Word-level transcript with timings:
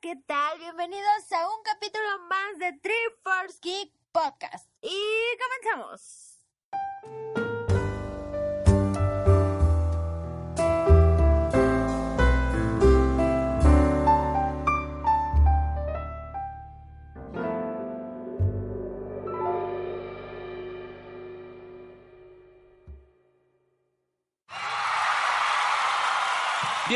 ¿qué 0.00 0.14
tal? 0.26 0.58
Bienvenidos 0.58 1.32
a 1.32 1.48
un 1.48 1.62
capítulo 1.64 2.18
más 2.28 2.58
de 2.58 2.72
Three 2.80 2.94
Force 3.24 3.58
Geek 3.60 3.92
Podcast. 4.12 4.68
Y 4.80 5.00
comenzamos. 5.38 6.27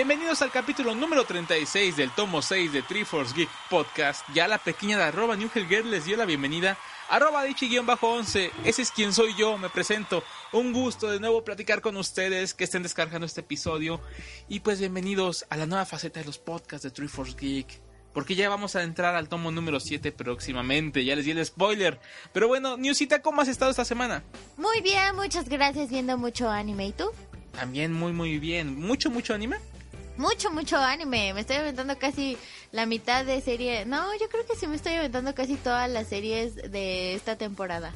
Bienvenidos 0.05 0.43
al 0.43 0.50
capítulo 0.50 0.96
número 0.96 1.23
36 1.23 1.96
del 1.96 2.11
tomo 2.11 2.43
6 2.43 2.73
de 2.73 2.82
Triforce 2.82 3.32
Geek 3.37 3.48
Podcast. 3.71 4.26
Ya 4.35 4.49
la 4.49 4.59
pequeña 4.59 4.99
de 4.99 5.04
arroba 5.04 5.36
Newhelger 5.36 5.86
les 5.86 6.07
dio 6.07 6.17
la 6.17 6.25
bienvenida. 6.25 6.76
Arroba 7.09 7.45
Dichi-11, 7.45 8.50
ese 8.64 8.82
es 8.82 8.90
quien 8.90 9.12
soy 9.12 9.32
yo, 9.36 9.57
me 9.59 9.71
presento. 9.71 10.25
Un 10.50 10.73
gusto 10.73 11.09
de 11.09 11.21
nuevo 11.21 11.45
platicar 11.45 11.81
con 11.81 11.96
ustedes 11.96 12.53
que 12.53 12.64
estén 12.64 12.82
descargando 12.82 13.26
este 13.26 13.43
episodio. 13.43 14.00
Y 14.49 14.59
pues 14.59 14.81
bienvenidos 14.81 15.46
a 15.50 15.57
la 15.57 15.67
nueva 15.67 15.86
faceta 15.86 16.18
de 16.18 16.26
los 16.26 16.39
podcasts 16.39 16.82
de 16.82 16.90
Triforce 16.90 17.37
Geek. 17.39 17.81
Porque 18.12 18.34
ya 18.34 18.48
vamos 18.48 18.75
a 18.75 18.82
entrar 18.82 19.14
al 19.14 19.29
tomo 19.29 19.53
número 19.53 19.79
7 19.79 20.11
próximamente, 20.11 21.04
ya 21.04 21.14
les 21.14 21.26
di 21.26 21.31
el 21.31 21.46
spoiler. 21.46 22.00
Pero 22.32 22.48
bueno, 22.48 22.76
Newsita, 22.76 23.23
¿cómo 23.23 23.40
has 23.40 23.46
estado 23.46 23.71
esta 23.71 23.84
semana? 23.84 24.25
Muy 24.57 24.81
bien, 24.81 25.14
muchas 25.14 25.48
gracias, 25.48 25.90
viendo 25.90 26.18
mucho 26.18 26.50
anime. 26.50 26.89
¿Y 26.89 26.93
tú? 26.93 27.09
También 27.53 27.93
muy 27.93 28.12
muy 28.12 28.40
bien. 28.40 28.81
¿Mucho, 28.81 29.09
mucho 29.09 29.34
anime? 29.34 29.59
Mucho, 30.16 30.50
mucho 30.50 30.76
anime. 30.76 31.32
Me 31.34 31.40
estoy 31.40 31.57
aventando 31.57 31.98
casi 31.98 32.36
la 32.70 32.86
mitad 32.86 33.25
de 33.25 33.41
serie. 33.41 33.84
No, 33.86 34.12
yo 34.20 34.28
creo 34.28 34.47
que 34.47 34.56
sí 34.56 34.66
me 34.66 34.77
estoy 34.77 34.94
aventando 34.94 35.34
casi 35.34 35.56
todas 35.56 35.91
las 35.91 36.09
series 36.09 36.55
de 36.56 37.14
esta 37.14 37.37
temporada. 37.37 37.92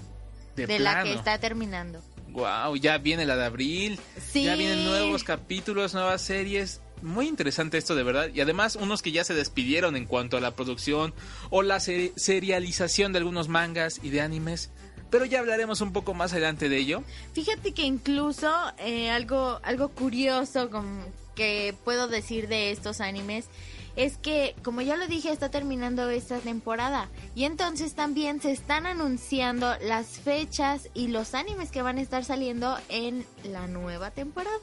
De, 0.56 0.78
la 0.78 1.02
que 1.02 1.12
está 1.12 1.38
terminando. 1.38 2.00
Wow, 2.30 2.76
ya 2.76 2.96
viene 2.98 3.26
la 3.26 3.36
de 3.36 3.44
abril. 3.44 4.00
Sí. 4.32 4.44
Ya 4.44 4.56
vienen 4.56 4.84
nuevos 4.86 5.22
capítulos, 5.24 5.92
nuevas 5.92 6.22
series. 6.22 6.80
Muy 7.02 7.28
interesante 7.28 7.76
esto 7.76 7.94
de 7.94 8.02
verdad. 8.02 8.30
Y 8.32 8.40
además 8.40 8.76
unos 8.76 9.02
que 9.02 9.12
ya 9.12 9.22
se 9.22 9.34
despidieron 9.34 9.96
en 9.96 10.06
cuanto 10.06 10.38
a 10.38 10.40
la 10.40 10.52
producción 10.54 11.12
o 11.50 11.60
la 11.62 11.76
seri- 11.76 12.12
serialización 12.16 13.12
de 13.12 13.18
algunos 13.18 13.48
mangas 13.48 14.00
y 14.02 14.08
de 14.08 14.22
animes. 14.22 14.70
Pero 15.10 15.26
ya 15.26 15.40
hablaremos 15.40 15.82
un 15.82 15.92
poco 15.92 16.14
más 16.14 16.32
adelante 16.32 16.70
de 16.70 16.78
ello. 16.78 17.02
Fíjate 17.34 17.72
que 17.74 17.82
incluso 17.82 18.50
eh, 18.78 19.10
algo, 19.10 19.60
algo 19.62 19.90
curioso 19.90 20.70
con- 20.70 21.04
que 21.36 21.76
puedo 21.84 22.08
decir 22.08 22.48
de 22.48 22.72
estos 22.72 23.00
animes 23.00 23.46
es 23.94 24.18
que, 24.18 24.54
como 24.62 24.82
ya 24.82 24.96
lo 24.96 25.06
dije, 25.06 25.30
está 25.30 25.50
terminando 25.50 26.10
esta 26.10 26.38
temporada. 26.38 27.08
Y 27.34 27.44
entonces 27.44 27.94
también 27.94 28.42
se 28.42 28.50
están 28.50 28.86
anunciando 28.86 29.74
las 29.80 30.18
fechas 30.18 30.90
y 30.92 31.08
los 31.08 31.34
animes 31.34 31.70
que 31.70 31.82
van 31.82 31.98
a 31.98 32.02
estar 32.02 32.24
saliendo 32.24 32.76
en 32.88 33.24
la 33.44 33.68
nueva 33.68 34.10
temporada. 34.10 34.58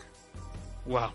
Wow. 0.85 1.11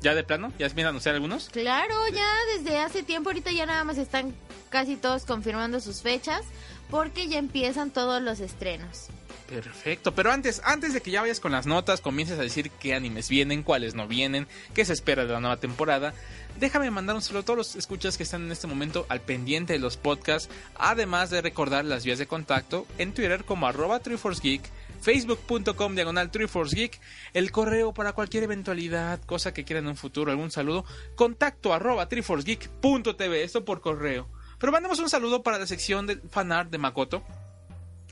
¿Ya 0.00 0.14
de 0.14 0.22
plano? 0.22 0.52
¿Ya 0.58 0.68
se 0.68 0.74
vienen 0.74 0.86
a 0.86 0.90
anunciar 0.90 1.14
algunos? 1.16 1.48
Claro, 1.50 1.94
ya 2.08 2.28
desde 2.56 2.78
hace 2.78 3.02
tiempo, 3.02 3.30
ahorita 3.30 3.50
ya 3.50 3.66
nada 3.66 3.84
más 3.84 3.98
están 3.98 4.34
casi 4.70 4.96
todos 4.96 5.24
confirmando 5.24 5.80
sus 5.80 6.02
fechas 6.02 6.42
porque 6.90 7.28
ya 7.28 7.38
empiezan 7.38 7.90
todos 7.90 8.22
los 8.22 8.40
estrenos. 8.40 9.08
Perfecto, 9.48 10.14
pero 10.14 10.30
antes, 10.30 10.60
antes 10.62 10.92
de 10.92 11.00
que 11.00 11.10
ya 11.10 11.22
vayas 11.22 11.40
con 11.40 11.52
las 11.52 11.66
notas, 11.66 12.02
comiences 12.02 12.38
a 12.38 12.42
decir 12.42 12.70
qué 12.70 12.94
animes 12.94 13.30
vienen, 13.30 13.62
cuáles 13.62 13.94
no 13.94 14.06
vienen, 14.06 14.46
qué 14.74 14.84
se 14.84 14.92
espera 14.92 15.24
de 15.24 15.32
la 15.32 15.40
nueva 15.40 15.56
temporada, 15.56 16.12
déjame 16.60 16.90
mandar 16.90 17.16
un 17.16 17.22
saludo 17.22 17.40
a 17.40 17.44
todos 17.46 17.56
los 17.56 17.76
escuchas 17.76 18.18
que 18.18 18.24
están 18.24 18.44
en 18.44 18.52
este 18.52 18.66
momento 18.66 19.06
al 19.08 19.22
pendiente 19.22 19.72
de 19.72 19.78
los 19.78 19.96
podcasts, 19.96 20.52
además 20.74 21.30
de 21.30 21.40
recordar 21.40 21.86
las 21.86 22.04
vías 22.04 22.18
de 22.18 22.26
contacto 22.26 22.86
en 22.98 23.14
Twitter 23.14 23.44
como 23.44 23.66
arroba 23.66 24.00
Geek, 24.00 24.62
facebook.com 25.00 25.94
diagonal 25.94 26.30
Geek, 26.30 27.00
el 27.32 27.50
correo 27.50 27.94
para 27.94 28.12
cualquier 28.12 28.42
eventualidad, 28.42 29.18
cosa 29.22 29.54
que 29.54 29.64
quieran 29.64 29.84
en 29.84 29.90
un 29.90 29.96
futuro, 29.96 30.30
algún 30.30 30.50
saludo, 30.50 30.84
contacto 31.16 31.72
arroba 31.72 32.06
triforcegeek.tv, 32.06 33.44
esto 33.44 33.64
por 33.64 33.80
correo. 33.80 34.28
Pero 34.58 34.72
mandamos 34.72 34.98
un 34.98 35.08
saludo 35.08 35.42
para 35.42 35.58
la 35.58 35.66
sección 35.66 36.06
de 36.06 36.16
fanart 36.16 36.70
de 36.70 36.76
Makoto, 36.76 37.24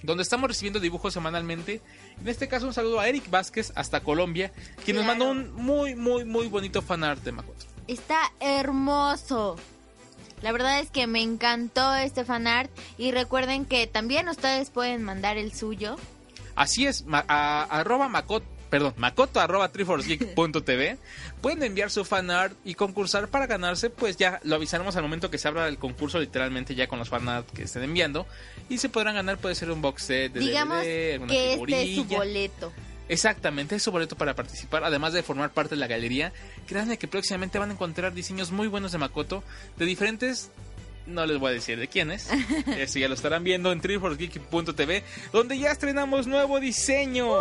donde 0.03 0.23
estamos 0.23 0.49
recibiendo 0.49 0.79
dibujos 0.81 1.13
semanalmente. 1.15 1.81
En 2.21 2.29
este 2.29 2.49
caso, 2.49 2.67
un 2.67 2.73
saludo 2.75 3.01
a 3.01 3.09
Eric 3.09 3.29
Vázquez 3.31 3.73
hasta 3.75 4.01
Colombia, 4.01 4.53
quien 4.85 4.97
nos 4.97 5.07
mandó 5.07 5.31
un 5.31 5.53
muy, 5.55 5.95
muy, 5.95 6.25
muy 6.25 6.47
bonito 6.49 6.83
fanart 6.83 7.23
de 7.25 7.33
Makoto. 7.33 7.67
Está 7.89 8.19
hermoso. 8.41 9.57
La 10.43 10.53
verdad 10.53 10.81
es 10.81 10.91
que 10.91 11.07
me 11.07 11.23
encantó 11.23 11.95
este 11.95 12.25
fanart 12.25 12.71
y 12.99 13.11
recuerden 13.11 13.65
que 13.65 13.87
también 13.87 14.29
ustedes 14.29 14.71
pueden 14.71 15.03
mandar 15.03 15.39
el 15.39 15.53
suyo. 15.55 15.97
Así 16.55 16.87
es, 16.87 17.05
ma- 17.07 17.25
a- 17.27 17.63
arroba 17.65 18.09
Makoto, 18.09 18.47
perdón, 18.71 18.95
makoto 18.97 19.41
arroba 19.41 19.69
triforcegeek.tv. 19.71 20.99
Pueden 21.41 21.63
enviar 21.63 21.91
su 21.91 22.05
fanart 22.05 22.55
y 22.65 22.75
concursar 22.75 23.29
para 23.29 23.47
ganarse, 23.47 23.91
pues 23.91 24.17
ya 24.17 24.41
lo 24.45 24.57
avisaremos 24.57 24.97
al 24.97 25.03
momento 25.03 25.31
que 25.31 25.39
se 25.39 25.49
abra 25.49 25.69
el 25.69 25.79
concurso, 25.79 26.19
literalmente 26.19 26.75
ya 26.75 26.87
con 26.87 26.99
los 26.99 27.09
fanart 27.09 27.51
que 27.51 27.65
estén 27.65 27.83
enviando. 27.83 28.27
Y 28.69 28.79
se 28.79 28.89
podrán 28.89 29.15
ganar, 29.15 29.39
puede 29.39 29.55
ser 29.55 29.71
un 29.71 29.83
box 29.83 30.03
set 30.03 30.33
de 30.33 30.41
Digamos 30.41 30.79
DVD, 30.79 31.13
alguna 31.15 31.33
que 31.33 31.53
este 31.55 31.83
es 31.83 31.97
su 31.97 32.05
figurilla. 32.05 32.19
boleto. 32.19 32.73
Exactamente, 33.09 33.77
es 33.77 33.83
su 33.83 33.93
boleto 33.93 34.17
para 34.17 34.35
participar, 34.35 34.83
además 34.83 35.13
de 35.13 35.23
formar 35.23 35.53
parte 35.53 35.77
de 35.77 35.81
la 35.81 35.87
galería. 35.87 36.33
Créanme 36.67 36.99
que 36.99 37.07
próximamente 37.07 37.59
van 37.59 37.71
a 37.71 37.75
encontrar 37.75 38.13
diseños 38.13 38.51
muy 38.51 38.67
buenos 38.67 38.93
de 38.93 38.99
Makoto, 38.99 39.45
de 39.77 39.85
diferentes... 39.85 40.51
No 41.07 41.25
les 41.25 41.39
voy 41.39 41.51
a 41.51 41.55
decir 41.55 41.79
de 41.79 41.89
quiénes, 41.89 42.29
eso 42.79 42.99
ya 42.99 43.09
lo 43.09 43.15
estarán 43.15 43.45
viendo 43.45 43.71
en 43.73 43.81
triforcegeek.tv, 43.81 45.05
donde 45.33 45.59
ya 45.59 45.71
estrenamos 45.71 46.27
nuevo 46.27 46.59
diseño. 46.61 47.33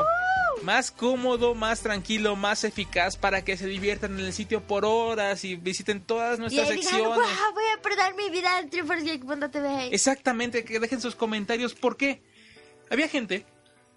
Más 0.63 0.89
cómodo, 0.89 1.53
más 1.53 1.81
tranquilo, 1.81 2.37
más 2.37 2.63
eficaz 2.63 3.17
para 3.17 3.43
que 3.43 3.57
se 3.57 3.67
diviertan 3.67 4.17
en 4.17 4.25
el 4.25 4.31
sitio 4.33 4.61
por 4.65 4.85
horas 4.85 5.43
y 5.43 5.55
visiten 5.57 5.99
todas 6.01 6.37
Y 6.37 6.41
nuestras 6.41 6.69
ahí 6.69 6.77
digan, 6.77 6.91
secciones. 6.93 7.17
"Guau, 7.17 7.53
voy 7.53 7.63
a 7.77 7.81
perder 7.81 8.15
mi 8.15 8.29
vida 8.29 8.59
en 8.61 8.69
triforcegeek.tv. 8.69 9.93
Exactamente, 9.93 10.63
que 10.63 10.79
dejen 10.79 11.01
sus 11.01 11.15
comentarios. 11.15 11.73
¿Por 11.73 11.97
qué? 11.97 12.21
Había 12.89 13.09
gente 13.09 13.45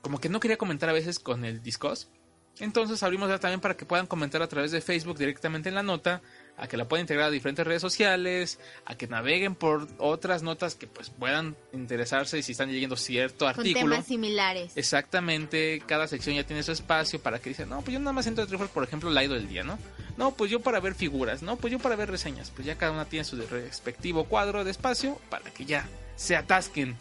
como 0.01 0.19
que 0.21 0.29
no 0.29 0.41
quería 0.41 0.57
comentar 0.57 0.89
a 0.89 0.93
veces 0.93 1.21
con 1.21 1.45
el 1.45 1.63
Discos. 1.63 2.11
Entonces 2.59 3.03
abrimos 3.05 3.29
ya 3.29 3.39
también 3.39 3.61
para 3.61 3.77
que 3.77 3.87
puedan 3.87 4.07
comentar 4.09 4.43
a 4.43 4.49
través 4.49 4.73
de 4.73 4.81
Facebook 4.81 5.17
directamente 5.17 5.69
en 5.69 5.77
la 5.77 5.85
nota, 5.85 6.23
a 6.59 6.67
que 6.67 6.77
la 6.77 6.87
puedan 6.89 7.05
integrar 7.05 7.29
a 7.29 7.31
diferentes 7.31 7.67
redes 7.67 7.81
sociales, 7.81 8.59
a 8.85 8.97
que 8.97 9.07
naveguen 9.07 9.55
por 9.55 9.87
otras 9.99 10.43
notas 10.43 10.75
que 10.75 10.87
pues 10.87 11.11
puedan 11.11 11.57
interesarse 11.73 12.43
si 12.43 12.53
están 12.53 12.71
leyendo 12.71 12.97
cierto 12.97 13.47
Con 13.47 13.61
artículo. 13.61 13.95
temas 13.95 14.07
similares. 14.07 14.73
Exactamente, 14.77 15.81
cada 15.87 16.07
sección 16.09 16.37
ya 16.37 16.45
tiene 16.45 16.63
su 16.63 16.73
espacio 16.73 17.21
para 17.21 17.39
que 17.39 17.51
dicen, 17.51 17.69
no, 17.69 17.81
pues 17.81 17.93
yo 17.93 18.01
nada 18.01 18.13
más 18.13 18.27
entro 18.27 18.45
de 18.45 18.49
Triforce, 18.49 18.75
por 18.75 18.85
ejemplo, 18.85 19.11
la 19.11 19.25
ido 19.25 19.35
del 19.35 19.49
día, 19.49 19.63
¿no? 19.63 19.79
No, 20.17 20.33
pues 20.33 20.51
yo 20.51 20.61
para 20.61 20.81
ver 20.81 20.95
figuras, 20.95 21.43
no, 21.43 21.57
pues 21.57 21.73
yo 21.73 21.79
para 21.79 21.95
ver 21.97 22.11
reseñas, 22.11 22.51
pues 22.51 22.67
ya 22.67 22.77
cada 22.77 22.93
una 22.93 23.05
tiene 23.05 23.25
su 23.25 23.37
respectivo 23.37 24.25
cuadro 24.25 24.65
de 24.65 24.71
espacio 24.73 25.21
para 25.31 25.51
que 25.51 25.65
ya 25.65 25.89
se 26.17 26.35
atasquen 26.37 26.97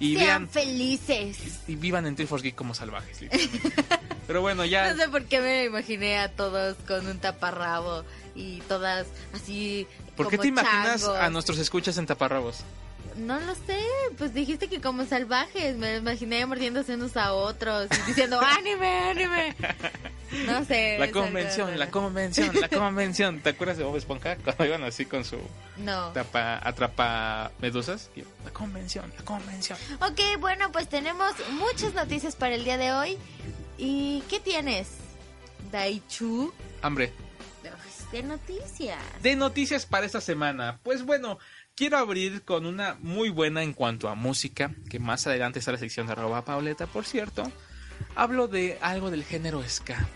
y 0.00 0.14
Sean 0.14 0.26
vean 0.26 0.48
felices. 0.48 1.60
y 1.66 1.76
vivan 1.76 2.06
en 2.06 2.16
Triforce 2.16 2.44
Geek 2.44 2.54
como 2.54 2.74
salvajes. 2.74 3.20
Pero 4.26 4.40
bueno, 4.42 4.64
ya 4.64 4.92
No 4.92 5.02
sé 5.02 5.08
por 5.08 5.24
qué 5.24 5.40
me 5.40 5.64
imaginé 5.64 6.18
a 6.18 6.30
todos 6.30 6.76
con 6.86 7.06
un 7.06 7.18
taparrabo 7.18 8.04
y 8.34 8.60
todas 8.68 9.06
así. 9.34 9.86
¿por 10.16 10.28
qué 10.28 10.36
como 10.36 10.42
te 10.42 10.48
imaginas 10.48 11.02
changos. 11.02 11.18
a 11.18 11.30
nuestros 11.30 11.58
escuchas 11.58 11.96
en 11.98 12.06
taparrabos? 12.06 12.58
No 13.18 13.38
lo 13.40 13.54
sé, 13.54 13.78
pues 14.16 14.32
dijiste 14.32 14.68
que 14.68 14.80
como 14.80 15.04
salvajes, 15.04 15.76
me 15.76 15.92
lo 15.92 15.98
imaginé 15.98 16.46
mordiéndose 16.46 16.94
unos 16.94 17.16
a 17.16 17.32
otros 17.32 17.88
y 17.90 18.06
diciendo 18.06 18.40
anime, 18.58 19.10
anime. 19.10 19.56
No 20.46 20.64
sé. 20.64 20.98
La 20.98 21.10
convención, 21.10 21.78
la 21.78 21.90
convención, 21.90 22.50
la 22.60 22.68
convención. 22.78 23.40
¿Te 23.40 23.50
acuerdas 23.50 23.76
de 23.78 23.84
Bob 23.84 23.96
Esponja 23.96 24.36
cuando 24.36 24.64
iban 24.66 24.84
así 24.84 25.04
con 25.06 25.24
su 25.24 25.38
No. 25.78 26.10
tapa, 26.12 26.60
atrapa 26.66 27.50
medusas? 27.60 28.10
Y, 28.14 28.22
La 28.44 28.50
convención, 28.52 29.12
la 29.16 29.24
convención. 29.24 29.78
Ok, 30.00 30.20
bueno, 30.38 30.70
pues 30.70 30.88
tenemos 30.88 31.32
muchas 31.52 31.94
noticias 31.94 32.36
para 32.36 32.54
el 32.54 32.64
día 32.64 32.76
de 32.78 32.92
hoy. 32.92 33.18
¿Y 33.78 34.22
qué 34.28 34.38
tienes? 34.38 34.88
Daichu 35.72 36.52
Hambre. 36.82 37.12
de 38.12 38.22
noticias. 38.22 38.98
de 39.22 39.36
noticias 39.36 39.84
para 39.86 40.06
esta 40.06 40.20
semana. 40.20 40.78
Pues 40.82 41.04
bueno, 41.04 41.38
quiero 41.78 41.96
abrir 41.96 42.42
con 42.42 42.66
una 42.66 42.96
muy 43.02 43.28
buena 43.28 43.62
en 43.62 43.72
cuanto 43.72 44.08
a 44.08 44.16
música, 44.16 44.72
que 44.90 44.98
más 44.98 45.28
adelante 45.28 45.60
está 45.60 45.70
la 45.70 45.78
sección 45.78 46.06
de 46.06 46.12
arroba 46.12 46.44
Pauleta, 46.44 46.88
por 46.88 47.04
cierto. 47.04 47.44
Hablo 48.16 48.48
de 48.48 48.78
algo 48.80 49.12
del 49.12 49.22
género 49.22 49.62
ska, 49.62 50.08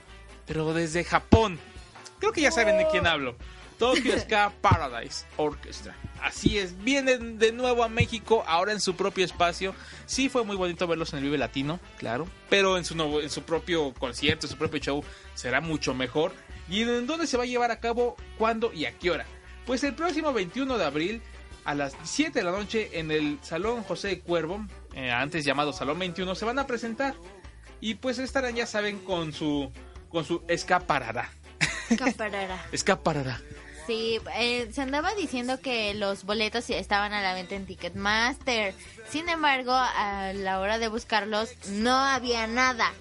pero 0.44 0.74
desde 0.74 1.04
Japón. 1.04 1.60
Creo 2.18 2.32
que 2.32 2.40
ya 2.40 2.50
saben 2.50 2.78
de 2.78 2.88
quién 2.88 3.06
hablo. 3.06 3.36
Tokyo 3.78 4.18
Ska 4.18 4.52
Paradise 4.60 5.24
Orchestra. 5.36 5.94
Así 6.20 6.58
es, 6.58 6.82
vienen 6.82 7.38
de 7.38 7.52
nuevo 7.52 7.84
a 7.84 7.88
México, 7.88 8.42
ahora 8.48 8.72
en 8.72 8.80
su 8.80 8.96
propio 8.96 9.24
espacio. 9.24 9.72
Sí 10.06 10.28
fue 10.28 10.44
muy 10.44 10.56
bonito 10.56 10.88
verlos 10.88 11.12
en 11.12 11.20
el 11.20 11.24
Vive 11.26 11.38
Latino, 11.38 11.78
claro, 11.96 12.26
pero 12.50 12.76
en 12.76 12.84
su, 12.84 13.20
en 13.20 13.30
su 13.30 13.42
propio 13.44 13.94
concierto, 13.94 14.46
en 14.46 14.50
su 14.50 14.58
propio 14.58 14.80
show, 14.80 15.04
será 15.34 15.60
mucho 15.60 15.94
mejor. 15.94 16.32
¿Y 16.68 16.82
en 16.82 17.06
dónde 17.06 17.28
se 17.28 17.36
va 17.36 17.44
a 17.44 17.46
llevar 17.46 17.70
a 17.70 17.78
cabo? 17.78 18.16
¿Cuándo 18.36 18.72
y 18.72 18.86
a 18.86 18.98
qué 18.98 19.12
hora? 19.12 19.26
Pues 19.64 19.84
el 19.84 19.94
próximo 19.94 20.32
21 20.32 20.76
de 20.76 20.84
abril 20.84 21.22
a 21.64 21.74
las 21.74 21.94
7 22.02 22.38
de 22.38 22.44
la 22.44 22.52
noche 22.52 22.90
en 22.98 23.10
el 23.10 23.38
Salón 23.42 23.82
José 23.82 24.20
Cuervo, 24.20 24.66
eh, 24.94 25.10
antes 25.10 25.44
llamado 25.44 25.72
Salón 25.72 25.98
21, 25.98 26.34
se 26.34 26.44
van 26.44 26.58
a 26.58 26.66
presentar. 26.66 27.14
Y 27.80 27.94
pues 27.94 28.18
estarán, 28.18 28.54
ya 28.54 28.66
saben, 28.66 28.98
con 28.98 29.32
su, 29.32 29.72
con 30.08 30.24
su 30.24 30.42
escaparada. 30.48 31.30
Escaparada. 31.90 32.66
escaparada. 32.72 33.40
Sí, 33.86 34.20
eh, 34.36 34.68
se 34.72 34.80
andaba 34.80 35.14
diciendo 35.14 35.60
que 35.60 35.94
los 35.94 36.24
boletos 36.24 36.70
estaban 36.70 37.12
a 37.12 37.20
la 37.20 37.34
venta 37.34 37.56
en 37.56 37.66
Ticketmaster. 37.66 38.74
Sin 39.08 39.28
embargo, 39.28 39.72
a 39.72 40.32
la 40.34 40.60
hora 40.60 40.78
de 40.78 40.88
buscarlos 40.88 41.50
no 41.68 41.94
había 41.94 42.46
nada. 42.46 42.92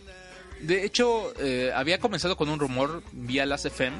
De 0.60 0.84
hecho, 0.86 1.34
eh, 1.40 1.72
había 1.76 2.00
comenzado 2.00 2.36
con 2.38 2.50
un 2.50 2.60
rumor 2.60 3.04
vía 3.12 3.46
las 3.46 3.66
FM, 3.66 3.98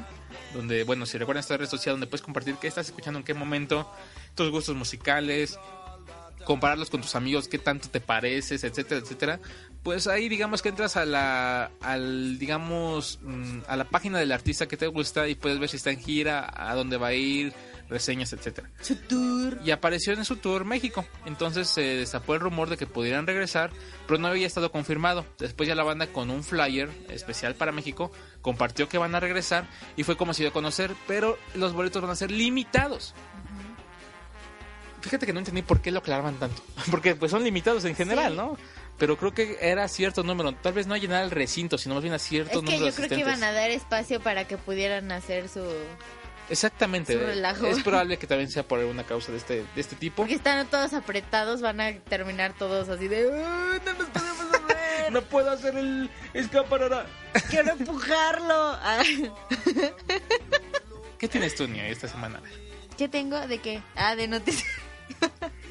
donde, 0.54 0.84
bueno, 0.84 1.06
si 1.06 1.18
recuerdan 1.18 1.40
esta 1.40 1.56
red 1.56 1.68
social 1.68 1.94
donde 1.94 2.06
puedes 2.06 2.22
compartir 2.22 2.56
qué 2.56 2.68
estás 2.68 2.86
escuchando 2.86 3.18
en 3.18 3.24
qué 3.24 3.34
momento, 3.34 3.90
tus 4.34 4.50
gustos 4.50 4.76
musicales, 4.76 5.58
compararlos 6.44 6.90
con 6.90 7.00
tus 7.00 7.14
amigos, 7.14 7.48
qué 7.48 7.58
tanto 7.58 7.88
te 7.88 8.00
pareces, 8.00 8.64
etcétera, 8.64 9.00
etcétera. 9.00 9.40
Pues 9.82 10.06
ahí 10.06 10.28
digamos 10.28 10.62
que 10.62 10.68
entras 10.68 10.96
a 10.96 11.04
la, 11.04 11.72
al, 11.80 12.38
digamos, 12.38 13.18
mm, 13.22 13.60
a 13.66 13.76
la 13.76 13.84
página 13.84 14.18
del 14.18 14.30
artista 14.30 14.66
que 14.68 14.76
te 14.76 14.86
gusta 14.86 15.28
y 15.28 15.34
puedes 15.34 15.58
ver 15.58 15.68
si 15.68 15.76
está 15.76 15.90
en 15.90 16.00
gira, 16.00 16.52
a 16.54 16.74
dónde 16.74 16.98
va 16.98 17.08
a 17.08 17.14
ir, 17.14 17.52
reseñas, 17.88 18.32
etcétera. 18.32 18.70
Su 18.80 18.96
tour. 18.96 19.58
Y 19.64 19.72
apareció 19.72 20.12
en 20.12 20.24
su 20.24 20.36
tour 20.36 20.64
México. 20.64 21.04
Entonces 21.26 21.68
se 21.68 21.82
destapó 21.82 22.34
el 22.34 22.40
rumor 22.40 22.68
de 22.68 22.76
que 22.76 22.86
pudieran 22.86 23.26
regresar, 23.26 23.70
pero 24.06 24.20
no 24.20 24.28
había 24.28 24.46
estado 24.46 24.70
confirmado. 24.70 25.26
Después 25.38 25.68
ya 25.68 25.74
la 25.74 25.84
banda 25.84 26.06
con 26.06 26.30
un 26.30 26.44
flyer 26.44 26.88
especial 27.08 27.54
para 27.56 27.72
México 27.72 28.12
compartió 28.40 28.88
que 28.88 28.98
van 28.98 29.14
a 29.14 29.20
regresar 29.20 29.68
y 29.96 30.04
fue 30.04 30.16
como 30.16 30.32
se 30.32 30.42
dio 30.42 30.50
a 30.50 30.52
conocer, 30.52 30.94
pero 31.06 31.38
los 31.54 31.72
boletos 31.72 32.02
van 32.02 32.10
a 32.10 32.16
ser 32.16 32.30
limitados. 32.30 33.14
Fíjate 35.02 35.26
que 35.26 35.32
no 35.34 35.40
entendí 35.40 35.60
por 35.62 35.80
qué 35.82 35.90
lo 35.90 35.98
aclaraban 35.98 36.36
tanto. 36.36 36.62
Porque 36.90 37.14
pues 37.14 37.30
son 37.30 37.44
limitados 37.44 37.84
en 37.84 37.94
general, 37.94 38.32
Sí. 38.32 38.36
¿no? 38.38 38.56
Pero 38.98 39.16
creo 39.18 39.34
que 39.34 39.58
era 39.60 39.86
cierto 39.88 40.22
número. 40.22 40.52
Tal 40.54 40.72
vez 40.72 40.86
no 40.86 40.94
a 40.94 40.98
llenar 40.98 41.24
el 41.24 41.30
recinto, 41.30 41.76
sino 41.76 41.94
más 41.96 42.02
bien 42.04 42.14
a 42.14 42.18
cierto 42.18 42.50
Es 42.60 42.64
que 42.64 42.64
número 42.64 42.84
de 42.84 42.90
yo 42.90 42.96
creo 42.96 43.08
que 43.08 43.18
iban 43.18 43.42
a 43.42 43.52
dar 43.52 43.70
espacio 43.70 44.20
para 44.20 44.46
que 44.46 44.56
pudieran 44.58 45.10
hacer 45.12 45.48
su... 45.48 45.62
Exactamente. 46.48 47.14
su 47.14 47.18
relajo. 47.18 47.66
Es 47.66 47.82
probable 47.84 48.16
que 48.18 48.26
también 48.26 48.50
sea 48.50 48.62
por 48.62 48.78
alguna 48.80 49.04
causa 49.04 49.32
de 49.32 49.38
este, 49.38 49.64
de 49.74 49.80
este 49.80 49.96
tipo. 49.96 50.16
Porque 50.16 50.34
están 50.34 50.64
todos 50.68 50.92
apretados, 50.92 51.60
van 51.62 51.80
a 51.80 51.98
terminar 52.00 52.52
todos 52.56 52.88
así 52.90 53.08
de... 53.08 53.26
"Uh, 53.26 53.32
no 53.84 53.92
nos 53.98 54.08
podemos 54.08 54.44
mover, 54.60 54.72
No 55.12 55.22
puedo 55.22 55.50
hacer 55.50 55.76
el 55.76 56.08
escaparada. 56.34 57.06
quiero 57.50 57.72
empujarlo. 57.72 58.78
¿Qué 61.18 61.28
tienes 61.28 61.54
tú, 61.54 61.66
Nia, 61.66 61.88
esta 61.88 62.08
semana? 62.08 62.40
¿Qué 62.98 63.08
tengo? 63.08 63.38
¿De 63.46 63.58
qué? 63.58 63.82
Ah, 63.96 64.14
de 64.16 64.28
noticias. 64.28 64.68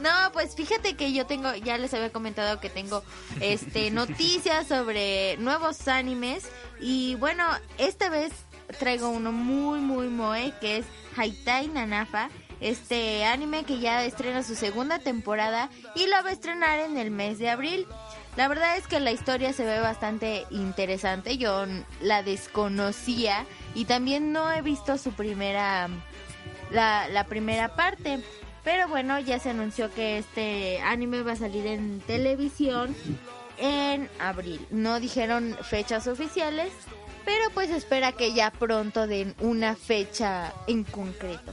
No, 0.00 0.10
pues 0.32 0.56
fíjate 0.56 0.94
que 0.94 1.12
yo 1.12 1.26
tengo, 1.26 1.54
ya 1.54 1.78
les 1.78 1.94
había 1.94 2.10
comentado 2.10 2.58
que 2.58 2.68
tengo 2.68 3.04
este 3.40 3.90
noticias 3.92 4.66
sobre 4.66 5.36
nuevos 5.36 5.86
animes 5.86 6.48
y 6.80 7.14
bueno, 7.16 7.44
esta 7.78 8.08
vez 8.08 8.32
traigo 8.80 9.10
uno 9.10 9.30
muy 9.30 9.80
muy 9.80 10.08
moe 10.08 10.52
que 10.60 10.78
es 10.78 10.86
Haitai 11.16 11.68
Nanafa, 11.68 12.30
este 12.60 13.24
anime 13.24 13.64
que 13.64 13.78
ya 13.78 14.04
estrena 14.04 14.42
su 14.42 14.56
segunda 14.56 14.98
temporada 14.98 15.70
y 15.94 16.06
la 16.06 16.22
va 16.22 16.30
a 16.30 16.32
estrenar 16.32 16.80
en 16.80 16.96
el 16.96 17.10
mes 17.10 17.38
de 17.38 17.50
abril. 17.50 17.86
La 18.36 18.48
verdad 18.48 18.76
es 18.78 18.88
que 18.88 18.98
la 18.98 19.12
historia 19.12 19.52
se 19.52 19.64
ve 19.64 19.78
bastante 19.78 20.46
interesante, 20.50 21.36
yo 21.36 21.66
la 22.00 22.22
desconocía 22.22 23.44
y 23.74 23.84
también 23.84 24.32
no 24.32 24.50
he 24.50 24.62
visto 24.62 24.96
su 24.96 25.12
primera 25.12 25.88
la, 26.70 27.08
la 27.08 27.24
primera 27.24 27.76
parte. 27.76 28.22
Pero 28.64 28.88
bueno, 28.88 29.18
ya 29.18 29.38
se 29.38 29.50
anunció 29.50 29.92
que 29.92 30.18
este 30.18 30.80
anime 30.80 31.22
va 31.22 31.32
a 31.32 31.36
salir 31.36 31.66
en 31.66 32.00
televisión 32.00 32.94
en 33.58 34.08
abril. 34.18 34.64
No 34.70 35.00
dijeron 35.00 35.56
fechas 35.62 36.06
oficiales, 36.06 36.72
pero 37.24 37.50
pues 37.54 37.70
espera 37.70 38.12
que 38.12 38.34
ya 38.34 38.50
pronto 38.50 39.06
den 39.06 39.34
una 39.40 39.74
fecha 39.74 40.52
en 40.66 40.84
concreto. 40.84 41.52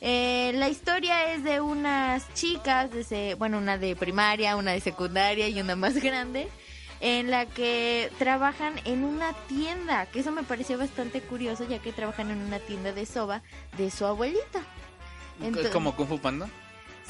Eh, 0.00 0.52
la 0.56 0.68
historia 0.68 1.32
es 1.32 1.44
de 1.44 1.60
unas 1.60 2.32
chicas, 2.34 2.90
de 2.90 3.34
bueno, 3.38 3.58
una 3.58 3.78
de 3.78 3.96
primaria, 3.96 4.56
una 4.56 4.72
de 4.72 4.80
secundaria 4.80 5.48
y 5.48 5.60
una 5.60 5.76
más 5.76 5.94
grande, 6.02 6.48
en 7.00 7.30
la 7.30 7.46
que 7.46 8.10
trabajan 8.18 8.74
en 8.84 9.02
una 9.02 9.32
tienda, 9.48 10.06
que 10.06 10.20
eso 10.20 10.30
me 10.30 10.42
pareció 10.42 10.78
bastante 10.78 11.20
curioso, 11.20 11.66
ya 11.66 11.78
que 11.78 11.92
trabajan 11.92 12.30
en 12.30 12.38
una 12.38 12.58
tienda 12.58 12.92
de 12.92 13.06
soba 13.06 13.42
de 13.78 13.90
su 13.90 14.04
abuelita. 14.04 14.60
¿Es 15.40 15.68
como 15.70 15.94
Kung 15.96 16.08
Fu 16.08 16.18
Panda? 16.18 16.48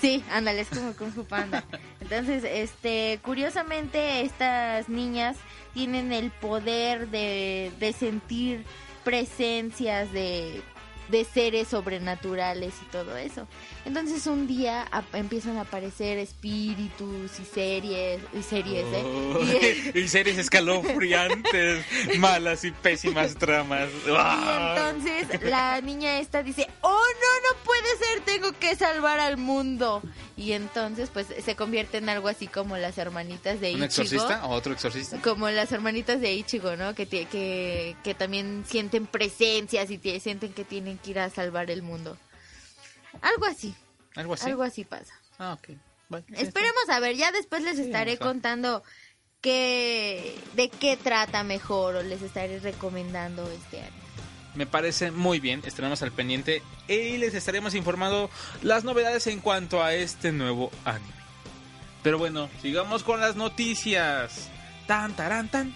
Sí, 0.01 0.25
ándale, 0.31 0.61
es 0.61 0.69
como 0.69 0.93
Kung 0.95 1.13
Fu 1.13 1.25
Panda. 1.25 1.65
Entonces, 2.01 2.45
este, 2.45 3.21
curiosamente, 3.23 4.23
estas 4.23 4.89
niñas 4.89 5.37
tienen 5.73 6.13
el 6.13 6.31
poder 6.31 7.09
de, 7.09 7.73
de 7.79 7.93
sentir 7.93 8.65
presencias 9.05 10.13
de, 10.13 10.63
de 11.09 11.25
seres 11.25 11.69
sobrenaturales 11.69 12.75
y 12.83 12.87
todo 12.87 13.17
eso. 13.17 13.47
Entonces, 13.87 14.27
un 14.27 14.47
día 14.47 14.87
empiezan 15.13 15.59
a 15.59 15.63
aparecer 15.63 16.17
espíritus 16.19 17.39
y 17.39 17.45
series, 17.45 18.21
y 18.33 18.43
series, 18.43 18.87
¿eh? 18.87 19.93
Y- 19.95 19.99
y 20.01 20.09
series 20.09 20.39
escalofriantes, 20.39 21.85
malas 22.19 22.65
y 22.65 22.71
pésimas 22.71 23.35
tramas. 23.35 23.89
Y 24.07 24.11
entonces 24.11 25.43
la 25.43 25.81
niña 25.81 26.19
esta 26.19 26.43
dice, 26.43 26.67
oh 26.81 26.89
no, 26.91 27.49
no 27.57 27.65
puede 27.65 27.97
ser, 27.99 28.21
tengo 28.25 28.53
que 28.59 28.75
salvar 28.77 29.21
al 29.21 29.37
mundo. 29.37 30.03
Y 30.37 30.53
entonces 30.53 31.11
pues 31.13 31.27
se 31.45 31.55
convierte 31.55 31.99
en 31.99 32.09
algo 32.09 32.29
así 32.29 32.47
como 32.47 32.77
las 32.77 32.97
hermanitas 32.99 33.61
de 33.61 33.69
¿Un 33.75 33.85
Ichigo. 33.85 33.85
exorcista 33.85 34.47
o 34.47 34.51
otro 34.51 34.73
exorcista? 34.73 35.21
Como 35.21 35.49
las 35.51 35.71
hermanitas 35.73 36.21
de 36.21 36.33
Ichigo, 36.35 36.75
¿no? 36.77 36.95
Que, 36.95 37.07
que, 37.07 37.97
que 38.03 38.15
también 38.15 38.65
sienten 38.67 39.07
presencias 39.07 39.91
y 39.91 39.99
sienten 40.21 40.53
que 40.53 40.65
tienen 40.65 40.99
que 40.99 41.11
ir 41.11 41.19
a 41.19 41.29
salvar 41.31 41.71
el 41.71 41.83
mundo. 41.83 42.17
Algo 43.21 43.47
así, 43.47 43.75
Algo 44.17 44.35
así. 44.35 44.47
algo 44.51 44.63
así 44.63 44.85
pasa. 44.85 45.15
Ah, 45.39 45.55
ok. 45.55 45.77
Bueno, 46.09 46.27
Esperemos 46.37 46.89
a 46.91 47.01
ver, 47.01 47.17
ya 47.17 47.33
después 47.33 47.63
les 47.63 47.79
estaré 47.79 48.19
contando 48.19 48.83
qué, 49.41 50.39
de 50.55 50.69
qué 50.69 50.97
trata 50.97 51.43
mejor 51.43 51.97
o 51.97 52.03
les 52.03 52.23
estaré 52.23 52.61
recomendando 52.61 53.51
este 53.51 53.81
anime. 53.81 54.05
Me 54.55 54.67
parece 54.67 55.11
muy 55.11 55.41
bien, 55.41 55.63
estaremos 55.65 56.03
al 56.03 56.13
pendiente 56.13 56.63
y 56.87 57.17
les 57.17 57.35
estaremos 57.35 57.75
informando 57.75 58.31
las 58.63 58.85
novedades 58.85 59.27
en 59.27 59.41
cuanto 59.41 59.83
a 59.83 59.95
este 59.95 60.31
nuevo 60.31 60.71
anime. 60.85 61.13
Pero 62.05 62.19
bueno, 62.19 62.49
sigamos 62.63 63.03
con 63.03 63.21
las 63.21 63.35
noticias. 63.35 64.49
Tan, 64.87 65.17
tarán, 65.17 65.49
tan. 65.51 65.73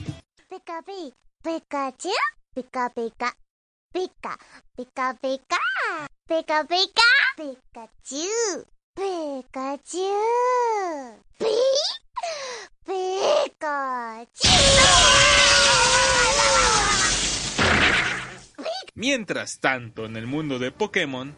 Mientras 18.94 19.61
tanto, 19.61 20.04
en 20.04 20.18
el 20.18 20.26
mundo 20.26 20.58
de 20.58 20.70
Pokémon, 20.70 21.35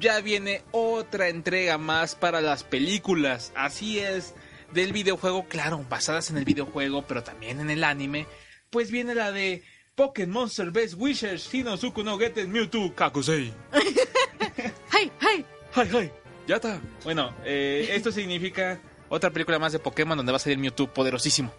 ya 0.00 0.20
viene 0.20 0.64
otra 0.72 1.28
entrega 1.28 1.78
más 1.78 2.16
para 2.16 2.40
las 2.40 2.64
películas. 2.64 3.52
Así 3.54 4.00
es, 4.00 4.34
del 4.72 4.92
videojuego, 4.92 5.46
claro, 5.46 5.86
basadas 5.88 6.30
en 6.30 6.38
el 6.38 6.44
videojuego, 6.44 7.06
pero 7.06 7.22
también 7.22 7.60
en 7.60 7.70
el 7.70 7.84
anime. 7.84 8.26
Pues 8.70 8.90
viene 8.90 9.14
la 9.14 9.30
de 9.30 9.62
Pokémon 9.96 10.42
Monster 10.42 10.70
Best 10.70 10.94
Wishes 10.98 11.48
Shinosuku 11.50 12.04
no 12.04 12.18
Getten 12.18 12.52
Mewtwo 12.52 12.94
Kakusei. 12.94 13.50
¡Hey, 14.92 15.10
hey! 15.20 15.44
¡Ay, 15.74 15.90
ay! 15.94 16.12
Ya 16.46 16.56
está. 16.56 16.78
Bueno, 17.02 17.34
eh, 17.46 17.88
esto 17.92 18.12
significa 18.12 18.78
otra 19.08 19.30
película 19.30 19.58
más 19.58 19.72
de 19.72 19.78
Pokémon 19.78 20.14
donde 20.14 20.32
va 20.32 20.36
a 20.36 20.38
salir 20.38 20.58
Mewtwo 20.58 20.92
poderosísimo. 20.92 21.50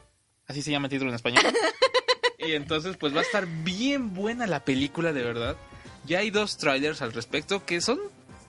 Así 0.45 0.61
se 0.61 0.69
llama 0.69 0.85
el 0.85 0.91
título 0.91 1.09
en 1.09 1.15
español. 1.15 1.43
y 2.37 2.51
entonces, 2.51 2.95
pues 2.95 3.15
va 3.15 3.21
a 3.21 3.23
estar 3.23 3.47
bien 3.47 4.13
buena 4.13 4.45
la 4.45 4.63
película, 4.63 5.13
de 5.13 5.23
verdad. 5.23 5.57
Ya 6.05 6.19
hay 6.19 6.29
dos 6.29 6.57
trailers 6.57 7.01
al 7.01 7.13
respecto 7.13 7.65
que 7.65 7.81
son 7.81 7.99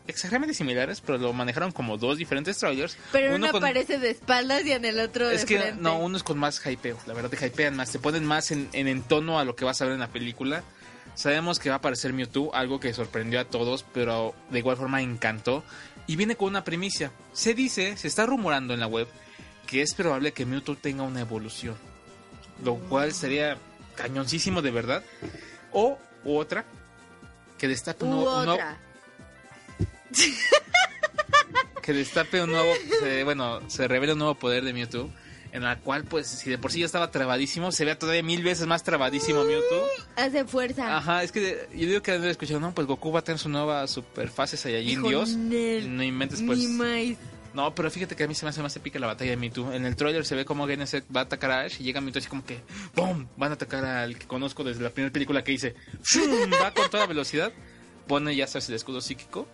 exageradamente 0.08 0.54
similares, 0.54 1.00
pero 1.00 1.18
lo 1.18 1.32
manejaron 1.32 1.70
como 1.70 1.96
dos 1.96 2.18
diferentes 2.18 2.58
trailers. 2.58 2.96
Pero 3.12 3.36
uno, 3.36 3.50
con- 3.52 3.62
aparece 3.62 3.98
de 3.98 4.10
espaldas 4.10 4.64
y 4.66 4.72
en 4.72 4.84
el 4.84 4.98
otro 4.98 5.30
Es 5.30 5.42
de 5.42 5.46
que 5.46 5.58
frente. 5.60 5.80
no, 5.82 5.98
uno 6.00 6.16
es 6.16 6.22
con 6.24 6.38
más 6.38 6.60
hypeo. 6.66 6.98
La 7.06 7.14
verdad, 7.14 7.30
te 7.30 7.46
hypean 7.46 7.76
más. 7.76 7.92
Te 7.92 7.98
ponen 8.00 8.24
más 8.24 8.50
en, 8.50 8.68
en, 8.72 8.88
en 8.88 9.02
tono 9.02 9.38
a 9.38 9.44
lo 9.44 9.54
que 9.54 9.64
vas 9.64 9.80
a 9.80 9.84
ver 9.84 9.94
en 9.94 10.00
la 10.00 10.08
película. 10.08 10.64
Sabemos 11.14 11.58
que 11.58 11.68
va 11.68 11.76
a 11.76 11.78
aparecer 11.78 12.12
Mewtwo, 12.12 12.54
algo 12.54 12.80
que 12.80 12.92
sorprendió 12.94 13.40
a 13.40 13.44
todos, 13.44 13.84
pero 13.94 14.34
de 14.50 14.58
igual 14.58 14.76
forma 14.76 15.02
encantó. 15.02 15.62
Y 16.06 16.16
viene 16.16 16.36
con 16.36 16.48
una 16.48 16.64
primicia. 16.64 17.10
Se 17.32 17.54
dice, 17.54 17.96
se 17.96 18.08
está 18.08 18.24
rumorando 18.24 18.72
en 18.74 18.80
la 18.80 18.86
web, 18.86 19.08
que 19.66 19.82
es 19.82 19.94
probable 19.94 20.32
que 20.32 20.46
Mewtwo 20.46 20.76
tenga 20.76 21.02
una 21.02 21.20
evolución. 21.20 21.76
Lo 22.64 22.76
cual 22.76 23.12
sería 23.12 23.58
cañoncísimo 23.96 24.62
de 24.62 24.70
verdad. 24.70 25.02
O 25.72 25.98
otra, 26.24 26.64
que 27.58 27.68
destape 27.68 28.04
un 28.04 28.12
U 28.12 28.16
nuevo- 28.16 28.38
un 28.38 28.44
nuevo- 28.46 28.54
otra. 28.54 28.78
que 31.82 31.92
destape 31.92 32.42
un 32.42 32.50
nuevo, 32.50 32.72
se- 33.00 33.24
bueno, 33.24 33.60
se 33.68 33.88
revela 33.88 34.12
un 34.12 34.18
nuevo 34.18 34.34
poder 34.34 34.64
de 34.64 34.72
Mewtwo, 34.72 35.10
en 35.52 35.62
la 35.62 35.78
cual, 35.78 36.04
pues, 36.04 36.26
si 36.26 36.50
de 36.50 36.58
por 36.58 36.70
sí 36.70 36.80
ya 36.80 36.86
estaba 36.86 37.10
trabadísimo, 37.10 37.72
se 37.72 37.84
vea 37.86 37.98
todavía 37.98 38.22
mil 38.22 38.42
veces 38.42 38.66
más 38.66 38.82
trabadísimo 38.82 39.44
Mewtwo. 39.44 39.86
Hace 40.16 40.44
fuerza. 40.44 40.96
Ajá, 40.98 41.22
es 41.22 41.32
que 41.32 41.66
yo 41.72 41.86
digo 41.86 42.02
que 42.02 42.12
han 42.12 42.24
escuchado, 42.24 42.60
no, 42.60 42.74
pues 42.74 42.86
Goku 42.86 43.10
va 43.12 43.20
a 43.20 43.24
tener 43.24 43.38
su 43.38 43.48
nueva 43.48 43.86
super 43.86 44.28
fase 44.28 44.56
Saiyajin 44.58 45.02
Dios. 45.02 45.30
No 45.88 46.02
inventes, 46.02 46.42
pues. 46.42 46.58
Ni. 46.58 47.16
No, 47.54 47.74
pero 47.74 47.90
fíjate 47.90 48.14
que 48.14 48.24
a 48.24 48.28
mí 48.28 48.34
se 48.34 48.44
me 48.44 48.50
hace 48.50 48.60
más 48.62 48.76
épica 48.76 48.98
la 48.98 49.06
batalla 49.06 49.30
de 49.30 49.36
Mewtwo. 49.38 49.72
En 49.72 49.86
el 49.86 49.96
trailer 49.96 50.26
se 50.26 50.34
ve 50.34 50.44
como 50.44 50.66
Geneset 50.66 51.04
va 51.14 51.20
a 51.20 51.24
atacar 51.24 51.50
a 51.50 51.60
Ash 51.62 51.80
y 51.80 51.82
llega 51.84 52.02
Mewtwo 52.02 52.18
así 52.18 52.28
como 52.28 52.44
que 52.44 52.60
¡Bum! 52.94 53.26
Van 53.38 53.50
a 53.50 53.54
atacar 53.54 53.84
al 53.86 54.18
que 54.18 54.26
conozco 54.26 54.62
desde 54.64 54.82
la 54.84 54.90
primera 54.90 55.10
película 55.12 55.42
que 55.42 55.52
hice. 55.52 55.74
¡Fum! 56.02 56.52
Va 56.62 56.72
con 56.74 56.90
toda 56.90 57.06
velocidad. 57.06 57.50
Pone 58.06 58.36
ya 58.36 58.46
sabes 58.46 58.68
el 58.68 58.74
escudo 58.74 59.00
psíquico. 59.00 59.48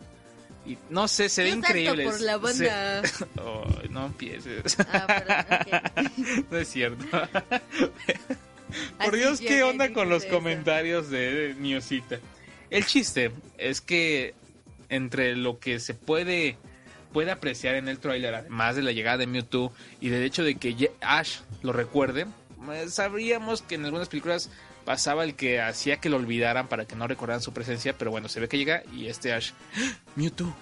Y 0.66 0.78
no 0.88 1.08
sé, 1.08 1.28
se 1.28 1.42
ve 1.42 1.50
increíble. 1.50 2.04
por 2.04 2.20
la 2.20 2.38
banda. 2.38 3.02
Se- 3.06 3.24
Ay, 3.82 3.88
no 3.90 4.06
empieces. 4.06 4.76
Ah, 4.92 5.06
perdón, 5.06 6.46
no 6.50 6.56
es 6.58 6.68
cierto. 6.68 7.04
Así 8.98 9.04
Por 9.10 9.16
Dios, 9.16 9.40
¿qué 9.40 9.62
onda 9.62 9.92
con 9.92 10.08
los 10.08 10.24
eso. 10.24 10.34
comentarios 10.34 11.08
de 11.10 11.54
Niosita? 11.58 12.18
El 12.70 12.86
chiste 12.86 13.30
es 13.58 13.80
que 13.80 14.34
entre 14.88 15.36
lo 15.36 15.58
que 15.58 15.78
se 15.80 15.94
puede 15.94 16.56
puede 17.12 17.30
apreciar 17.30 17.76
en 17.76 17.86
el 17.88 18.00
tráiler, 18.00 18.34
además 18.34 18.74
de 18.74 18.82
la 18.82 18.90
llegada 18.90 19.18
de 19.18 19.28
Mewtwo 19.28 19.72
y 20.00 20.08
del 20.08 20.24
hecho 20.24 20.42
de 20.42 20.56
que 20.56 20.90
Ash 21.00 21.36
lo 21.62 21.72
recuerde, 21.72 22.26
eh, 22.72 22.86
sabríamos 22.88 23.62
que 23.62 23.76
en 23.76 23.84
algunas 23.84 24.08
películas 24.08 24.50
pasaba 24.84 25.24
el 25.24 25.34
que 25.34 25.60
hacía 25.60 25.98
que 25.98 26.08
lo 26.08 26.16
olvidaran 26.16 26.68
para 26.68 26.84
que 26.86 26.96
no 26.96 27.06
recordaran 27.06 27.42
su 27.42 27.52
presencia, 27.52 27.96
pero 27.96 28.10
bueno, 28.10 28.28
se 28.28 28.40
ve 28.40 28.48
que 28.48 28.58
llega 28.58 28.82
y 28.92 29.06
este 29.06 29.32
Ash, 29.32 29.50
¡Ah! 29.76 29.96
Mewtwo. 30.16 30.54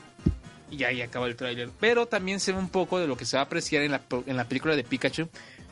Y 0.70 0.84
ahí 0.84 1.02
acaba 1.02 1.26
el 1.26 1.36
tráiler. 1.36 1.70
Pero 1.80 2.06
también 2.06 2.40
se 2.40 2.52
ve 2.52 2.58
un 2.58 2.70
poco 2.70 2.98
de 2.98 3.06
lo 3.06 3.16
que 3.16 3.26
se 3.26 3.36
va 3.36 3.42
a 3.42 3.44
apreciar 3.44 3.82
en 3.82 3.90
la, 3.92 4.00
en 4.26 4.36
la 4.36 4.44
película 4.48 4.74
de 4.74 4.84
Pikachu, 4.84 5.28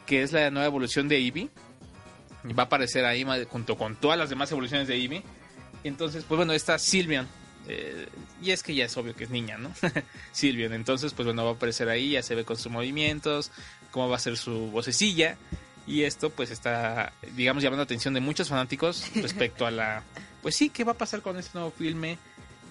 que 0.06 0.22
es 0.22 0.32
la 0.32 0.50
nueva 0.50 0.66
evolución 0.66 1.08
de 1.08 1.16
Eevee. 1.16 1.48
Va 2.58 2.64
a 2.64 2.66
aparecer 2.66 3.04
ahí 3.06 3.24
junto 3.48 3.76
con 3.78 3.96
todas 3.96 4.18
las 4.18 4.28
demás 4.28 4.50
evoluciones 4.52 4.88
de 4.88 4.96
Eevee. 4.96 5.22
Entonces, 5.84 6.24
pues 6.28 6.36
bueno, 6.36 6.52
está 6.52 6.78
Sylveon. 6.78 7.26
eh, 7.68 8.06
y 8.42 8.50
es 8.50 8.62
que 8.62 8.74
ya 8.74 8.84
es 8.84 8.96
obvio 8.98 9.14
que 9.14 9.24
es 9.24 9.30
niña, 9.30 9.56
¿no? 9.56 9.72
Sylveon. 10.32 10.74
Entonces, 10.74 11.14
pues 11.14 11.24
bueno, 11.24 11.44
va 11.44 11.52
a 11.52 11.54
aparecer 11.54 11.88
ahí, 11.88 12.10
ya 12.10 12.22
se 12.22 12.34
ve 12.34 12.44
con 12.44 12.56
sus 12.56 12.70
movimientos, 12.70 13.52
cómo 13.90 14.08
va 14.10 14.16
a 14.16 14.20
ser 14.20 14.36
su 14.36 14.70
vocecilla. 14.70 15.38
Y 15.86 16.02
esto, 16.04 16.30
pues 16.30 16.50
está, 16.50 17.12
digamos, 17.34 17.62
llamando 17.62 17.80
la 17.82 17.84
atención 17.84 18.14
de 18.14 18.20
muchos 18.20 18.48
fanáticos 18.48 19.10
respecto 19.14 19.66
a 19.66 19.70
la. 19.70 20.02
Pues 20.42 20.54
sí, 20.56 20.70
¿qué 20.70 20.84
va 20.84 20.92
a 20.92 20.98
pasar 20.98 21.20
con 21.22 21.36
este 21.36 21.50
nuevo 21.58 21.70
filme? 21.70 22.18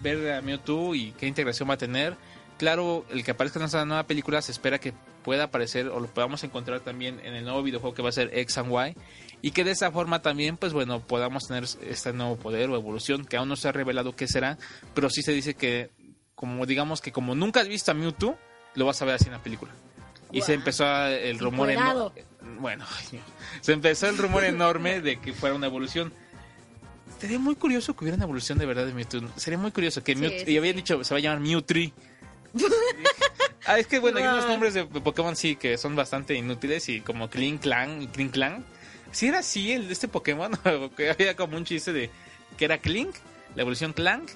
Ver 0.01 0.31
a 0.33 0.41
Mewtwo 0.41 0.95
y 0.95 1.11
qué 1.11 1.27
integración 1.27 1.69
va 1.69 1.73
a 1.73 1.77
tener. 1.77 2.15
Claro, 2.57 3.05
el 3.09 3.23
que 3.23 3.31
aparezca 3.31 3.59
en 3.59 3.65
esta 3.65 3.85
nueva 3.85 4.03
película 4.03 4.41
se 4.41 4.51
espera 4.51 4.79
que 4.79 4.93
pueda 5.23 5.45
aparecer 5.45 5.87
o 5.89 5.99
lo 5.99 6.07
podamos 6.07 6.43
encontrar 6.43 6.79
también 6.81 7.19
en 7.23 7.33
el 7.35 7.43
nuevo 7.43 7.61
videojuego 7.63 7.93
que 7.93 8.01
va 8.01 8.09
a 8.09 8.13
ser 8.13 8.31
X 8.37 8.57
and 8.57 8.71
Y 8.71 8.95
y 9.41 9.51
que 9.51 9.63
de 9.63 9.71
esa 9.71 9.91
forma 9.91 10.21
también 10.21 10.55
pues 10.57 10.71
bueno 10.73 11.01
podamos 11.01 11.47
tener 11.47 11.65
este 11.87 12.13
nuevo 12.13 12.37
poder 12.37 12.69
o 12.69 12.75
evolución 12.75 13.25
que 13.25 13.35
aún 13.37 13.49
no 13.49 13.55
se 13.57 13.67
ha 13.67 13.71
revelado 13.73 14.15
qué 14.15 14.27
será 14.27 14.57
pero 14.93 15.09
sí 15.09 15.21
se 15.21 15.31
dice 15.33 15.53
que 15.55 15.89
como 16.35 16.65
digamos 16.65 17.01
que 17.01 17.11
como 17.11 17.35
nunca 17.35 17.59
has 17.61 17.67
visto 17.67 17.91
a 17.91 17.93
Mewtwo 17.93 18.37
lo 18.75 18.85
vas 18.85 19.01
a 19.01 19.05
ver 19.05 19.15
así 19.15 19.25
en 19.25 19.33
la 19.33 19.43
película 19.43 19.71
y 20.31 20.41
se 20.41 20.53
empezó 20.53 20.85
a- 20.85 21.11
el 21.11 21.37
rumor 21.39 21.69
Encuerado. 21.69 22.13
Bueno 22.59 22.85
se 23.61 23.73
empezó 23.73 24.07
el 24.07 24.17
rumor 24.17 24.43
enorme 24.43 25.01
de 25.01 25.19
que 25.19 25.33
fuera 25.33 25.55
una 25.55 25.67
evolución 25.67 26.11
Sería 27.19 27.37
muy 27.37 27.55
curioso 27.55 27.95
que 27.95 28.05
hubiera 28.05 28.15
una 28.15 28.23
evolución 28.23 28.57
de 28.57 28.65
verdad 28.65 28.85
de 28.85 28.93
Mewtwo. 28.93 29.27
Sería 29.35 29.59
muy 29.59 29.71
curioso 29.71 30.01
que 30.03 30.13
Sí, 30.13 30.21
Mewtwo... 30.21 30.45
sí, 30.45 30.51
y 30.53 30.57
habían 30.57 30.77
dicho, 30.77 31.03
se 31.03 31.13
va 31.13 31.17
a 31.17 31.21
llamar 31.21 31.41
Mewtree. 31.41 31.91
ah, 33.65 33.77
es 33.77 33.87
que 33.87 33.99
bueno, 33.99 34.19
hay 34.19 34.23
unos 34.25 34.47
nombres 34.47 34.73
de 34.73 34.85
Pokémon 34.85 35.35
sí 35.35 35.57
que 35.57 35.77
son 35.77 35.95
bastante 35.97 36.33
inútiles 36.35 36.87
y 36.87 37.01
como 37.01 37.29
Kling 37.29 37.57
Clan 37.57 38.01
y 38.01 38.07
Kling 38.07 38.29
Clan. 38.29 38.63
Si 39.11 39.27
era 39.27 39.39
así 39.39 39.73
el 39.73 39.87
de 39.87 39.93
este 39.93 40.07
Pokémon, 40.07 40.57
que 40.97 41.09
había 41.09 41.35
como 41.35 41.57
un 41.57 41.65
chiste 41.65 41.91
de 41.91 42.09
que 42.57 42.65
era 42.65 42.77
Clink, 42.77 43.15
la 43.55 43.63
evolución 43.63 43.91
Clank 43.91 44.29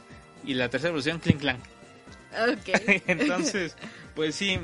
y 0.44 0.54
la 0.56 0.70
tercera 0.70 0.90
evolución 0.90 1.20
Kling 1.20 1.38
Clan. 1.38 1.58
Ok. 2.34 2.82
Entonces, 3.08 3.78
pues 4.14 4.36
sí, 4.36 4.60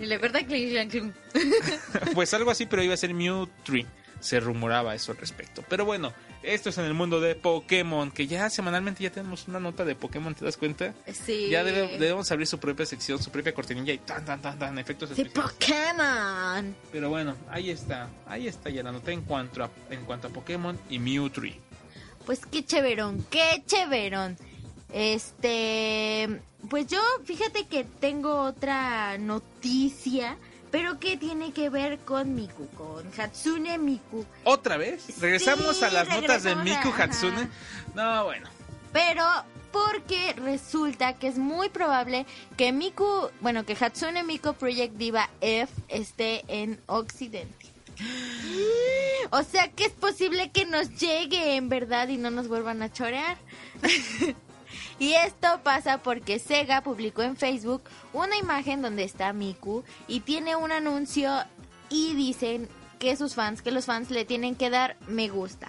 Y 0.00 0.06
le 0.06 0.18
clink, 0.20 0.90
clink. 0.90 1.14
pues 2.14 2.32
algo 2.34 2.50
así, 2.50 2.66
pero 2.66 2.82
iba 2.82 2.94
a 2.94 2.96
ser 2.96 3.14
Mewtree. 3.14 3.86
Se 4.20 4.38
rumoraba 4.38 4.94
eso 4.94 5.10
al 5.10 5.18
respecto. 5.18 5.64
Pero 5.68 5.84
bueno, 5.84 6.12
esto 6.44 6.70
es 6.70 6.78
en 6.78 6.84
el 6.84 6.94
mundo 6.94 7.20
de 7.20 7.34
Pokémon, 7.34 8.12
que 8.12 8.28
ya 8.28 8.48
semanalmente 8.50 9.02
ya 9.02 9.10
tenemos 9.10 9.48
una 9.48 9.58
nota 9.58 9.84
de 9.84 9.96
Pokémon, 9.96 10.32
¿te 10.32 10.44
das 10.44 10.56
cuenta? 10.56 10.94
Sí. 11.12 11.48
Ya 11.50 11.64
debe- 11.64 11.98
debemos 11.98 12.30
abrir 12.30 12.46
su 12.46 12.60
propia 12.60 12.86
sección, 12.86 13.20
su 13.20 13.30
propia 13.32 13.52
cortinilla 13.52 13.92
y 13.92 13.98
tan, 13.98 14.24
tan, 14.24 14.40
tan, 14.40 14.56
tan, 14.60 14.78
efectos 14.78 15.16
De 15.16 15.22
especiales. 15.22 15.52
Pokémon. 15.58 16.76
Pero 16.92 17.10
bueno, 17.10 17.34
ahí 17.50 17.70
está, 17.70 18.08
ahí 18.28 18.46
está 18.46 18.70
ya 18.70 18.84
la 18.84 18.92
nota 18.92 19.10
en 19.10 19.22
cuanto 19.22 19.64
a, 19.64 19.70
en 19.90 20.04
cuanto 20.04 20.28
a 20.28 20.30
Pokémon 20.30 20.78
y 20.88 21.00
Mewtree. 21.00 21.58
Pues 22.24 22.46
qué 22.46 22.64
chéverón, 22.64 23.26
qué 23.28 23.64
chéverón. 23.66 24.36
Este, 24.94 26.28
pues 26.70 26.86
yo 26.86 27.00
fíjate 27.24 27.66
que 27.66 27.84
tengo 27.84 28.42
otra 28.42 29.18
noticia, 29.18 30.36
pero 30.70 30.98
que 30.98 31.16
tiene 31.16 31.52
que 31.52 31.68
ver 31.70 31.98
con 32.00 32.34
Miku, 32.34 32.66
con 32.68 33.04
Hatsune 33.20 33.78
Miku. 33.78 34.24
¿Otra 34.44 34.76
vez? 34.76 35.20
¿Regresamos 35.20 35.76
Sí, 35.76 35.84
a 35.84 35.90
las 35.90 36.08
notas 36.08 36.42
de 36.44 36.54
Miku 36.56 36.88
a- 36.88 37.02
Hatsune? 37.04 37.48
No, 37.94 38.24
bueno. 38.24 38.48
Pero 38.92 39.24
porque 39.70 40.34
resulta 40.34 41.14
que 41.14 41.28
es 41.28 41.38
muy 41.38 41.68
probable 41.70 42.26
que 42.56 42.72
Miku, 42.72 43.30
bueno, 43.40 43.64
que 43.64 43.74
Hatsune 43.78 44.22
Miku 44.22 44.52
Project 44.54 44.94
Diva 44.96 45.28
F 45.40 45.72
esté 45.88 46.44
en 46.48 46.80
Occidente. 46.86 47.66
O 49.30 49.42
sea 49.44 49.68
que 49.70 49.84
es 49.84 49.92
posible 49.92 50.50
que 50.50 50.66
nos 50.66 50.98
llegue 50.98 51.54
en 51.56 51.68
verdad 51.70 52.08
y 52.08 52.18
no 52.18 52.30
nos 52.30 52.48
vuelvan 52.48 52.82
a 52.82 52.92
chorear. 52.92 53.36
Y 54.98 55.14
esto 55.14 55.60
pasa 55.62 55.98
porque 55.98 56.38
Sega 56.38 56.82
publicó 56.82 57.22
en 57.22 57.36
Facebook 57.36 57.82
una 58.12 58.36
imagen 58.36 58.82
donde 58.82 59.04
está 59.04 59.32
Miku 59.32 59.84
y 60.06 60.20
tiene 60.20 60.54
un 60.56 60.70
anuncio 60.72 61.32
y 61.88 62.14
dicen 62.14 62.68
que 62.98 63.16
sus 63.16 63.34
fans, 63.34 63.62
que 63.62 63.70
los 63.72 63.86
fans 63.86 64.10
le 64.10 64.24
tienen 64.24 64.54
que 64.54 64.70
dar 64.70 64.96
me 65.08 65.28
gusta. 65.28 65.68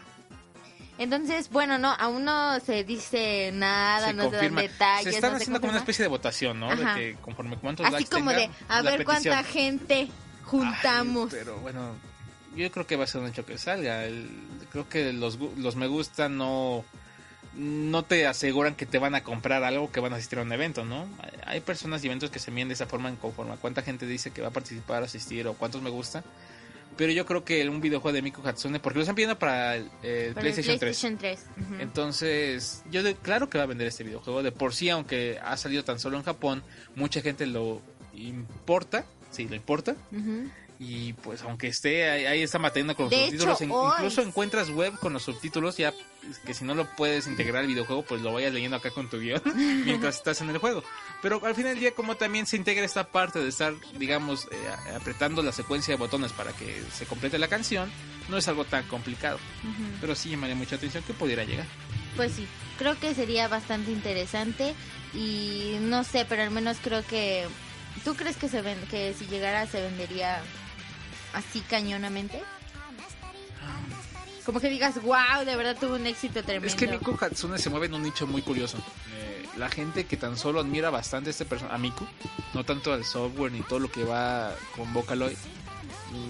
Entonces, 1.00 1.50
bueno, 1.50 1.80
no, 1.80 1.92
aún 1.92 2.24
no 2.24 2.60
se 2.60 2.84
dice 2.84 3.50
nada, 3.52 4.08
se 4.10 4.14
no 4.14 4.30
se 4.30 4.36
dan 4.36 4.56
detalles. 4.56 5.04
se 5.06 5.10
están 5.16 5.32
no 5.32 5.38
se 5.38 5.44
haciendo 5.44 5.60
como 5.60 5.72
una 5.72 5.80
especie 5.80 6.04
de 6.04 6.10
votación, 6.10 6.60
¿no? 6.60 6.70
Ajá. 6.70 6.94
De 6.96 7.14
que 7.14 7.20
conforme 7.20 7.58
cuántos 7.58 7.88
Así 7.88 7.96
likes 7.96 8.10
como 8.12 8.30
de, 8.32 8.50
a 8.70 8.82
ver 8.84 9.04
petición. 9.04 9.06
cuánta 9.34 9.44
gente 9.44 10.08
juntamos. 10.46 11.34
Ay, 11.34 11.40
pero 11.40 11.58
bueno, 11.58 11.96
yo 12.56 12.72
creo 12.72 12.86
que 12.86 12.96
va 12.96 13.06
a 13.06 13.08
ser 13.08 13.22
un 13.22 13.28
hecho 13.28 13.44
que 13.46 13.58
salga. 13.58 14.06
El- 14.06 14.30
creo 14.72 14.88
que 14.88 15.12
los, 15.14 15.40
los 15.58 15.76
me 15.76 15.88
gusta 15.88 16.30
no 16.30 16.86
no 17.56 18.04
te 18.04 18.26
aseguran 18.26 18.76
que 18.76 18.86
te 18.86 18.98
van 18.98 19.14
a 19.16 19.24
comprar 19.24 19.64
algo 19.64 19.92
que 19.92 20.00
van 20.00 20.14
a 20.14 20.16
asistir 20.16 20.40
a 20.40 20.42
un 20.42 20.52
evento, 20.52 20.86
¿no? 20.86 21.08
Hay- 21.46 21.62
personas 21.62 22.04
y 22.04 22.08
eventos 22.08 22.30
que 22.32 22.40
se 22.40 22.50
miden 22.52 22.68
de 22.70 22.74
esa 22.74 22.88
forma 22.88 23.10
en 23.10 23.16
conforme 23.16 23.54
a 23.54 23.58
cuánta 23.58 23.82
gente 23.84 24.06
dice 24.08 24.32
que 24.32 24.42
va 24.42 24.48
a 24.48 24.52
participar, 24.52 25.04
asistir 25.04 25.48
o 25.48 25.54
cuántos 25.54 25.82
me 25.82 25.90
gusta. 25.90 26.24
Pero 26.98 27.12
yo 27.12 27.26
creo 27.26 27.44
que 27.44 27.68
un 27.68 27.82
videojuego 27.82 28.14
de 28.14 28.22
Miku 28.22 28.48
Hatsune, 28.48 28.80
porque 28.80 28.98
lo 29.00 29.04
están 29.04 29.16
pidiendo 29.16 29.40
para 29.40 29.76
el, 29.76 29.84
el 30.04 30.34
Para 30.34 30.48
el 30.48 30.54
PlayStation 30.54 30.78
3. 30.80 30.80
PlayStation 30.80 31.18
3. 31.18 31.40
ujú. 31.62 31.76
Entonces, 31.82 32.84
yo 32.92 33.02
de- 33.02 33.16
claro 33.16 33.50
que 33.50 33.58
va 33.58 33.64
a 33.64 33.68
vender 33.68 33.88
este 33.88 34.04
videojuego. 34.04 34.44
De 34.44 34.52
por 34.52 34.74
sí, 34.76 34.90
aunque 34.90 35.40
ha 35.44 35.58
salido 35.58 35.84
tan 35.84 35.98
solo 36.00 36.18
en 36.18 36.24
Japón, 36.24 36.64
mucha 36.96 37.22
gente 37.22 37.46
lo 37.48 37.82
importa. 38.14 39.06
Sí, 39.32 39.48
lo 39.48 39.56
importa. 39.56 39.96
Ujú. 40.12 40.50
Y 40.86 41.14
pues 41.14 41.42
aunque 41.44 41.68
esté 41.68 42.10
ahí, 42.10 42.26
ahí 42.26 42.42
está 42.42 42.60
matando 42.60 42.94
con 42.94 43.06
los 43.06 43.12
De 43.12 43.26
subtítulos, 43.28 43.62
hecho, 43.62 43.64
en- 43.64 43.72
hoy- 43.72 43.92
incluso 43.96 44.22
encuentras 44.22 44.70
web 44.70 44.94
con 45.00 45.14
los 45.14 45.24
subtítulos, 45.24 45.78
ya 45.78 45.94
que 46.46 46.54
si 46.54 46.66
no 46.66 46.76
lo 46.76 46.86
puedes 46.96 47.26
integrar 47.28 47.62
al 47.62 47.68
videojuego, 47.68 48.04
pues 48.04 48.22
lo 48.22 48.34
vayas 48.34 48.52
leyendo 48.54 48.76
acá 48.78 48.92
con 48.92 49.10
tu 49.10 49.18
guion 49.20 49.42
mientras 49.86 50.18
estás 50.18 50.42
en 50.42 50.50
el 50.50 50.58
juego. 50.58 50.84
Pero 51.22 51.44
al 51.46 51.56
final 51.56 51.72
del 51.72 51.80
día, 51.80 51.92
como 51.96 52.16
también 52.18 52.46
se 52.46 52.58
integra 52.58 52.84
esta 52.84 53.06
parte 53.08 53.40
de 53.40 53.48
estar, 53.48 53.74
digamos, 53.98 54.46
eh, 54.52 54.94
apretando 54.96 55.42
la 55.42 55.54
secuencia 55.54 55.94
de 55.94 55.98
botones 56.00 56.34
para 56.34 56.52
que 56.52 56.84
se 56.94 57.06
complete 57.06 57.38
la 57.38 57.48
canción, 57.48 57.90
no 58.28 58.38
es 58.38 58.48
algo 58.50 58.66
tan 58.66 58.86
complicado. 58.88 59.38
Ujú. 59.64 59.84
Pero 60.02 60.16
sí 60.16 60.32
llamaría 60.32 60.56
mucha 60.56 60.76
atención 60.76 61.04
que 61.06 61.14
pudiera 61.14 61.46
llegar. 61.46 61.66
Pues 62.18 62.34
sí, 62.34 62.46
creo 62.78 63.00
que 63.00 63.16
sería 63.16 63.48
bastante 63.48 63.92
interesante 63.92 64.76
y 65.14 65.78
no 65.80 66.04
sé, 66.04 66.26
pero 66.28 66.44
al 66.44 66.52
menos 66.52 66.78
creo 66.84 67.06
que 67.06 67.46
¿tú 68.04 68.16
crees 68.16 68.36
que 68.38 68.50
se 68.50 68.62
ven 68.62 68.78
que 68.90 69.14
si 69.14 69.26
llegara 69.28 69.66
se 69.68 69.82
vendería 69.82 70.42
así 71.34 71.62
cañonamente? 71.62 72.42
Como 74.46 74.60
que 74.60 74.70
digas, 74.70 75.02
wow, 75.02 75.46
de 75.46 75.56
verdad 75.56 75.78
tuvo 75.80 75.96
un 75.96 76.06
éxito 76.06 76.44
tremendo. 76.44 76.68
Es 76.68 76.76
que 76.76 76.88
Miku 76.88 77.18
Hatsune 77.20 77.58
se 77.58 77.70
mueve 77.70 77.86
en 77.86 77.94
un 77.94 78.04
nicho 78.04 78.28
muy 78.28 78.42
curioso. 78.42 78.78
Eh, 79.14 79.48
la 79.58 79.70
gente 79.70 80.06
que 80.06 80.18
tan 80.18 80.38
solo 80.38 80.60
admira 80.60 80.90
bastante 80.90 81.30
a 81.30 81.32
este 81.32 81.46
a 81.70 81.78
Miku, 81.78 82.06
no 82.54 82.66
tanto 82.66 82.92
al 82.92 83.06
software 83.06 83.54
ni 83.54 83.62
todo 83.62 83.80
lo 83.80 83.90
que 83.90 84.04
va 84.04 84.54
con 84.76 84.92
Vocaloid, 84.92 85.38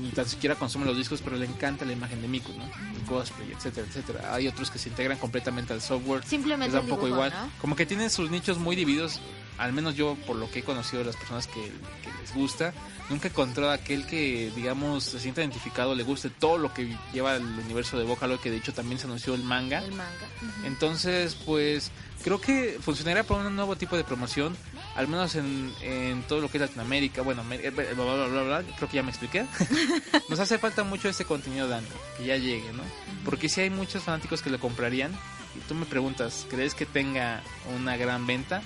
ni 0.02 0.10
tan 0.10 0.28
siquiera 0.28 0.56
consume 0.56 0.86
los 0.86 0.96
discos, 0.96 1.22
pero 1.22 1.38
le 1.38 1.46
encanta 1.46 1.86
la 1.86 1.94
imagen 1.94 2.22
de 2.22 2.28
Miku, 2.28 2.54
¿no? 2.54 2.64
El 2.64 3.06
cosplay, 3.08 3.52
etcétera, 3.52 3.88
etcétera. 3.88 4.34
Hay 4.34 4.48
otros 4.48 4.70
que 4.70 4.78
se 4.78 4.90
integran 4.90 5.18
completamente 5.18 5.74
al 5.74 5.82
software. 5.82 6.24
Simplemente 6.24 6.78
el 6.78 6.84
un 6.84 6.90
poco 6.90 7.06
dibujo, 7.06 7.26
igual. 7.26 7.32
¿no? 7.32 7.52
Como 7.60 7.76
que 7.76 7.86
tienen 7.88 8.12
sus 8.12 8.30
nichos 8.30 8.60
muy 8.60 8.76
divididos. 8.76 9.20
Al 9.58 9.74
menos 9.74 9.96
yo 9.96 10.16
por 10.28 10.36
lo 10.36 10.50
que 10.50 10.60
he 10.60 10.64
conocido 10.64 11.00
de 11.00 11.06
las 11.06 11.16
personas 11.16 11.48
que, 11.48 11.62
que 11.62 12.12
les 12.22 12.34
gusta, 12.34 12.74
nunca 13.10 13.28
he 13.28 13.32
encontrado 13.32 13.72
a 13.72 13.76
aquel 13.76 14.06
que, 14.06 14.52
digamos, 14.56 15.04
se 15.04 15.20
sienta 15.20 15.42
identificado, 15.42 15.96
le 15.96 16.04
guste 16.04 16.30
todo 16.30 16.58
lo 16.58 16.74
que 16.74 16.98
lleva 17.14 17.36
el 17.36 17.44
universo 17.44 17.98
de 17.98 18.06
Vocaloid, 18.06 18.40
que 18.40 18.52
de 18.52 18.58
hecho 18.58 18.74
también 18.74 19.00
se 19.00 19.06
anunció 19.06 19.36
el 19.36 19.44
manga. 19.44 19.80
El 19.80 19.92
manga. 19.92 20.28
Entonces, 20.66 21.36
pues 21.46 21.92
creo 22.24 22.40
que 22.40 22.78
funcionaría 22.82 23.24
para 23.24 23.46
un 23.46 23.56
nuevo 23.56 23.76
tipo 23.76 23.98
de 23.98 24.04
promoción, 24.04 24.56
al 24.96 25.08
menos 25.08 25.36
en, 25.36 25.72
en 25.82 26.24
todo 26.24 26.42
lo 26.42 26.50
que 26.50 26.58
es 26.58 26.62
Latinoamérica. 26.62 27.22
Bueno, 27.22 27.44
eh, 27.52 27.70
bla, 27.70 27.94
bla, 27.94 28.16
bla, 28.16 28.28
bla, 28.28 28.44
bla, 28.44 28.64
creo 28.78 28.90
que 28.90 28.96
ya 28.96 29.04
me 29.04 29.10
expliqué. 29.10 29.46
Nos 30.30 30.40
hace 30.40 30.58
falta 30.58 30.84
mucho 30.84 31.10
este 31.10 31.26
contenido 31.26 31.68
de 31.68 31.76
anime, 31.76 31.96
que 32.18 32.26
ya 32.26 32.38
llegue, 32.38 32.72
¿no? 32.74 32.84
Porque 33.26 33.50
si 33.50 33.62
hay 33.62 33.70
muchos 33.70 34.04
fanáticos 34.04 34.42
que 34.42 34.50
lo 34.50 34.60
comprarían. 34.60 35.12
Y 35.56 35.60
tú 35.68 35.76
me 35.76 35.86
preguntas, 35.86 36.48
¿crees 36.50 36.74
que 36.74 36.88
tenga 36.88 37.44
una 37.78 37.96
gran 37.96 38.26
venta? 38.26 38.64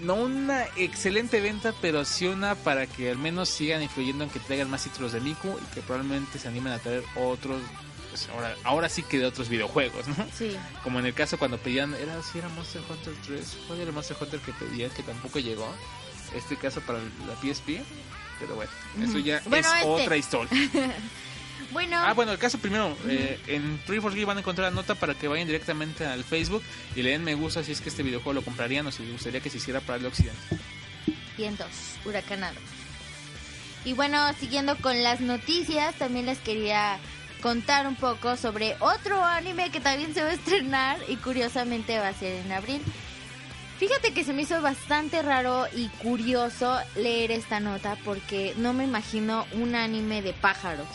No 0.00 0.14
una 0.14 0.64
excelente 0.76 1.40
venta, 1.40 1.72
pero 1.80 2.04
sí 2.04 2.26
una 2.26 2.54
para 2.54 2.86
que 2.86 3.10
al 3.10 3.18
menos 3.18 3.48
sigan 3.48 3.82
influyendo 3.82 4.24
en 4.24 4.30
que 4.30 4.40
traigan 4.40 4.68
más 4.70 4.82
títulos 4.84 5.12
de 5.12 5.20
Miku 5.20 5.48
y 5.48 5.74
que 5.74 5.80
probablemente 5.82 6.38
se 6.38 6.48
animen 6.48 6.72
a 6.72 6.78
traer 6.78 7.04
otros, 7.16 7.62
pues 8.10 8.28
ahora, 8.34 8.54
ahora 8.64 8.88
sí 8.88 9.02
que 9.02 9.18
de 9.18 9.26
otros 9.26 9.48
videojuegos, 9.48 10.06
¿no? 10.08 10.16
Sí. 10.36 10.56
Como 10.82 10.98
en 10.98 11.06
el 11.06 11.14
caso 11.14 11.38
cuando 11.38 11.58
pedían, 11.58 11.94
era 11.94 12.20
si 12.22 12.38
era 12.38 12.48
Monster 12.50 12.82
Hunter 12.88 13.14
3, 13.26 13.56
¿cuál 13.66 13.78
era 13.80 13.88
el 13.88 13.94
Monster 13.94 14.16
Hunter 14.20 14.40
que 14.40 14.52
pedían 14.52 14.90
que 14.90 15.02
tampoco 15.02 15.38
llegó? 15.38 15.72
Este 16.34 16.56
caso 16.56 16.80
para 16.80 16.98
la 16.98 17.36
PSP, 17.40 17.80
pero 18.40 18.56
bueno, 18.56 18.70
eso 19.00 19.18
ya 19.18 19.40
Bueno, 19.46 19.68
es 19.68 19.74
este. 19.74 19.86
otra 19.88 20.16
historia. 20.16 20.50
Bueno, 21.74 21.98
Ah, 21.98 22.14
bueno, 22.14 22.30
el 22.32 22.38
caso 22.38 22.56
primero, 22.58 22.96
eh, 23.08 23.38
en 23.48 23.62
343 23.84 24.26
van 24.26 24.36
a 24.36 24.40
encontrar 24.40 24.70
la 24.70 24.74
nota 24.74 24.94
para 24.94 25.14
que 25.14 25.28
vayan 25.28 25.46
directamente 25.48 26.06
al 26.06 26.22
Facebook 26.24 26.62
y 26.94 27.02
le 27.02 27.10
den 27.10 27.24
me 27.24 27.34
gusta 27.34 27.62
si 27.64 27.72
es 27.72 27.80
que 27.80 27.88
este 27.90 28.02
videojuego 28.04 28.32
lo 28.32 28.42
comprarían 28.42 28.86
o 28.86 28.92
si 28.92 29.02
les 29.02 29.12
gustaría 29.12 29.40
que 29.40 29.50
se 29.50 29.58
hiciera 29.58 29.80
para 29.80 29.98
el 29.98 30.06
occidente. 30.06 30.40
vientos 31.36 31.68
huracanados. 32.04 32.62
Y 33.84 33.92
bueno, 33.92 34.18
siguiendo 34.38 34.76
con 34.76 35.02
las 35.02 35.20
noticias, 35.20 35.94
también 35.96 36.26
les 36.26 36.38
quería 36.38 36.98
contar 37.42 37.86
un 37.88 37.96
poco 37.96 38.36
sobre 38.36 38.76
otro 38.80 39.22
anime 39.22 39.70
que 39.70 39.80
también 39.80 40.14
se 40.14 40.22
va 40.22 40.30
a 40.30 40.34
estrenar 40.34 40.98
y 41.08 41.16
curiosamente 41.16 41.98
va 41.98 42.08
a 42.08 42.14
ser 42.14 42.34
en 42.46 42.52
abril. 42.52 42.80
Fíjate 43.80 44.14
que 44.14 44.22
se 44.22 44.32
me 44.32 44.42
hizo 44.42 44.62
bastante 44.62 45.20
raro 45.22 45.66
y 45.74 45.88
curioso 45.88 46.78
leer 46.94 47.32
esta 47.32 47.58
nota 47.58 47.98
porque 48.04 48.54
no 48.58 48.72
me 48.72 48.84
imagino 48.84 49.44
un 49.52 49.74
anime 49.74 50.22
de 50.22 50.32
pájaros. 50.32 50.86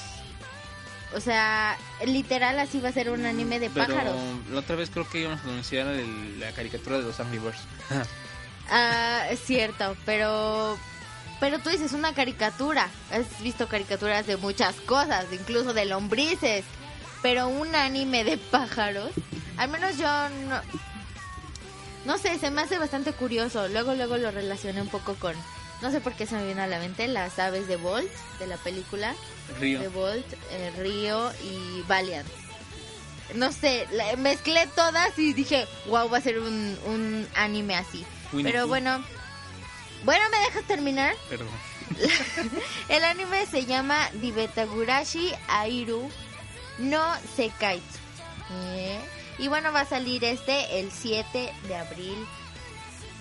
O 1.16 1.20
sea, 1.20 1.76
literal 2.06 2.60
así 2.60 2.80
va 2.80 2.90
a 2.90 2.94
ser 2.94 3.10
un 3.10 3.26
anime 3.26 3.60
de 3.60 3.70
Pero 3.70 3.88
pájaros. 3.88 4.16
la 4.52 4.60
otra 4.60 4.76
vez 4.76 4.90
creo 4.92 5.10
que 5.10 5.22
íbamos 5.22 5.40
a 5.42 5.44
anunciar 5.44 5.88
el- 5.88 6.40
la 6.40 6.52
caricatura 6.52 6.98
de 7.00 7.04
los 7.04 7.20
Angry 7.20 7.40
Birds. 7.40 7.60
Ah, 8.72 9.24
es 9.32 9.40
cierto, 9.44 9.98
pero 10.06 10.78
pero 11.40 11.58
tú 11.58 11.72
dices 11.72 11.94
una 11.94 12.14
caricatura. 12.14 12.88
Has 13.12 13.42
visto 13.42 13.68
caricaturas 13.68 14.28
de 14.28 14.38
muchas 14.38 14.76
cosas, 14.82 15.26
incluso 15.32 15.74
de 15.74 15.86
lombrices, 15.86 16.64
pero 17.24 17.48
un 17.48 17.74
anime 17.74 18.24
de 18.24 18.38
pájaros. 18.38 19.10
Al 19.58 19.70
menos 19.70 19.98
yo 19.98 20.06
no 20.48 20.62
no 22.06 22.18
sé, 22.20 22.38
se 22.38 22.52
me 22.52 22.62
hace 22.62 22.78
bastante 22.78 23.12
curioso. 23.14 23.68
Luego 23.70 23.96
luego 23.96 24.18
lo 24.18 24.30
relacioné 24.30 24.82
un 24.84 24.90
poco 24.90 25.16
con 25.16 25.34
no 25.82 25.92
sé 25.92 26.02
por 26.02 26.14
qué 26.14 26.26
se 26.26 26.36
me 26.36 26.46
vino 26.48 26.62
a 26.62 26.68
la 26.68 26.80
mente 26.80 27.08
las 27.08 27.38
aves 27.40 27.68
de 27.68 27.76
Bolt 27.78 28.12
de 28.40 28.48
la 28.48 28.58
película 28.58 29.16
Río. 29.60 29.80
de 29.80 29.88
Bolt, 29.88 30.26
eh, 30.52 30.72
Río 30.78 31.32
y 31.44 31.82
Valiant. 31.88 32.28
No 33.36 33.52
sé, 33.52 33.88
la- 33.92 34.16
mezclé 34.18 34.68
todas 34.76 35.18
y 35.20 35.34
dije, 35.34 35.68
wow, 35.88 36.10
va 36.10 36.18
a 36.18 36.22
ser 36.22 36.40
un, 36.40 36.78
un 36.86 37.28
anime 37.36 37.76
así. 37.76 38.06
Winnie 38.34 38.52
Pero 38.52 38.64
Pooh. 38.64 38.70
bueno, 38.70 39.04
bueno, 40.04 40.24
¿me 40.32 40.40
dejas 40.40 40.64
terminar? 40.64 41.16
Perdón. 41.30 41.48
El 42.90 43.04
anime 43.04 43.46
se 43.46 43.66
llama 43.66 44.10
Dibetagurashi 44.14 45.32
Airu 45.48 46.10
no 46.80 47.04
Sekaitsu. 47.36 48.00
¿Eh? 48.74 49.00
Y 49.38 49.48
bueno, 49.48 49.72
va 49.72 49.82
a 49.82 49.86
salir 49.86 50.24
este 50.24 50.80
el 50.80 50.92
7 50.92 51.54
de 51.68 51.76
abril, 51.76 52.18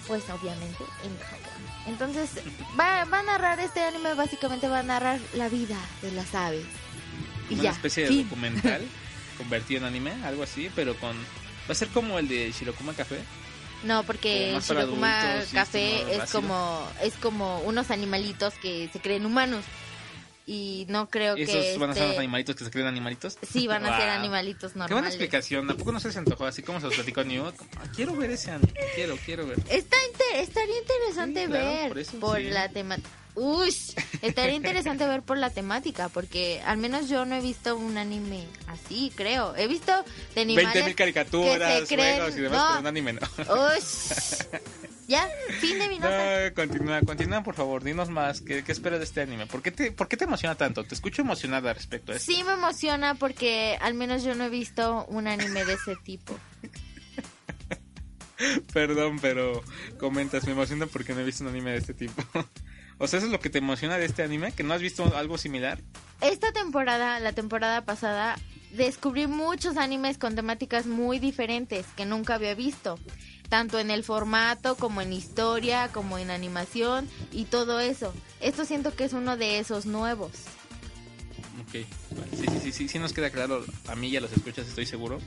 pues 0.07 0.23
obviamente 0.31 0.85
en 1.05 1.19
Japón. 1.19 1.48
Entonces, 1.89 2.31
va, 2.79 3.05
va 3.05 3.21
a 3.21 3.23
narrar 3.23 3.61
este 3.61 3.81
anime, 3.81 4.15
básicamente 4.15 4.69
va 4.69 4.81
a 4.81 4.83
narrar 4.83 5.19
la 5.35 5.49
vida 5.49 5.77
de 6.03 6.13
las 6.13 6.35
aves. 6.35 6.65
Y 7.51 7.55
Una 7.55 7.63
ya. 7.65 7.71
especie 7.71 8.05
de 8.05 8.09
fin. 8.11 8.23
documental 8.25 8.83
convertido 9.39 9.81
en 9.81 9.87
anime, 9.87 10.13
algo 10.25 10.43
así, 10.43 10.71
pero 10.75 10.95
con... 10.97 11.17
Va 11.17 11.73
a 11.73 11.75
ser 11.75 11.89
como 11.89 12.19
el 12.19 12.29
de 12.29 12.53
Shirokuma 12.53 12.95
Café. 12.95 13.19
No, 13.85 14.03
porque 14.05 14.59
Shirokuma 14.61 15.21
adultos 15.21 15.53
Café 15.53 16.15
es 16.15 16.21
ácido. 16.23 16.41
como 16.43 16.89
es 17.03 17.15
como 17.15 17.61
unos 17.61 17.91
animalitos 17.91 18.55
que 18.55 18.89
se 18.93 19.01
creen 19.01 19.25
humanos 19.27 19.65
y 20.51 20.87
no 20.89 21.11
creo 21.11 21.37
Esos 21.37 21.55
que 21.55 21.77
van 21.79 21.91
a 21.91 21.93
ser 21.93 22.03
los 22.05 22.11
este- 22.13 22.19
animalitos 22.21 22.57
que 22.57 22.65
se 22.65 22.71
creen 22.71 22.87
animalitos. 22.87 23.37
sí 23.53 23.67
van 23.67 23.85
a 23.85 23.99
ser 23.99 24.09
animalitos 24.09 24.73
Qué 24.73 24.79
buena 24.79 24.89
normales. 24.89 25.15
explicación. 25.15 25.71
¿A 25.71 25.75
poco 25.75 25.93
no 25.93 26.01
se 26.01 26.09
les 26.09 26.17
antojó 26.17 26.47
así 26.47 26.63
como 26.63 26.81
se 26.81 26.87
los 26.87 26.95
platicó 26.95 27.23
New? 27.23 27.45
Quiero 27.95 28.17
ver 28.17 28.31
ese 28.31 28.51
anime. 28.51 28.73
Quiero, 28.95 29.17
quiero 29.25 29.47
ver. 29.47 29.59
Está 29.69 29.97
inter- 30.11 30.37
estaría 30.41 30.79
interesante 30.79 31.43
Sí, 31.43 31.47
claro, 31.49 31.67
ver 31.67 31.89
por 31.89 31.99
eso, 31.99 32.19
por 32.19 32.39
sí. 32.39 32.45
la 32.45 32.69
temática. 32.71 33.09
Uy, 33.35 33.73
estaría 34.23 34.55
interesante 34.57 35.07
ver 35.07 35.23
por 35.23 35.37
la 35.39 35.51
temática, 35.51 36.09
porque 36.09 36.61
al 36.65 36.77
menos 36.79 37.09
yo 37.09 37.25
no 37.25 37.37
he 37.37 37.41
visto 37.41 37.77
un 37.77 37.97
anime 37.99 38.47
así, 38.67 39.13
creo. 39.15 39.55
He 39.55 39.69
visto 39.69 39.93
de 40.35 40.41
animales 40.41 40.75
20.000 40.85 40.95
caricaturas, 40.97 41.81
que 41.81 41.87
se 41.87 41.95
creen- 41.95 42.17
juegos 42.17 42.37
y 42.37 42.41
demás, 42.41 42.59
no. 42.59 42.67
pero 42.69 42.81
un 42.81 42.87
anime 42.89 43.13
no. 43.13 43.21
Uy, 43.39 43.81
ya, 45.09 45.27
fin 45.59 45.79
de 45.79 45.89
mi 45.89 45.99
nota. 45.99 46.45
No, 46.45 46.55
continúa, 46.55 47.01
continúa, 47.01 47.43
por 47.43 47.55
favor. 47.55 47.83
Dinos 47.83 48.11
más. 48.11 48.43
¿Qué, 48.43 48.63
qué 48.63 48.73
esperas 48.73 48.99
de 48.99 49.07
este 49.07 49.23
anime? 49.23 49.47
¿Por 49.47 49.63
qué, 49.63 49.73
te, 49.73 49.91
¿Por 49.91 50.07
qué 50.07 50.19
te 50.19 50.25
emociona 50.25 50.55
tanto? 50.55 50.85
Te 50.85 50.95
escucho 50.95 51.23
emocionada 51.23 51.73
respecto 51.73 52.13
a 52.13 52.17
esto. 52.17 52.31
Sí 52.31 52.45
me 52.45 52.53
emociona 52.53 53.15
porque 53.15 53.79
al 53.81 53.95
menos 53.95 54.23
yo 54.23 54.35
no 54.35 54.45
he 54.45 54.51
visto 54.51 55.07
un 55.07 55.27
anime 55.27 55.65
de 55.65 55.73
ese 55.73 55.97
tipo. 55.97 56.39
Perdón, 58.73 59.19
pero 59.21 59.65
comentas, 59.99 60.45
me 60.45 60.53
emociona 60.53 60.87
porque 60.87 61.15
no 61.15 61.21
he 61.21 61.25
visto 61.25 61.43
un 61.43 61.51
anime 61.51 61.73
de 61.73 61.79
este 61.79 61.95
tipo. 61.95 62.23
o 62.99 63.07
sea, 63.07 63.17
¿eso 63.17 63.27
es 63.27 63.33
lo 63.33 63.41
que 63.41 63.49
te 63.49 63.59
emociona 63.59 63.97
de 63.97 64.05
este 64.05 64.23
anime? 64.23 64.53
¿Que 64.53 64.63
no 64.63 64.75
has 64.75 64.83
visto 64.83 65.17
algo 65.17 65.39
similar? 65.39 65.81
Esta 66.21 66.53
temporada, 66.53 67.19
la 67.19 67.33
temporada 67.33 67.87
pasada, 67.87 68.37
descubrí 68.73 69.27
muchos 69.27 69.79
animes 69.79 70.19
con 70.19 70.35
temáticas 70.35 70.87
muy 70.87 71.19
diferentes 71.19 71.87
que 71.97 72.05
nunca 72.05 72.35
había 72.35 72.55
visto. 72.55 72.99
Tanto 73.49 73.79
en 73.79 73.91
el 73.91 74.05
formato, 74.05 74.77
como 74.77 75.01
en 75.01 75.13
historia, 75.13 75.89
como 75.89 76.19
en 76.19 76.31
animación 76.31 77.09
y 77.33 77.45
todo 77.45 77.81
eso. 77.81 78.13
Esto 78.41 78.65
siento 78.65 78.95
que 78.95 79.05
es 79.05 79.13
uno 79.13 79.37
de 79.37 79.59
esos 79.59 79.87
nuevos. 79.87 80.33
Ok, 81.63 81.85
sí, 82.37 82.47
sí, 82.47 82.61
sí, 82.63 82.73
sí, 82.73 82.89
sí 82.89 82.99
nos 82.99 83.13
queda 83.13 83.31
claro. 83.31 83.65
A 83.87 83.95
mí 83.95 84.11
ya 84.11 84.21
los 84.21 84.33
escuchas, 84.33 84.69
estoy 84.69 84.87
seguro. 84.87 85.19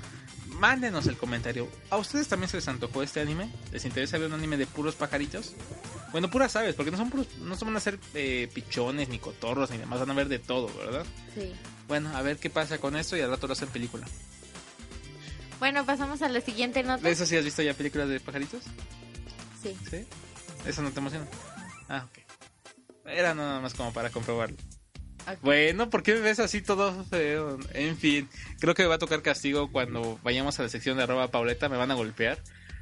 Mándenos 0.59 1.07
el 1.07 1.17
comentario. 1.17 1.67
¿A 1.89 1.97
ustedes 1.97 2.27
también 2.27 2.49
se 2.49 2.57
les 2.57 2.67
antojó 2.67 3.01
este 3.01 3.19
anime? 3.21 3.51
¿Les 3.71 3.85
interesa 3.85 4.17
ver 4.17 4.27
un 4.27 4.33
anime 4.33 4.57
de 4.57 4.67
puros 4.67 4.95
pajaritos? 4.95 5.55
Bueno, 6.11 6.29
puras 6.29 6.55
aves, 6.55 6.75
porque 6.75 6.91
no 6.91 6.97
son 6.97 7.09
puros, 7.09 7.27
no 7.39 7.55
son 7.55 7.69
van 7.69 7.77
a 7.77 7.79
ser 7.79 7.97
eh, 8.13 8.49
pichones, 8.53 9.07
ni 9.09 9.17
cotorros, 9.17 9.71
ni 9.71 9.77
demás, 9.77 9.99
van 9.99 10.11
a 10.11 10.13
ver 10.13 10.27
de 10.27 10.39
todo, 10.39 10.69
¿verdad? 10.77 11.05
Sí. 11.33 11.53
Bueno, 11.87 12.15
a 12.15 12.21
ver 12.21 12.37
qué 12.37 12.49
pasa 12.49 12.79
con 12.79 12.95
esto 12.95 13.15
y 13.15 13.21
al 13.21 13.29
rato 13.29 13.47
lo 13.47 13.53
hacen 13.53 13.69
película. 13.69 14.05
Bueno, 15.61 15.85
pasamos 15.85 16.23
a 16.23 16.27
la 16.27 16.41
siguiente 16.41 16.81
nota. 16.81 17.03
¿De 17.03 17.11
eso 17.11 17.23
sí 17.23 17.37
has 17.37 17.45
visto 17.45 17.61
ya 17.61 17.75
películas 17.75 18.09
de 18.09 18.19
pajaritos? 18.19 18.63
Sí. 19.61 19.77
¿Sí? 19.91 20.07
¿Eso 20.65 20.81
no 20.81 20.89
te 20.89 20.97
emociona? 20.97 21.27
Ah, 21.87 22.07
ok. 22.09 23.05
Era 23.05 23.35
nada 23.35 23.59
más 23.59 23.75
como 23.75 23.93
para 23.93 24.09
comprobarlo. 24.09 24.57
Ok. 25.27 25.37
Bueno, 25.43 25.87
¿por 25.91 26.01
qué 26.01 26.15
me 26.15 26.21
ves 26.21 26.39
así 26.39 26.63
todo 26.63 27.05
feo? 27.05 27.59
En 27.75 27.95
fin, 27.95 28.27
creo 28.59 28.73
que 28.73 28.81
me 28.81 28.89
va 28.89 28.95
a 28.95 28.97
tocar 28.97 29.21
castigo 29.21 29.71
cuando 29.71 30.19
vayamos 30.23 30.59
a 30.59 30.63
la 30.63 30.69
sección 30.69 30.97
de 30.97 31.03
arroba 31.03 31.27
Pauleta, 31.27 31.69
me 31.69 31.77
van 31.77 31.91
a 31.91 31.93
golpear. 31.93 32.39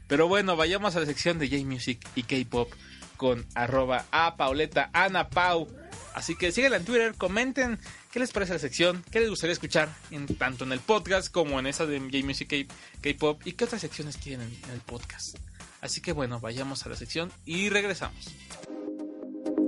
Pero 0.08 0.30
bueno, 0.30 0.56
vayamos 0.56 0.96
a 0.96 1.02
la 1.02 1.06
sección 1.06 1.38
de 1.38 1.50
J-Music 1.50 2.00
y 2.16 2.24
K-Pop 2.24 2.72
con 3.18 3.46
arroba 3.56 4.06
a 4.12 4.38
Pauleta 4.38 4.90
Ana 4.94 5.30
Pau. 5.30 5.68
Así 6.14 6.38
que 6.38 6.54
síguela 6.54 6.78
en 6.78 6.86
Twitter, 6.86 7.14
comenten 7.18 7.78
qué 8.12 8.20
les 8.20 8.32
parece 8.32 8.54
la 8.54 8.60
sección, 8.60 9.04
qué 9.12 9.20
les 9.20 9.30
gustaría 9.30 9.54
escuchar, 9.54 9.90
en, 10.12 10.26
tanto 10.38 10.64
en 10.64 10.72
el 10.72 10.80
podcast 10.80 11.32
como 11.32 11.60
en 11.60 11.68
esa 11.68 11.86
de 11.86 12.00
J-Music 12.00 12.50
K- 12.50 12.74
K-Pop 13.02 13.42
y 13.46 13.54
qué 13.54 13.66
otras 13.66 13.82
secciones 13.82 14.18
quieren 14.18 14.42
en, 14.42 14.64
en 14.66 14.72
el 14.72 14.82
podcast. 14.82 15.38
Así 15.82 16.02
que 16.02 16.12
bueno, 16.12 16.40
vayamos 16.40 16.86
a 16.86 16.90
la 16.90 16.96
sección 16.96 17.32
y 17.46 17.70
regresamos. 17.70 18.28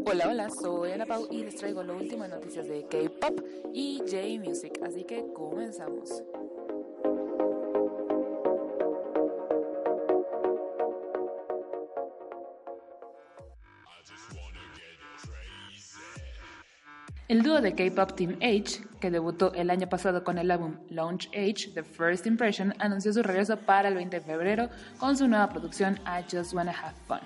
Hola, 0.06 0.28
hola, 0.30 0.50
soy 0.50 0.92
Ana 0.92 1.06
Pau 1.06 1.28
y 1.32 1.44
les 1.44 1.56
traigo 1.56 1.84
lo 1.84 1.96
último 1.96 2.26
en 2.26 2.32
noticias 2.32 2.68
de 2.68 2.86
K-pop 2.90 3.40
y 3.74 4.00
J-Music, 4.00 4.74
así 4.84 5.06
que 5.06 5.24
comenzamos. 5.34 6.10
El 17.32 17.44
dúo 17.44 17.62
de 17.62 17.74
K-pop 17.74 18.12
Team 18.12 18.36
H, 18.42 18.82
que 19.00 19.10
debutó 19.10 19.54
el 19.54 19.70
año 19.70 19.88
pasado 19.88 20.22
con 20.22 20.38
el 20.38 20.52
álbum 20.52 20.76
Launch 20.90 21.30
H, 21.30 21.70
The 21.74 21.82
First 21.82 22.28
Impression, 22.28 22.74
anunció 22.78 23.14
su 23.14 23.24
regreso 23.24 23.56
para 23.56 23.88
el 23.88 23.96
20 23.96 24.20
de 24.20 24.26
febrero 24.26 24.70
con 24.98 25.16
su 25.16 25.30
nueva 25.30 25.48
producción 25.48 25.98
I 26.06 26.26
Just 26.30 26.54
Wanna 26.54 26.74
Have 26.74 26.98
Fun. 27.08 27.22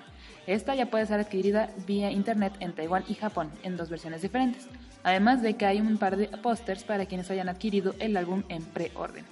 Esta 0.46 0.76
ya 0.76 0.86
puede 0.86 1.06
ser 1.06 1.18
adquirida 1.18 1.70
vía 1.88 2.12
internet 2.12 2.52
en 2.60 2.72
Taiwán 2.72 3.02
y 3.08 3.14
Japón, 3.14 3.50
en 3.64 3.76
dos 3.76 3.90
versiones 3.90 4.22
diferentes, 4.22 4.68
además 5.02 5.42
de 5.42 5.54
que 5.54 5.66
hay 5.66 5.80
un 5.80 5.98
par 5.98 6.16
de 6.16 6.28
pósters 6.28 6.84
para 6.84 7.06
quienes 7.06 7.28
hayan 7.32 7.48
adquirido 7.48 7.96
el 7.98 8.16
álbum 8.16 8.44
en 8.48 8.62
preorden. 8.62 9.24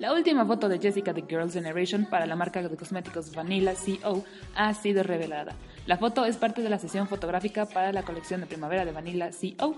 La 0.00 0.14
última 0.14 0.46
foto 0.46 0.70
de 0.70 0.78
Jessica 0.78 1.12
de 1.12 1.26
Girls' 1.28 1.52
Generation 1.52 2.06
para 2.06 2.24
la 2.24 2.34
marca 2.34 2.62
de 2.62 2.74
cosméticos 2.74 3.34
Vanilla 3.34 3.74
CO 3.74 4.24
ha 4.56 4.72
sido 4.72 5.02
revelada. 5.02 5.52
La 5.84 5.98
foto 5.98 6.24
es 6.24 6.38
parte 6.38 6.62
de 6.62 6.70
la 6.70 6.78
sesión 6.78 7.06
fotográfica 7.06 7.66
para 7.66 7.92
la 7.92 8.02
colección 8.02 8.40
de 8.40 8.46
primavera 8.46 8.86
de 8.86 8.92
Vanilla 8.92 9.28
CO. 9.28 9.74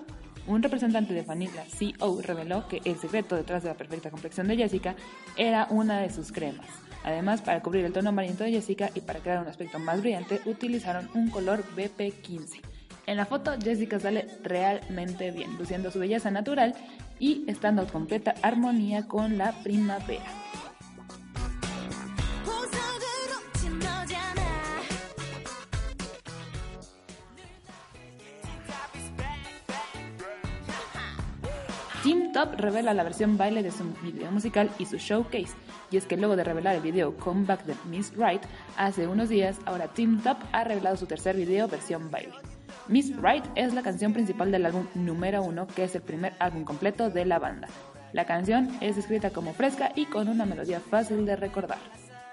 Un 0.47 0.63
representante 0.63 1.13
de 1.13 1.23
Vanilla 1.23 1.65
CO 1.77 2.23
reveló 2.23 2.69
que 2.69 2.81
el 2.85 3.01
secreto 3.01 3.35
detrás 3.35 3.65
de 3.65 3.71
la 3.71 3.75
perfecta 3.75 4.13
complexión 4.13 4.47
de 4.47 4.57
Jessica 4.57 4.95
era 5.37 5.67
una 5.71 5.99
de 5.99 6.11
sus 6.13 6.31
cremas. 6.31 6.69
Además, 7.03 7.43
para 7.43 7.61
cubrir 7.61 7.85
el 7.85 7.93
tono 7.93 8.11
amarillento 8.11 8.45
de 8.45 8.53
Jessica 8.53 8.91
y 8.95 9.01
para 9.01 9.19
crear 9.19 9.43
un 9.43 9.49
aspecto 9.49 9.81
más 9.81 10.03
brillante, 10.03 10.41
utilizaron 10.45 11.11
un 11.15 11.31
color 11.31 11.65
BP15. 11.77 12.61
En 13.07 13.17
la 13.17 13.27
foto, 13.27 13.53
Jessica 13.61 13.99
sale 13.99 14.29
realmente 14.43 15.31
bien, 15.33 15.59
luciendo 15.59 15.91
su 15.91 15.99
belleza 15.99 16.31
natural 16.31 16.75
y 17.19 17.45
estando 17.49 17.83
en 17.83 17.89
completa 17.89 18.35
armonía 18.43 19.09
con 19.09 19.39
la 19.39 19.53
primavera. 19.63 20.25
Team 32.03 32.33
Top 32.33 32.55
revela 32.57 32.95
la 32.95 33.05
versión 33.05 33.39
baile 33.39 33.63
de 33.63 33.71
su 33.71 33.85
video 34.03 34.31
musical 34.33 34.69
y 34.79 34.87
su 34.87 34.97
showcase. 34.97 35.55
Y 35.93 35.97
es 35.97 36.07
que 36.07 36.17
luego 36.17 36.35
de 36.35 36.43
revelar 36.43 36.75
el 36.75 36.83
video 36.83 37.17
Comeback 37.17 37.65
de 37.65 37.77
Miss 37.89 38.13
Right 38.17 38.43
hace 38.77 39.07
unos 39.07 39.29
días, 39.29 39.59
ahora 39.67 39.87
Team 39.87 40.21
Top 40.21 40.39
ha 40.51 40.65
revelado 40.65 40.97
su 40.97 41.07
tercer 41.07 41.37
video 41.37 41.69
versión 41.69 42.11
baile. 42.11 42.33
Miss 42.89 43.17
Right 43.17 43.45
es 43.55 43.75
la 43.75 43.83
canción 43.83 44.13
principal 44.13 44.51
del 44.51 44.67
álbum 44.67 44.87
número 44.95 45.43
uno, 45.43 45.67
que 45.67 45.85
es 45.85 45.95
el 45.95 46.03
primer 46.03 46.35
álbum 46.39 46.65
completo 46.65 47.11
de 47.11 47.25
la 47.25 47.39
banda. 47.39 47.69
La 48.13 48.27
canción 48.27 48.77
es 48.81 48.97
escrita 48.99 49.31
como 49.31 49.55
fresca 49.55 49.93
y 49.95 50.07
con 50.07 50.29
una 50.29 50.45
melodía 50.45 50.81
fácil 50.81 51.25
de 51.25 51.37
recordar. 51.37 51.79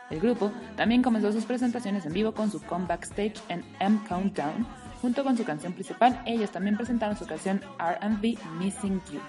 El 0.10 0.20
grupo 0.20 0.52
también 0.76 1.04
comenzó 1.04 1.32
sus 1.32 1.46
presentaciones 1.46 2.06
en 2.06 2.14
vivo 2.14 2.34
con 2.34 2.52
su 2.52 2.62
comeback 2.62 3.04
stage 3.04 3.36
en 3.50 3.64
M 3.80 4.00
Countdown. 4.08 4.66
Junto 5.02 5.24
con 5.24 5.38
su 5.38 5.46
canción 5.46 5.74
principal, 5.74 6.22
ellos 6.26 6.52
también 6.52 6.76
presentaron 6.76 7.16
su 7.16 7.26
canción 7.26 7.62
RB 7.80 8.38
Missing 8.58 9.02
You. 9.12 9.22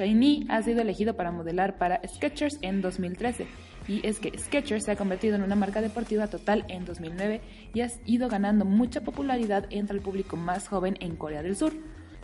Shiny 0.00 0.46
ha 0.48 0.62
sido 0.62 0.80
elegido 0.80 1.14
para 1.14 1.30
modelar 1.30 1.76
para 1.76 2.00
Skechers 2.08 2.58
en 2.62 2.80
2013. 2.80 3.46
Y 3.86 4.06
es 4.06 4.18
que 4.18 4.32
Skechers 4.38 4.84
se 4.84 4.92
ha 4.92 4.96
convertido 4.96 5.36
en 5.36 5.42
una 5.42 5.56
marca 5.56 5.82
deportiva 5.82 6.26
total 6.28 6.64
en 6.68 6.86
2009 6.86 7.42
y 7.74 7.82
ha 7.82 7.88
ido 8.06 8.28
ganando 8.30 8.64
mucha 8.64 9.02
popularidad 9.02 9.66
entre 9.68 9.96
el 9.96 10.02
público 10.02 10.36
más 10.36 10.68
joven 10.68 10.96
en 11.00 11.16
Corea 11.16 11.42
del 11.42 11.54
Sur. 11.54 11.74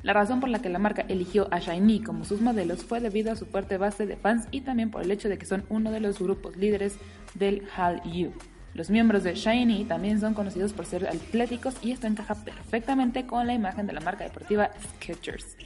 La 0.02 0.14
razón 0.14 0.40
por 0.40 0.48
la 0.48 0.62
que 0.62 0.70
la 0.70 0.78
marca 0.78 1.04
eligió 1.08 1.48
a 1.50 1.58
Shiny 1.58 2.02
como 2.02 2.24
sus 2.24 2.40
modelos 2.40 2.84
fue 2.84 3.00
debido 3.00 3.32
a 3.32 3.36
su 3.36 3.44
fuerte 3.44 3.76
base 3.76 4.06
de 4.06 4.16
fans 4.16 4.46
y 4.50 4.62
también 4.62 4.90
por 4.90 5.02
el 5.02 5.10
hecho 5.10 5.28
de 5.28 5.36
que 5.36 5.46
son 5.46 5.64
uno 5.68 5.90
de 5.90 6.00
los 6.00 6.18
grupos 6.18 6.56
líderes 6.56 6.96
del 7.34 7.62
Hallyu. 7.76 8.32
Los 8.72 8.88
miembros 8.88 9.22
de 9.22 9.34
Shiny 9.34 9.84
también 9.84 10.20
son 10.20 10.32
conocidos 10.32 10.72
por 10.72 10.86
ser 10.86 11.06
atléticos 11.06 11.74
y 11.82 11.92
esto 11.92 12.06
encaja 12.06 12.36
perfectamente 12.36 13.26
con 13.26 13.46
la 13.46 13.54
imagen 13.54 13.86
de 13.86 13.94
la 13.94 14.00
marca 14.00 14.24
deportiva 14.24 14.70
Skechers. 14.96 15.56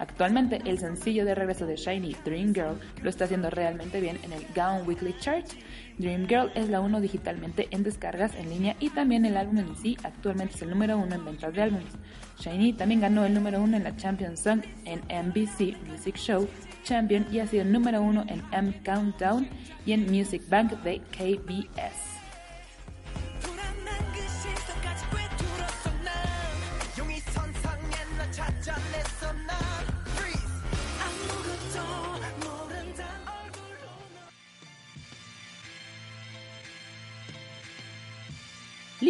Actualmente, 0.00 0.62
el 0.64 0.78
sencillo 0.78 1.26
de 1.26 1.34
regreso 1.34 1.66
de 1.66 1.76
Shiny, 1.76 2.16
Dream 2.24 2.54
Girl, 2.54 2.80
lo 3.02 3.10
está 3.10 3.26
haciendo 3.26 3.50
realmente 3.50 4.00
bien 4.00 4.18
en 4.22 4.32
el 4.32 4.46
Gaon 4.54 4.88
Weekly 4.88 5.14
Chart. 5.20 5.44
Dream 5.98 6.26
Girl 6.26 6.50
es 6.54 6.70
la 6.70 6.80
uno 6.80 7.02
digitalmente 7.02 7.68
en 7.70 7.82
descargas 7.82 8.34
en 8.34 8.48
línea 8.48 8.76
y 8.80 8.88
también 8.88 9.26
el 9.26 9.36
álbum 9.36 9.58
en 9.58 9.76
sí 9.76 9.98
actualmente 10.02 10.54
es 10.54 10.62
el 10.62 10.70
número 10.70 10.96
uno 10.96 11.14
en 11.14 11.24
ventas 11.26 11.52
de 11.52 11.60
álbumes. 11.60 11.92
Shiny 12.38 12.72
también 12.72 13.02
ganó 13.02 13.26
el 13.26 13.34
número 13.34 13.60
uno 13.60 13.76
en 13.76 13.84
la 13.84 13.94
Champion 13.94 14.38
Song 14.38 14.62
en 14.86 15.00
NBC 15.00 15.76
Music 15.86 16.16
Show 16.16 16.48
Champion 16.82 17.26
y 17.30 17.40
ha 17.40 17.46
sido 17.46 17.64
el 17.64 17.70
número 17.70 18.00
uno 18.00 18.24
en 18.28 18.42
M 18.52 18.72
Countdown 18.82 19.46
y 19.84 19.92
en 19.92 20.10
Music 20.10 20.42
Bank 20.48 20.72
de 20.82 21.00
KBS. 21.10 22.19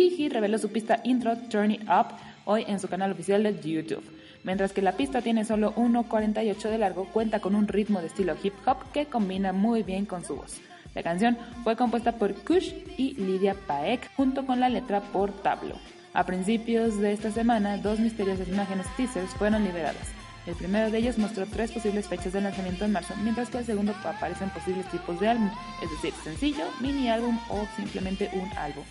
Lee 0.01 0.31
reveló 0.31 0.57
su 0.59 0.71
pista 0.71 1.01
intro 1.05 1.37
Turn 1.51 1.73
It 1.73 1.83
Up 1.83 2.17
hoy 2.47 2.65
en 2.67 2.81
su 2.81 2.89
canal 2.89 3.13
oficial 3.13 3.43
de 3.43 3.61
YouTube. 3.61 4.05
Mientras 4.45 4.73
que 4.73 4.81
la 4.81 4.93
pista 4.93 5.21
tiene 5.21 5.45
solo 5.45 5.75
1.48 5.75 6.71
de 6.71 6.79
largo, 6.79 7.05
cuenta 7.13 7.41
con 7.41 7.55
un 7.55 7.69
ritmo 7.69 8.01
de 8.01 8.07
estilo 8.07 8.35
hip 8.43 8.55
hop 8.65 8.79
que 8.95 9.07
combina 9.07 9.53
muy 9.53 9.83
bien 9.83 10.07
con 10.07 10.25
su 10.25 10.37
voz. 10.37 10.59
La 10.95 11.03
canción 11.03 11.37
fue 11.65 11.77
compuesta 11.77 12.13
por 12.13 12.35
Kush 12.35 12.73
y 12.97 13.13
Lydia 13.15 13.55
Paek 13.67 14.15
junto 14.17 14.47
con 14.47 14.59
la 14.59 14.71
letra 14.71 15.03
por 15.03 15.33
Tablo. 15.43 15.77
A 16.15 16.25
principios 16.25 16.99
de 16.99 17.13
esta 17.13 17.31
semana, 17.31 17.77
dos 17.77 18.01
misteriosas 18.01 18.49
imágenes 18.49 18.87
teasers 18.97 19.31
fueron 19.35 19.65
liberadas. 19.65 20.20
El 20.47 20.55
primero 20.55 20.91
de 20.91 20.99
ellos 20.99 21.19
mostró 21.19 21.47
tres 21.47 21.71
posibles 21.71 22.09
fechas 22.09 22.33
de 22.33 22.41
lanzamiento 22.41 22.85
en 22.85 22.93
marzo, 22.93 23.15
mientras 23.23 23.51
que 23.51 23.59
el 23.59 23.67
segundo 23.67 23.95
aparecen 24.03 24.51
posibles 24.51 24.91
tipos 24.91 25.21
de 25.21 25.29
álbum, 25.29 25.51
es 25.83 25.91
decir, 25.91 26.15
sencillo, 26.25 26.65
mini 26.81 27.09
álbum 27.09 27.39
o 27.49 27.67
simplemente 27.77 28.31
un 28.33 28.51
álbum. 28.57 28.85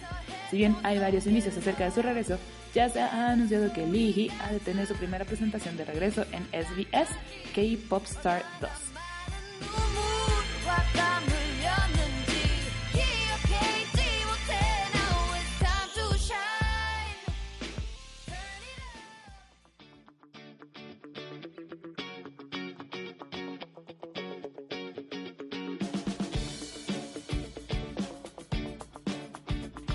Si 0.49 0.57
bien 0.57 0.75
hay 0.83 0.99
varios 0.99 1.25
indicios 1.27 1.57
acerca 1.57 1.85
de 1.85 1.91
su 1.91 2.01
regreso, 2.01 2.37
ya 2.73 2.89
se 2.89 3.01
ha 3.01 3.31
anunciado 3.31 3.73
que 3.73 3.85
Lee 3.85 4.31
ha 4.41 4.51
de 4.51 4.59
tener 4.59 4.85
su 4.87 4.95
primera 4.95 5.25
presentación 5.25 5.75
de 5.77 5.85
regreso 5.85 6.25
en 6.31 6.43
SBS 6.45 7.09
K-Pop 7.55 8.03
Star 8.05 8.43
2. 8.61 8.69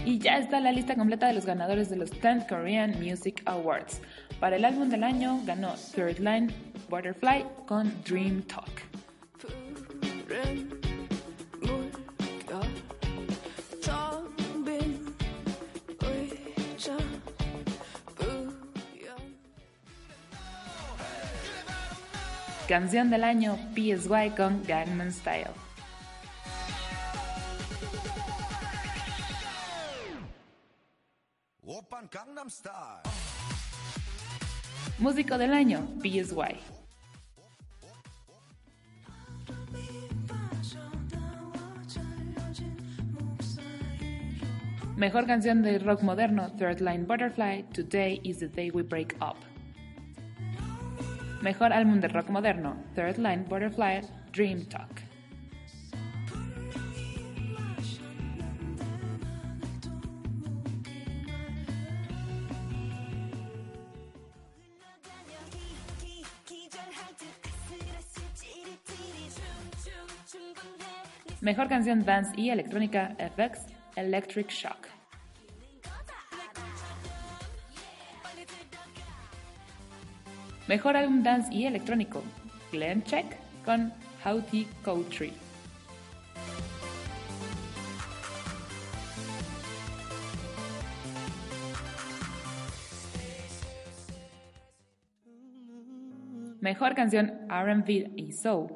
Y 0.04 0.18
ya 0.18 0.36
está 0.36 0.60
la 0.60 0.70
lista 0.70 0.96
completa 0.96 1.26
de 1.26 1.32
los 1.32 1.46
ganadores 1.46 1.88
de 1.88 1.96
los 1.96 2.12
10th 2.12 2.46
Korean 2.46 2.92
Music 3.02 3.42
Awards. 3.46 4.02
Para 4.38 4.56
el 4.56 4.64
álbum 4.64 4.90
del 4.90 5.02
año 5.02 5.40
ganó 5.46 5.74
Third 5.94 6.18
Line 6.18 6.48
Butterfly 6.90 7.44
con 7.66 7.90
Dream 8.04 8.42
Talk. 8.42 8.68
Canción 22.68 23.10
del 23.10 23.24
año 23.24 23.56
PSY 23.74 24.30
con 24.36 24.62
Gangnam 24.66 25.10
Style. 25.10 25.50
Músico 34.98 35.37
del 35.37 35.53
año, 35.53 35.87
PSY. 36.00 36.57
Mejor 44.96 45.27
canción 45.27 45.62
de 45.62 45.79
rock 45.79 46.03
moderno, 46.03 46.53
Third 46.53 46.81
Line 46.81 47.05
Butterfly, 47.05 47.64
Today 47.74 48.20
is 48.24 48.38
the 48.38 48.48
Day 48.48 48.70
We 48.70 48.83
Break 48.83 49.14
Up. 49.20 49.37
Mejor 51.42 51.72
álbum 51.72 52.00
de 52.00 52.09
rock 52.09 52.31
moderno, 52.31 52.77
Third 52.94 53.18
Line 53.18 53.44
Butterfly, 53.46 54.00
Dream 54.33 54.64
Talk. 54.66 55.03
Mejor 71.44 71.68
canción 71.68 72.07
dance 72.07 72.33
y 72.40 72.48
electrónica 72.48 73.14
FX 73.18 73.66
Electric 73.96 74.48
Shock. 74.48 74.88
Mejor 80.66 80.96
álbum 80.96 81.22
dance 81.22 81.52
y 81.52 81.66
electrónico 81.66 82.22
Glenn 82.72 83.02
Check 83.02 83.26
con 83.62 83.92
Howty 84.24 84.66
Country. 84.83 85.35
Mejor 96.62 96.94
canción 96.94 97.33
R&B 97.50 98.12
y 98.16 98.33
Soul, 98.33 98.68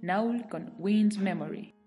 Naul 0.00 0.48
con 0.48 0.72
Wind 0.78 1.18
Memory. 1.18 1.83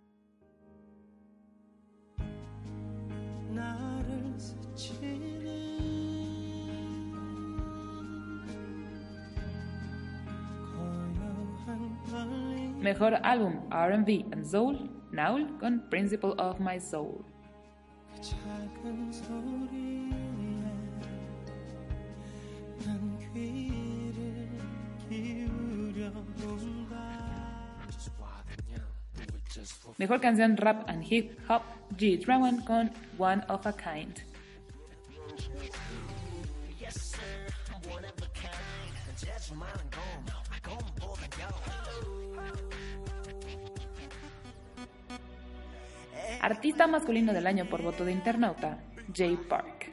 Mejor 12.87 13.15
álbum 13.21 13.67
RB 13.69 14.31
and 14.31 14.45
Soul, 14.45 14.89
Naul 15.11 15.57
con 15.59 15.89
Principle 15.89 16.31
of 16.37 16.57
My 16.61 16.79
Soul. 16.79 17.21
Mejor 29.97 30.21
canción 30.21 30.55
rap 30.55 30.87
and 30.87 31.03
hip 31.03 31.37
hop, 31.49 31.63
G. 31.97 32.17
Dragon 32.25 32.61
con 32.61 32.89
One 33.17 33.43
of 33.49 33.67
a 33.67 33.73
Kind. 33.73 34.21
Artista 46.49 46.87
masculino 46.87 47.33
del 47.33 47.45
año 47.45 47.65
por 47.65 47.81
voto 47.81 48.05
de 48.05 48.13
internauta, 48.13 48.77
Jay 49.13 49.35
Park. 49.35 49.91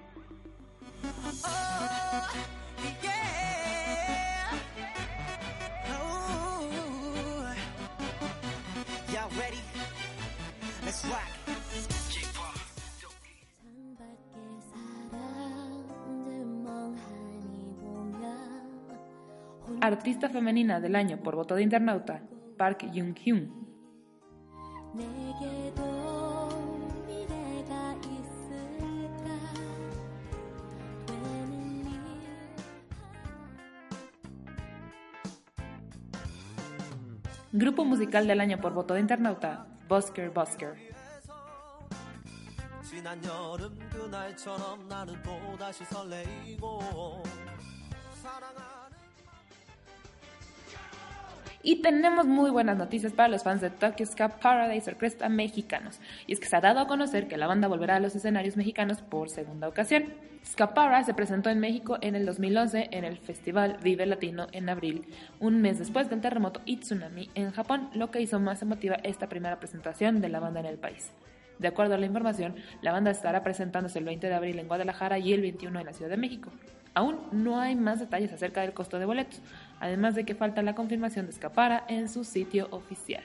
Artista 19.81 20.29
femenina 20.29 20.79
del 20.79 20.95
año 20.95 21.19
por 21.19 21.35
voto 21.35 21.57
de 21.57 21.65
internauta, 21.65 22.23
Park 22.57 22.85
Jung-hyun. 22.95 23.65
Grupo 37.54 37.84
musical 37.84 38.28
del 38.28 38.40
año 38.40 38.60
por 38.60 38.74
voto 38.74 38.94
de 38.94 39.02
internauta, 39.02 39.66
Busker 39.88 40.32
Busker. 40.32 40.76
지난 42.84 43.24
여름 43.24 43.78
그날처럼 43.90 44.88
나는 44.88 45.22
또다시 45.22 45.86
설레이고 45.86 47.24
Y 51.67 51.77
tenemos 51.77 52.27
muy 52.27 52.51
buenas 52.51 52.77
noticias 52.77 53.15
para 53.15 53.31
los 53.31 53.43
fans 53.43 53.63
de 53.63 53.71
Tokyo 53.71 54.05
Ska 54.05 54.29
Paradise 54.39 54.91
Orchestra 54.91 55.31
mexicanos. 55.31 55.99
Y 56.27 56.35
es 56.35 56.39
que 56.39 56.47
se 56.47 56.57
ha 56.57 56.61
dado 56.61 56.81
a 56.81 56.87
conocer 56.87 57.27
que 57.27 57.39
la 57.39 57.47
banda 57.47 57.69
volverá 57.69 57.97
a 57.97 58.01
los 58.01 58.15
escenarios 58.15 58.59
mexicanos 58.59 59.01
por 59.01 59.31
segunda 59.31 59.67
ocasión. 59.67 60.13
Ska 60.45 60.75
Para 60.75 61.03
se 61.05 61.15
presentó 61.15 61.49
en 61.49 61.61
México 61.61 61.97
en 62.03 62.17
el 62.17 62.27
2011 62.27 62.89
en 62.91 63.05
el 63.05 63.17
festival 63.17 63.79
Vive 63.83 64.05
Latino 64.05 64.47
en 64.53 64.69
abril, 64.69 65.07
un 65.41 65.63
mes 65.63 65.79
después 65.79 66.11
del 66.11 66.21
terremoto 66.21 66.61
y 66.67 66.77
tsunami 66.77 67.31
en 67.35 67.51
Japón, 67.51 67.89
lo 67.95 68.11
que 68.11 68.21
hizo 68.21 68.39
más 68.39 68.61
emotiva 68.61 68.97
esta 69.03 69.31
primera 69.31 69.59
presentación 69.59 70.21
de 70.21 70.29
la 70.29 70.41
banda 70.41 70.61
en 70.61 70.67
el 70.67 70.77
país. 70.77 71.13
De 71.59 71.69
acuerdo 71.69 71.95
a 71.95 71.99
la 71.99 72.05
información, 72.05 72.57
la 72.83 72.93
banda 72.93 73.11
estará 73.11 73.43
presentándose 73.43 74.01
el 74.01 74.05
20 74.05 74.29
de 74.29 74.35
abril 74.35 74.59
en 74.59 74.69
Guadalajara 74.69 75.19
y 75.19 75.33
el 75.33 75.41
21 75.41 75.81
en 75.81 75.87
la 75.87 75.95
Ciudad 75.95 76.11
de 76.11 76.19
México. 76.19 76.51
Aún 76.95 77.19
no 77.33 77.59
hay 77.61 77.75
más 77.75 77.99
detalles 77.99 78.33
acerca 78.33 78.61
del 78.61 78.73
costo 78.73 78.99
de 78.99 79.05
boletos, 79.05 79.41
además 79.81 80.15
de 80.15 80.25
que 80.25 80.35
falta 80.35 80.63
la 80.63 80.75
confirmación 80.75 81.27
de 81.27 81.33
Escapara 81.33 81.85
en 81.89 82.09
su 82.09 82.25
sitio 82.25 82.69
oficial. 82.71 83.25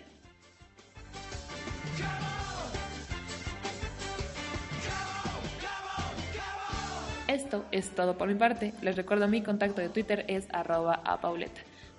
Esto 7.28 7.64
es 7.72 7.92
todo 7.92 8.18
por 8.18 8.28
mi 8.28 8.34
parte. 8.34 8.74
Les 8.82 8.96
recuerdo 8.96 9.28
mi 9.28 9.44
contacto 9.44 9.82
de 9.82 9.90
Twitter 9.90 10.26
es 10.28 10.48
arroba 10.52 11.02
a. 11.06 11.20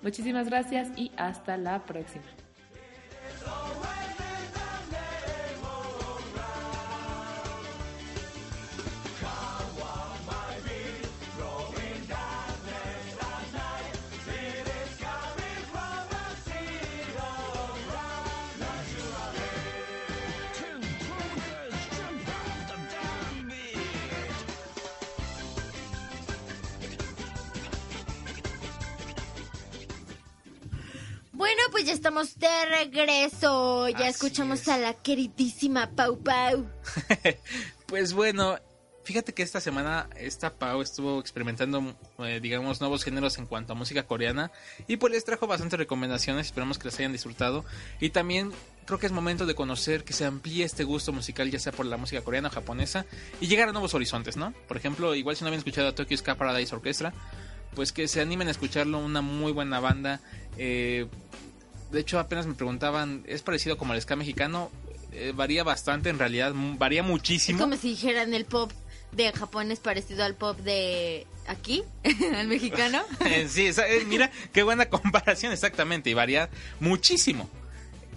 Muchísimas 0.02 0.48
gracias 0.48 0.88
y 0.96 1.12
hasta 1.16 1.56
la 1.56 1.78
próxima. 1.84 2.24
Pues 31.80 31.88
ya 31.88 31.94
estamos 31.94 32.38
de 32.38 32.66
regreso. 32.66 33.88
Ya 33.88 33.96
Así 34.00 34.08
escuchamos 34.08 34.60
es. 34.60 34.68
a 34.68 34.76
la 34.76 34.92
queridísima 34.92 35.90
Pau 35.96 36.22
Pau. 36.22 36.68
Pues 37.86 38.12
bueno, 38.12 38.56
fíjate 39.02 39.32
que 39.32 39.42
esta 39.42 39.62
semana 39.62 40.10
esta 40.14 40.52
Pau 40.58 40.82
estuvo 40.82 41.18
experimentando, 41.18 41.96
eh, 42.18 42.38
digamos, 42.40 42.80
nuevos 42.80 43.02
géneros 43.02 43.38
en 43.38 43.46
cuanto 43.46 43.72
a 43.72 43.76
música 43.76 44.02
coreana 44.06 44.52
y 44.86 44.98
pues 44.98 45.12
les 45.12 45.24
trajo 45.24 45.46
bastantes 45.46 45.78
recomendaciones, 45.78 46.46
esperamos 46.46 46.78
que 46.78 46.84
las 46.84 46.98
hayan 46.98 47.12
disfrutado 47.12 47.64
y 47.98 48.10
también 48.10 48.52
creo 48.84 48.98
que 48.98 49.06
es 49.06 49.12
momento 49.12 49.46
de 49.46 49.54
conocer 49.54 50.04
que 50.04 50.12
se 50.12 50.26
amplíe 50.26 50.64
este 50.64 50.84
gusto 50.84 51.12
musical 51.12 51.50
ya 51.50 51.58
sea 51.58 51.72
por 51.72 51.86
la 51.86 51.96
música 51.96 52.22
coreana 52.22 52.48
o 52.48 52.52
japonesa 52.52 53.06
y 53.40 53.46
llegar 53.48 53.70
a 53.70 53.72
nuevos 53.72 53.94
horizontes, 53.94 54.36
¿no? 54.36 54.52
Por 54.68 54.76
ejemplo, 54.76 55.14
igual 55.14 55.34
si 55.34 55.42
no 55.44 55.48
habían 55.48 55.60
escuchado 55.60 55.88
a 55.88 55.94
Tokyo 55.94 56.16
Ska 56.16 56.36
Paradise 56.36 56.74
Orchestra, 56.74 57.12
pues 57.74 57.90
que 57.90 58.06
se 58.06 58.20
animen 58.20 58.48
a 58.48 58.50
escucharlo, 58.50 58.98
una 58.98 59.22
muy 59.22 59.50
buena 59.52 59.80
banda. 59.80 60.20
eh, 60.58 61.08
de 61.90 62.00
hecho, 62.00 62.18
apenas 62.18 62.46
me 62.46 62.54
preguntaban, 62.54 63.24
¿es 63.26 63.42
parecido 63.42 63.76
como 63.78 63.94
el 63.94 64.00
ska 64.00 64.16
mexicano? 64.16 64.70
Eh, 65.12 65.32
varía 65.34 65.64
bastante, 65.64 66.08
en 66.08 66.18
realidad, 66.18 66.52
varía 66.54 67.00
Es 67.02 67.06
muchísimo. 67.06 67.58
como 67.58 67.76
si 67.76 67.90
dijeran 67.90 68.32
el 68.34 68.44
pop 68.44 68.70
de 69.12 69.32
Japón 69.32 69.72
es 69.72 69.80
parecido 69.80 70.22
al 70.24 70.34
pop 70.36 70.56
de 70.60 71.26
aquí, 71.48 71.82
al 72.36 72.46
mexicano. 72.46 73.02
Eh, 73.26 73.48
sí, 73.48 73.66
eh, 73.66 74.04
mira, 74.06 74.30
qué 74.52 74.62
buena 74.62 74.86
comparación, 74.90 75.52
exactamente, 75.52 76.10
y 76.10 76.14
varía 76.14 76.48
muchísimo. 76.78 77.50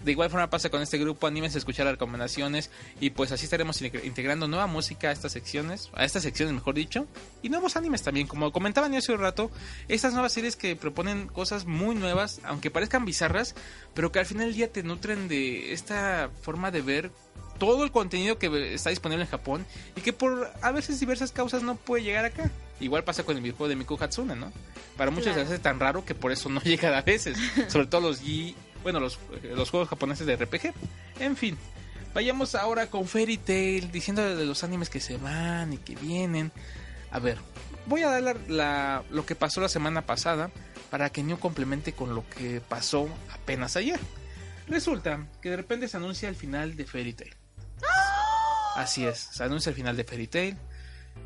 De 0.04 0.12
igual 0.12 0.30
forma 0.30 0.50
pasa 0.50 0.70
con 0.70 0.82
este 0.82 0.98
grupo, 0.98 1.28
anímense 1.28 1.58
a 1.58 1.60
escuchar 1.60 1.86
las 1.86 1.94
recomendaciones 1.94 2.70
y 3.00 3.12
pues 3.12 3.32
así 3.32 3.46
estaremos 3.46 3.82
inte- 3.82 4.04
integrando 4.06 4.48
nueva 4.48 4.68
música 4.68 5.10
a 5.10 5.12
estas 5.12 5.32
secciones, 5.32 5.90
a 5.94 6.04
estas 6.04 6.24
secciones 6.24 6.54
mejor 6.54 6.76
dicho, 6.76 7.08
y 7.42 7.50
nuevos 7.50 7.76
animes 7.78 8.04
también, 8.04 8.28
como 8.28 8.52
comentaban 8.52 8.92
yo 8.92 9.00
hace 9.00 9.14
un 9.14 9.20
rato, 9.20 9.50
estas 9.88 10.14
nuevas 10.14 10.34
series 10.34 10.56
que 10.56 10.76
proponen 10.76 11.28
cosas 11.28 11.66
muy 11.66 11.96
nuevas, 11.96 12.42
aunque 12.44 12.70
parezcan 12.70 13.06
bizarras, 13.06 13.56
pero 13.94 14.12
que 14.12 14.20
al 14.20 14.26
final 14.26 14.48
del 14.48 14.56
día 14.56 14.72
te 14.72 14.84
nutren 14.84 15.28
de 15.28 15.72
esta 15.74 16.30
forma 16.42 16.70
de 16.70 16.82
ver 16.82 17.12
todo 17.58 17.84
el 17.86 17.92
contenido 17.92 18.38
que 18.40 18.74
está 18.74 18.90
disponible 18.90 19.24
en 19.24 19.30
Japón 19.30 19.66
y 19.96 20.02
que 20.02 20.12
por 20.12 20.52
a 20.62 20.72
veces 20.72 21.00
diversas 21.00 21.32
causas 21.32 21.64
no 21.64 21.76
puede 21.76 22.04
llegar 22.04 22.26
acá. 22.26 22.52
Igual 22.80 23.04
pasa 23.06 23.24
con 23.24 23.38
el 23.38 23.44
videojuego 23.44 23.70
de 23.70 23.76
Miku 23.78 23.96
Hatsune, 24.02 24.36
¿no? 24.36 24.52
Para 24.98 25.12
muchos 25.12 25.28
Claro. 25.34 25.48
se 25.48 25.54
hace 25.54 25.64
tan 25.64 25.80
raro 25.80 26.04
que 26.04 26.14
por 26.16 26.32
eso 26.34 26.50
no 26.50 26.60
llega 26.64 26.98
a 26.98 27.02
veces. 27.02 27.38
Sobre 27.70 27.88
todo 27.88 28.02
los 28.02 28.22
G, 28.22 28.54
bueno, 28.84 29.00
los, 29.00 29.16
eh, 29.44 29.54
los 29.56 29.70
juegos 29.70 29.90
japoneses 29.90 30.28
de 30.28 30.36
RPG. 30.36 30.74
En 31.20 31.36
fin, 31.36 31.58
vayamos 32.14 32.54
ahora 32.56 32.88
con 32.88 33.08
Fairy 33.08 33.38
Tail, 33.38 33.92
diciendo 33.92 34.36
de 34.36 34.46
los 34.46 34.64
animes 34.64 34.90
que 34.90 35.00
se 35.00 35.18
van 35.18 35.74
y 35.74 35.78
que 35.78 35.96
vienen. 35.96 36.52
A 37.12 37.20
ver, 37.20 37.38
voy 37.88 38.04
a 38.04 38.10
dar 38.10 38.22
la, 38.24 38.36
la- 38.48 39.04
lo 39.10 39.26
que 39.26 39.36
pasó 39.36 39.62
la 39.62 39.70
semana 39.70 40.06
pasada 40.06 40.52
para 40.90 41.10
que 41.10 41.24
New 41.24 41.40
complemente 41.40 41.94
con 41.94 42.14
lo 42.14 42.24
que 42.30 42.62
pasó 42.62 43.08
apenas 43.32 43.76
ayer. 43.78 44.00
Resulta 44.68 45.26
que 45.42 45.50
de 45.50 45.58
repente 45.58 45.88
se 45.88 45.98
anuncia 45.98 46.30
el 46.30 46.36
final 46.36 46.76
de 46.76 46.86
Fairy 46.86 47.14
Tail. 47.14 47.34
Así 48.76 49.06
es, 49.06 49.30
se 49.32 49.44
anuncia 49.44 49.70
el 49.70 49.76
final 49.76 49.96
de 49.96 50.04
Fairy 50.04 50.28
Tail. 50.28 50.58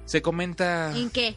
Se 0.06 0.22
comenta 0.22 0.91
¿En 0.96 1.10
qué? 1.10 1.36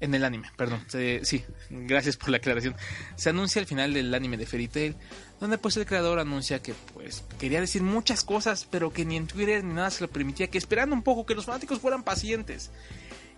En 0.00 0.14
el 0.14 0.24
anime, 0.24 0.50
perdón. 0.56 0.84
se- 0.88 1.24
sí, 1.24 1.44
gracias 1.70 2.16
por 2.16 2.28
la 2.30 2.36
aclaración. 2.38 2.74
Se 3.16 3.30
anuncia 3.30 3.60
el 3.60 3.66
final 3.66 3.92
del 3.94 4.14
anime 4.14 4.36
de 4.36 4.46
Fairy 4.46 4.68
Tail, 4.68 4.96
donde 5.40 5.58
pues 5.58 5.76
el 5.76 5.86
creador 5.86 6.18
anuncia 6.18 6.62
que 6.62 6.74
pues 6.94 7.24
quería 7.38 7.60
decir 7.60 7.82
muchas 7.82 8.22
cosas, 8.24 8.66
pero 8.70 8.92
que 8.92 9.04
ni 9.04 9.16
en 9.16 9.26
Twitter 9.26 9.64
ni 9.64 9.74
nada 9.74 9.90
se 9.90 10.02
lo 10.02 10.08
permitía, 10.08 10.48
que 10.48 10.58
esperando 10.58 10.94
un 10.94 11.02
poco 11.02 11.26
que 11.26 11.34
los 11.34 11.46
fanáticos 11.46 11.80
fueran 11.80 12.02
pacientes. 12.04 12.70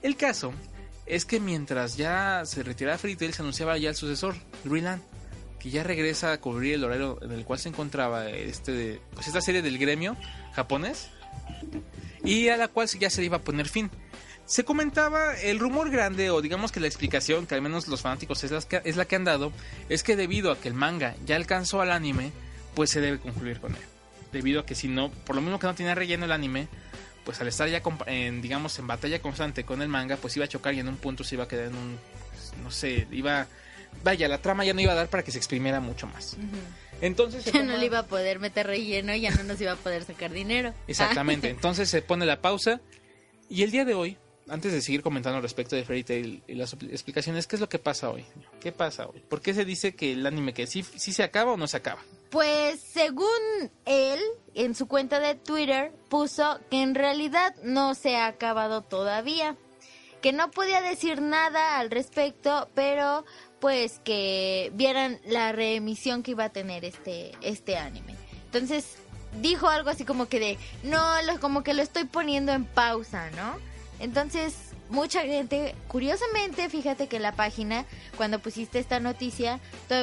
El 0.02 0.16
caso 0.16 0.52
es 1.06 1.24
que 1.24 1.40
mientras 1.40 1.96
ya 1.96 2.42
se 2.44 2.62
retiraba 2.62 2.98
Fairy 2.98 3.16
Tail, 3.16 3.32
se 3.34 3.42
anunciaba 3.42 3.76
ya 3.78 3.88
el 3.90 3.96
sucesor, 3.96 4.34
Dreamland, 4.64 5.02
que 5.58 5.70
ya 5.70 5.82
regresa 5.82 6.32
a 6.32 6.40
cubrir 6.40 6.74
el 6.74 6.84
horario 6.84 7.18
en 7.22 7.32
el 7.32 7.44
cual 7.44 7.58
se 7.58 7.68
encontraba 7.68 8.30
este 8.30 9.00
pues 9.12 9.26
esta 9.26 9.40
serie 9.42 9.60
del 9.60 9.76
gremio 9.78 10.16
japonés 10.54 11.10
y 12.24 12.48
a 12.48 12.56
la 12.56 12.68
cual 12.68 12.88
ya 12.98 13.10
se 13.10 13.20
le 13.20 13.26
iba 13.26 13.38
a 13.38 13.42
poner 13.42 13.68
fin. 13.68 13.90
Se 14.50 14.64
comentaba 14.64 15.36
el 15.36 15.60
rumor 15.60 15.92
grande, 15.92 16.28
o 16.30 16.42
digamos 16.42 16.72
que 16.72 16.80
la 16.80 16.88
explicación, 16.88 17.46
que 17.46 17.54
al 17.54 17.62
menos 17.62 17.86
los 17.86 18.00
fanáticos 18.00 18.42
es 18.42 18.50
la 18.50 18.60
que, 18.60 18.82
es 18.84 18.96
la 18.96 19.04
que 19.04 19.14
han 19.14 19.22
dado, 19.22 19.52
es 19.88 20.02
que 20.02 20.16
debido 20.16 20.50
a 20.50 20.58
que 20.58 20.66
el 20.66 20.74
manga 20.74 21.14
ya 21.24 21.36
alcanzó 21.36 21.80
al 21.80 21.92
anime, 21.92 22.32
pues 22.74 22.90
se 22.90 23.00
debe 23.00 23.20
concluir 23.20 23.60
con 23.60 23.76
él. 23.76 23.82
Debido 24.32 24.62
a 24.62 24.66
que 24.66 24.74
si 24.74 24.88
no, 24.88 25.10
por 25.10 25.36
lo 25.36 25.40
mismo 25.40 25.60
que 25.60 25.68
no 25.68 25.76
tenía 25.76 25.94
relleno 25.94 26.24
el 26.24 26.32
anime, 26.32 26.66
pues 27.24 27.40
al 27.40 27.46
estar 27.46 27.68
ya, 27.68 27.80
en, 28.06 28.42
digamos, 28.42 28.76
en 28.80 28.88
batalla 28.88 29.22
constante 29.22 29.62
con 29.62 29.82
el 29.82 29.88
manga, 29.88 30.16
pues 30.16 30.36
iba 30.36 30.46
a 30.46 30.48
chocar 30.48 30.74
y 30.74 30.80
en 30.80 30.88
un 30.88 30.96
punto 30.96 31.22
se 31.22 31.36
iba 31.36 31.44
a 31.44 31.48
quedar 31.48 31.66
en 31.66 31.76
un, 31.76 31.96
pues, 32.30 32.52
no 32.60 32.72
sé, 32.72 33.06
iba... 33.12 33.46
Vaya, 34.02 34.26
la 34.26 34.42
trama 34.42 34.64
ya 34.64 34.74
no 34.74 34.80
iba 34.80 34.90
a 34.90 34.96
dar 34.96 35.06
para 35.06 35.22
que 35.22 35.30
se 35.30 35.38
exprimiera 35.38 35.78
mucho 35.78 36.08
más. 36.08 36.36
Entonces... 37.00 37.44
Ya 37.44 37.62
no 37.62 37.76
le 37.76 37.86
iba 37.86 38.00
a 38.00 38.06
poder 38.06 38.40
meter 38.40 38.66
relleno, 38.66 39.14
ya 39.14 39.30
no 39.30 39.44
nos 39.44 39.60
iba 39.60 39.72
a 39.72 39.76
poder 39.76 40.02
sacar 40.02 40.32
dinero. 40.32 40.74
Exactamente. 40.88 41.50
Entonces 41.50 41.88
se 41.88 42.02
pone 42.02 42.26
la 42.26 42.40
pausa. 42.40 42.80
Y 43.48 43.62
el 43.62 43.70
día 43.70 43.84
de 43.84 43.94
hoy, 43.94 44.16
antes 44.50 44.72
de 44.72 44.82
seguir 44.82 45.02
comentando 45.02 45.40
respecto 45.40 45.76
de 45.76 45.84
Fairy 45.84 46.04
Tail 46.04 46.42
y 46.46 46.54
las 46.54 46.72
explicaciones, 46.74 47.46
¿qué 47.46 47.56
es 47.56 47.60
lo 47.60 47.68
que 47.68 47.78
pasa 47.78 48.10
hoy? 48.10 48.24
¿Qué 48.60 48.72
pasa 48.72 49.06
hoy? 49.06 49.20
¿Por 49.28 49.40
qué 49.40 49.54
se 49.54 49.64
dice 49.64 49.94
que 49.94 50.12
el 50.12 50.26
anime 50.26 50.52
que 50.52 50.66
sí, 50.66 50.82
sí 50.96 51.12
se 51.12 51.22
acaba 51.22 51.52
o 51.52 51.56
no 51.56 51.66
se 51.66 51.76
acaba? 51.78 52.02
Pues 52.30 52.80
según 52.80 53.26
él, 53.86 54.20
en 54.54 54.74
su 54.74 54.86
cuenta 54.86 55.18
de 55.20 55.34
Twitter, 55.34 55.92
puso 56.08 56.60
que 56.70 56.82
en 56.82 56.94
realidad 56.94 57.54
no 57.62 57.94
se 57.94 58.16
ha 58.16 58.26
acabado 58.26 58.82
todavía. 58.82 59.56
Que 60.22 60.32
no 60.32 60.50
podía 60.50 60.82
decir 60.82 61.22
nada 61.22 61.78
al 61.78 61.90
respecto, 61.90 62.68
pero 62.74 63.24
pues 63.58 64.00
que 64.04 64.70
vieran 64.74 65.18
la 65.26 65.52
reemisión 65.52 66.22
que 66.22 66.32
iba 66.32 66.44
a 66.44 66.50
tener 66.50 66.84
este, 66.84 67.32
este 67.40 67.78
anime. 67.78 68.14
Entonces 68.44 68.96
dijo 69.40 69.68
algo 69.68 69.88
así 69.90 70.04
como 70.04 70.28
que 70.28 70.38
de, 70.40 70.58
no, 70.82 71.22
lo- 71.22 71.40
como 71.40 71.62
que 71.62 71.72
lo 71.72 71.80
estoy 71.82 72.04
poniendo 72.04 72.52
en 72.52 72.64
pausa, 72.66 73.30
¿no? 73.30 73.56
Entonces 74.00 74.54
mucha 74.88 75.22
gente, 75.22 75.74
curiosamente, 75.86 76.68
fíjate 76.68 77.06
que 77.06 77.16
en 77.16 77.22
la 77.22 77.32
página, 77.32 77.84
cuando 78.16 78.40
pusiste 78.40 78.78
esta 78.80 78.98
noticia, 78.98 79.60
to- 79.88 79.94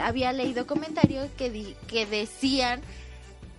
había 0.00 0.32
leído 0.32 0.66
comentarios 0.66 1.28
que, 1.36 1.50
di- 1.50 1.76
que 1.86 2.06
decían 2.06 2.80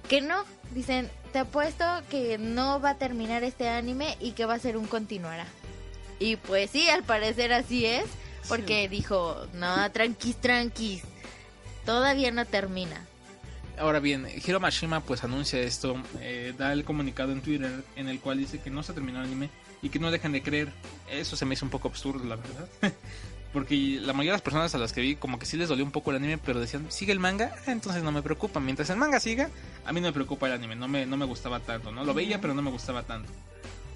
que 0.09 0.19
no, 0.21 0.43
dicen, 0.73 1.09
te 1.31 1.39
apuesto 1.39 1.85
que 2.09 2.37
no 2.39 2.81
va 2.81 2.91
a 2.91 2.97
terminar 2.97 3.43
este 3.43 3.69
anime 3.69 4.17
y 4.19 4.31
que 4.31 4.45
va 4.45 4.55
a 4.55 4.59
ser 4.59 4.77
un 4.77 4.87
continuará. 4.87 5.45
Y 6.19 6.35
pues 6.37 6.71
sí, 6.71 6.89
al 6.89 7.03
parecer 7.03 7.53
así 7.53 7.85
es, 7.85 8.05
porque 8.47 8.89
dijo, 8.89 9.45
no, 9.53 9.91
tranquis, 9.91 10.35
tranquis, 10.37 11.03
todavía 11.85 12.31
no 12.31 12.45
termina. 12.45 13.05
Ahora 13.77 13.99
bien, 13.99 14.27
Hiro 14.45 14.59
Mashima 14.59 15.01
pues 15.01 15.23
anuncia 15.23 15.59
esto, 15.59 15.95
eh, 16.19 16.53
da 16.57 16.71
el 16.73 16.83
comunicado 16.83 17.31
en 17.31 17.41
Twitter 17.41 17.83
en 17.95 18.09
el 18.09 18.19
cual 18.19 18.37
dice 18.37 18.59
que 18.59 18.69
no 18.69 18.83
se 18.83 18.93
terminó 18.93 19.19
el 19.19 19.25
anime 19.25 19.49
y 19.81 19.89
que 19.89 19.99
no 19.99 20.11
dejan 20.11 20.31
de 20.31 20.43
creer. 20.43 20.71
Eso 21.09 21.35
se 21.35 21.45
me 21.45 21.53
hizo 21.53 21.65
un 21.65 21.71
poco 21.71 21.87
absurdo, 21.87 22.23
la 22.25 22.35
verdad. 22.35 22.67
Porque 23.53 23.99
la 23.99 24.13
mayoría 24.13 24.31
de 24.31 24.35
las 24.35 24.41
personas 24.41 24.73
a 24.75 24.77
las 24.77 24.93
que 24.93 25.01
vi 25.01 25.15
como 25.15 25.37
que 25.37 25.45
sí 25.45 25.57
les 25.57 25.67
dolió 25.67 25.83
un 25.83 25.91
poco 25.91 26.11
el 26.11 26.17
anime, 26.17 26.37
pero 26.37 26.59
decían, 26.59 26.85
sigue 26.89 27.11
el 27.11 27.19
manga, 27.19 27.53
Ah, 27.67 27.71
entonces 27.71 28.01
no 28.01 28.11
me 28.11 28.21
preocupa. 28.21 28.59
Mientras 28.61 28.89
el 28.89 28.97
manga 28.97 29.19
siga, 29.19 29.49
a 29.85 29.91
mí 29.91 29.99
no 29.99 30.07
me 30.07 30.13
preocupa 30.13 30.47
el 30.47 30.53
anime, 30.53 30.75
no 30.75 30.87
me, 30.87 31.05
no 31.05 31.17
me 31.17 31.25
gustaba 31.25 31.59
tanto, 31.59 31.91
¿no? 31.91 32.05
Lo 32.05 32.13
veía, 32.13 32.39
pero 32.39 32.53
no 32.53 32.61
me 32.61 32.71
gustaba 32.71 33.03
tanto. 33.03 33.29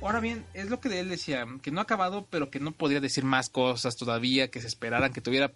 Ahora 0.01 0.19
bien, 0.19 0.45
es 0.53 0.69
lo 0.69 0.79
que 0.79 0.99
él 0.99 1.09
decía, 1.09 1.47
que 1.63 1.71
no 1.71 1.79
ha 1.79 1.83
acabado, 1.83 2.27
pero 2.29 2.51
que 2.51 2.59
no 2.59 2.71
podría 2.73 2.99
decir 2.99 3.23
más 3.23 3.49
cosas 3.49 3.95
todavía, 3.95 4.51
que 4.51 4.61
se 4.61 4.67
esperaran, 4.67 5.11
que 5.11 5.21
tuviera 5.21 5.51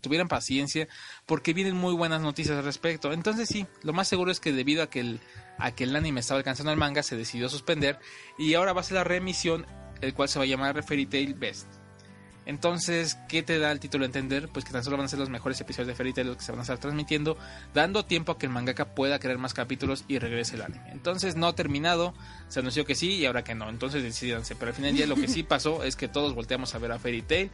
tuvieran 0.00 0.28
paciencia, 0.28 0.86
porque 1.26 1.54
vienen 1.54 1.76
muy 1.76 1.94
buenas 1.94 2.22
noticias 2.22 2.56
al 2.56 2.64
respecto. 2.64 3.12
Entonces 3.12 3.48
sí, 3.48 3.66
lo 3.82 3.92
más 3.92 4.06
seguro 4.06 4.30
es 4.30 4.38
que 4.38 4.52
debido 4.52 4.84
a 4.84 4.90
que 4.90 5.00
el, 5.00 5.20
a 5.58 5.72
que 5.72 5.84
el 5.84 5.96
anime 5.96 6.20
estaba 6.20 6.38
alcanzando 6.38 6.70
el 6.70 6.78
manga, 6.78 7.02
se 7.02 7.16
decidió 7.16 7.48
suspender 7.48 7.98
y 8.38 8.54
ahora 8.54 8.72
va 8.72 8.82
a 8.82 8.84
ser 8.84 8.96
la 8.96 9.04
reemisión, 9.04 9.66
el 10.00 10.14
cual 10.14 10.28
se 10.28 10.38
va 10.38 10.44
a 10.44 10.48
llamar 10.48 10.82
Fairy 10.84 11.32
Best. 11.32 11.79
Entonces, 12.50 13.16
¿qué 13.28 13.44
te 13.44 13.60
da 13.60 13.70
el 13.70 13.78
título 13.78 14.02
a 14.02 14.06
entender? 14.06 14.48
Pues 14.48 14.64
que 14.64 14.72
tan 14.72 14.82
solo 14.82 14.96
van 14.96 15.06
a 15.06 15.08
ser 15.08 15.20
los 15.20 15.30
mejores 15.30 15.60
episodios 15.60 15.86
de 15.86 15.94
Fairy 15.94 16.12
Tail 16.12 16.26
los 16.26 16.36
que 16.36 16.42
se 16.42 16.50
van 16.50 16.58
a 16.58 16.62
estar 16.62 16.78
transmitiendo, 16.78 17.38
dando 17.74 18.04
tiempo 18.04 18.32
a 18.32 18.38
que 18.38 18.46
el 18.46 18.52
mangaka 18.52 18.86
pueda 18.86 19.20
crear 19.20 19.38
más 19.38 19.54
capítulos 19.54 20.04
y 20.08 20.18
regrese 20.18 20.56
el 20.56 20.62
anime. 20.62 20.90
Entonces, 20.90 21.36
no 21.36 21.46
ha 21.46 21.54
terminado, 21.54 22.12
se 22.48 22.58
anunció 22.58 22.84
que 22.84 22.96
sí 22.96 23.12
y 23.12 23.26
ahora 23.26 23.44
que 23.44 23.54
no. 23.54 23.68
Entonces, 23.68 24.02
decidanse. 24.02 24.56
Pero 24.56 24.70
al 24.70 24.74
final 24.74 24.90
del 24.90 24.96
día, 24.96 25.06
lo 25.06 25.14
que 25.14 25.28
sí 25.28 25.42
pasó 25.44 25.84
es 25.84 25.94
que 25.94 26.08
todos 26.08 26.34
volteamos 26.34 26.74
a 26.74 26.78
ver 26.78 26.90
a 26.90 26.98
Fairy 26.98 27.22
Tail 27.22 27.50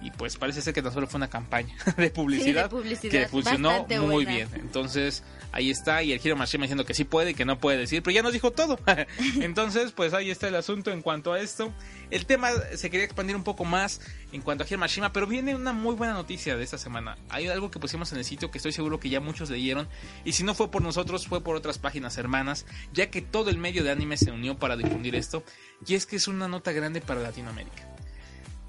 y 0.00 0.10
pues 0.12 0.36
parece 0.36 0.62
ser 0.62 0.74
que 0.74 0.82
tan 0.82 0.92
solo 0.92 1.06
fue 1.06 1.18
una 1.18 1.28
campaña 1.28 1.74
de 1.96 2.10
publicidad, 2.10 2.70
Sí, 2.70 2.76
de 2.76 2.82
publicidad, 2.82 3.10
que 3.10 3.28
funcionó 3.28 3.86
muy 3.88 4.24
buena. 4.24 4.30
bien. 4.30 4.48
Entonces, 4.54 5.24
ahí 5.52 5.70
está. 5.70 6.02
Y 6.02 6.12
el 6.12 6.20
Hiro 6.22 6.36
Mashima 6.36 6.62
diciendo 6.64 6.84
que 6.84 6.94
sí 6.94 7.04
puede 7.04 7.30
y 7.30 7.34
que 7.34 7.44
no 7.44 7.58
puede 7.58 7.78
decir, 7.78 8.02
pero 8.02 8.14
ya 8.14 8.22
nos 8.22 8.32
dijo 8.32 8.52
todo. 8.52 8.78
Entonces, 9.40 9.92
pues 9.92 10.14
ahí 10.14 10.30
está 10.30 10.48
el 10.48 10.54
asunto 10.54 10.90
en 10.92 11.02
cuanto 11.02 11.32
a 11.32 11.40
esto. 11.40 11.72
El 12.10 12.26
tema 12.26 12.50
se 12.74 12.90
quería 12.90 13.04
expandir 13.04 13.34
un 13.36 13.42
poco 13.44 13.64
más 13.64 14.00
en 14.32 14.40
cuanto 14.40 14.64
a 14.64 14.66
Hiro 14.66 14.78
Mashima, 14.78 15.12
pero 15.12 15.26
viene 15.26 15.54
una 15.54 15.72
muy 15.72 15.94
buena 15.94 16.14
noticia 16.14 16.56
de 16.56 16.62
esta 16.62 16.78
semana. 16.78 17.18
Hay 17.28 17.48
algo 17.48 17.70
que 17.70 17.78
pusimos 17.80 18.12
en 18.12 18.18
el 18.18 18.24
sitio 18.24 18.50
que 18.50 18.58
estoy 18.58 18.72
seguro 18.72 19.00
que 19.00 19.08
ya 19.08 19.20
muchos 19.20 19.50
leyeron. 19.50 19.88
Y 20.24 20.32
si 20.32 20.44
no 20.44 20.54
fue 20.54 20.70
por 20.70 20.82
nosotros, 20.82 21.26
fue 21.26 21.42
por 21.42 21.56
otras 21.56 21.78
páginas 21.78 22.16
hermanas, 22.18 22.66
ya 22.92 23.10
que 23.10 23.20
todo 23.20 23.50
el 23.50 23.58
medio 23.58 23.82
de 23.82 23.90
anime 23.90 24.16
se 24.16 24.30
unió 24.30 24.56
para 24.56 24.76
difundir 24.76 25.16
esto. 25.16 25.42
Y 25.86 25.94
es 25.94 26.06
que 26.06 26.16
es 26.16 26.28
una 26.28 26.46
nota 26.48 26.72
grande 26.72 27.00
para 27.00 27.20
Latinoamérica. 27.20 27.88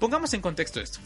Pongamos 0.00 0.32
en 0.32 0.40
contexto 0.40 0.80
esto. 0.80 0.98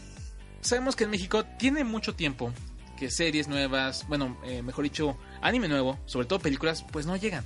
Sabemos 0.61 0.95
que 0.95 1.03
en 1.03 1.09
México 1.09 1.43
tiene 1.59 1.83
mucho 1.83 2.15
tiempo 2.15 2.53
que 2.97 3.11
series 3.11 3.49
nuevas, 3.49 4.07
bueno, 4.07 4.37
eh, 4.45 4.61
mejor 4.61 4.85
dicho, 4.85 5.17
anime 5.41 5.67
nuevo, 5.67 5.99
sobre 6.05 6.27
todo 6.27 6.39
películas, 6.39 6.85
pues 6.93 7.05
no 7.05 7.17
llegan. 7.17 7.43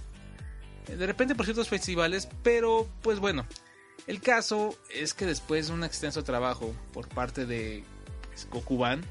Eh, 0.87 0.95
De 0.95 1.07
repente 1.07 1.33
por 1.33 1.45
ciertos 1.45 1.67
festivales, 1.67 2.29
pero 2.43 2.87
pues 3.01 3.19
bueno. 3.19 3.45
El 4.05 4.21
caso 4.21 4.75
es 4.93 5.13
que 5.13 5.25
después 5.25 5.67
de 5.67 5.73
un 5.73 5.83
extenso 5.83 6.23
trabajo 6.23 6.73
por 6.93 7.07
parte 7.09 7.45
de 7.45 7.83
pues, 8.27 8.45
Kokuban, 8.45 9.03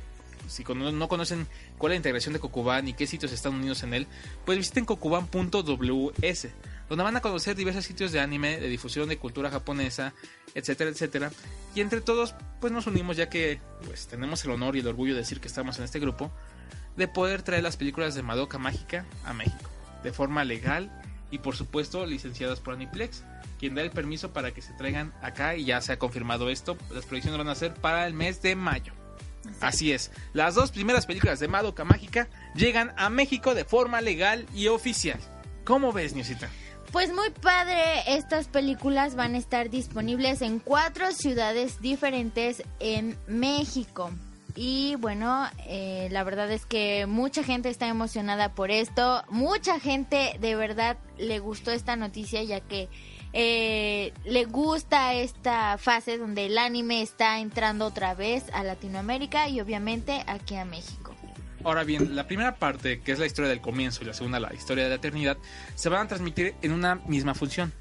si 0.49 0.65
no 0.65 1.09
conocen 1.09 1.47
cuál 1.77 1.93
es 1.93 1.95
la 1.95 1.99
integración 1.99 2.33
de 2.33 2.41
Kokuban 2.41 2.89
y 2.89 2.95
qué 2.95 3.07
sitios 3.07 3.33
están 3.33 3.55
unidos 3.55 3.83
en 3.83 3.95
él, 3.95 4.07
pues 4.45 4.59
visiten 4.59 4.85
kokuban.ws, 4.85 6.47
donde 6.89 7.05
van 7.05 7.17
a 7.17 7.21
conocer 7.21 7.57
diversos 7.57 7.85
sitios 7.85 8.13
de 8.13 8.21
anime, 8.21 8.59
de 8.59 8.69
difusión 8.69 9.09
de 9.09 9.19
cultura 9.19 9.51
japonesa, 9.51 10.15
etcétera, 10.55 10.91
etcétera. 10.91 11.31
Y 11.75 11.81
entre 11.81 12.01
todos, 12.01 12.35
pues 12.61 12.73
nos 12.73 12.87
unimos 12.87 13.17
ya 13.17 13.29
que 13.29 13.61
pues 13.85 14.07
tenemos 14.07 14.45
el 14.45 14.51
honor 14.51 14.77
y 14.77 14.81
el 14.81 14.89
orgullo 14.89 15.15
de 15.15 15.21
decir 15.21 15.41
que 15.41 15.49
estamos 15.49 15.79
en 15.79 15.85
este 15.85 16.01
grupo, 16.01 16.31
de 16.97 17.09
poder 17.09 17.43
traer 17.43 17.63
las 17.63 17.77
películas 17.77 18.15
de 18.15 18.23
Madoka 18.23 18.59
Mágica 18.59 19.07
a 19.25 19.33
México, 19.33 19.71
de 20.03 20.13
forma 20.13 20.45
legal 20.45 20.91
y 21.31 21.39
por 21.39 21.57
supuesto 21.57 22.07
licenciadas 22.07 22.61
por 22.61 22.75
Aniplex, 22.75 23.25
quien 23.59 23.75
da 23.75 23.83
el 23.83 23.91
permiso 23.91 24.33
para 24.33 24.53
que 24.53 24.63
se 24.63 24.73
traigan 24.73 25.13
acá 25.23 25.57
y 25.57 25.65
ya 25.65 25.81
se 25.81 25.93
ha 25.93 25.99
confirmado 25.99 26.49
esto, 26.49 26.77
las 26.93 27.05
proyecciones 27.05 27.39
van 27.39 27.49
a 27.49 27.55
ser 27.55 27.75
para 27.75 28.07
el 28.07 28.15
mes 28.15 28.41
de 28.43 28.57
mayo. 28.57 28.93
Así 29.61 29.93
es, 29.93 30.11
las 30.33 30.55
dos 30.55 30.71
primeras 30.71 31.07
películas 31.07 31.41
de 31.41 31.49
Madoka 31.49 31.85
Mágica 31.85 32.29
llegan 32.55 32.93
a 32.97 33.09
México 33.11 33.55
de 33.55 33.65
forma 33.65 34.01
legal 34.01 34.47
y 34.55 34.69
oficial. 34.69 35.19
¿Cómo 35.65 35.93
ves, 35.93 36.15
Niusita? 36.15 36.49
Pues 36.93 37.13
muy 37.13 37.29
padre, 37.31 38.03
estas 38.07 38.49
películas 38.49 39.15
van 39.15 39.35
a 39.35 39.39
estar 39.39 39.69
disponibles 39.69 40.41
en 40.41 40.59
cuatro 40.59 41.13
ciudades 41.13 41.83
diferentes 41.83 42.63
en 42.81 43.19
México. 43.27 44.11
Y 44.57 44.97
bueno, 44.97 45.47
eh, 45.67 46.09
la 46.11 46.25
verdad 46.25 46.51
es 46.51 46.65
que 46.65 47.07
mucha 47.07 47.45
gente 47.45 47.69
está 47.69 47.89
emocionada 47.89 48.55
por 48.55 48.71
esto. 48.71 49.23
Mucha 49.29 49.79
gente 49.79 50.37
de 50.41 50.57
verdad 50.57 50.97
le 51.19 51.39
gustó 51.41 51.73
esta 51.73 51.95
noticia 51.95 52.43
ya 52.43 52.61
que 52.61 52.89
eh, 53.35 54.15
le 54.25 54.47
gusta 54.47 55.13
esta 55.13 55.77
fase 55.77 56.17
donde 56.17 56.47
el 56.47 56.57
anime 56.57 57.03
está 57.03 57.39
entrando 57.39 57.85
otra 57.85 58.15
vez 58.15 58.45
a 58.55 58.65
Latinoamérica 58.65 59.49
y 59.49 59.61
obviamente 59.61 60.25
aquí 60.27 60.57
a 60.57 60.65
México. 60.65 61.08
Ahora 61.65 61.85
bien, 61.85 62.15
la 62.15 62.27
primera 62.27 62.57
parte, 62.57 63.01
que 63.01 63.13
es 63.13 63.19
la 63.19 63.27
historia 63.27 63.49
del 63.49 63.61
comienzo, 63.61 64.03
y 64.03 64.07
la 64.07 64.15
segunda, 64.15 64.39
la 64.39 64.55
historia 64.55 64.85
de 64.85 64.91
la 64.91 64.97
eternidad, 64.97 65.37
se 65.75 65.89
van 65.89 66.07
a 66.07 66.09
transmitir 66.09 66.55
en 66.63 66.73
una 66.73 66.97
misma 67.07 67.35
función. 67.35 67.73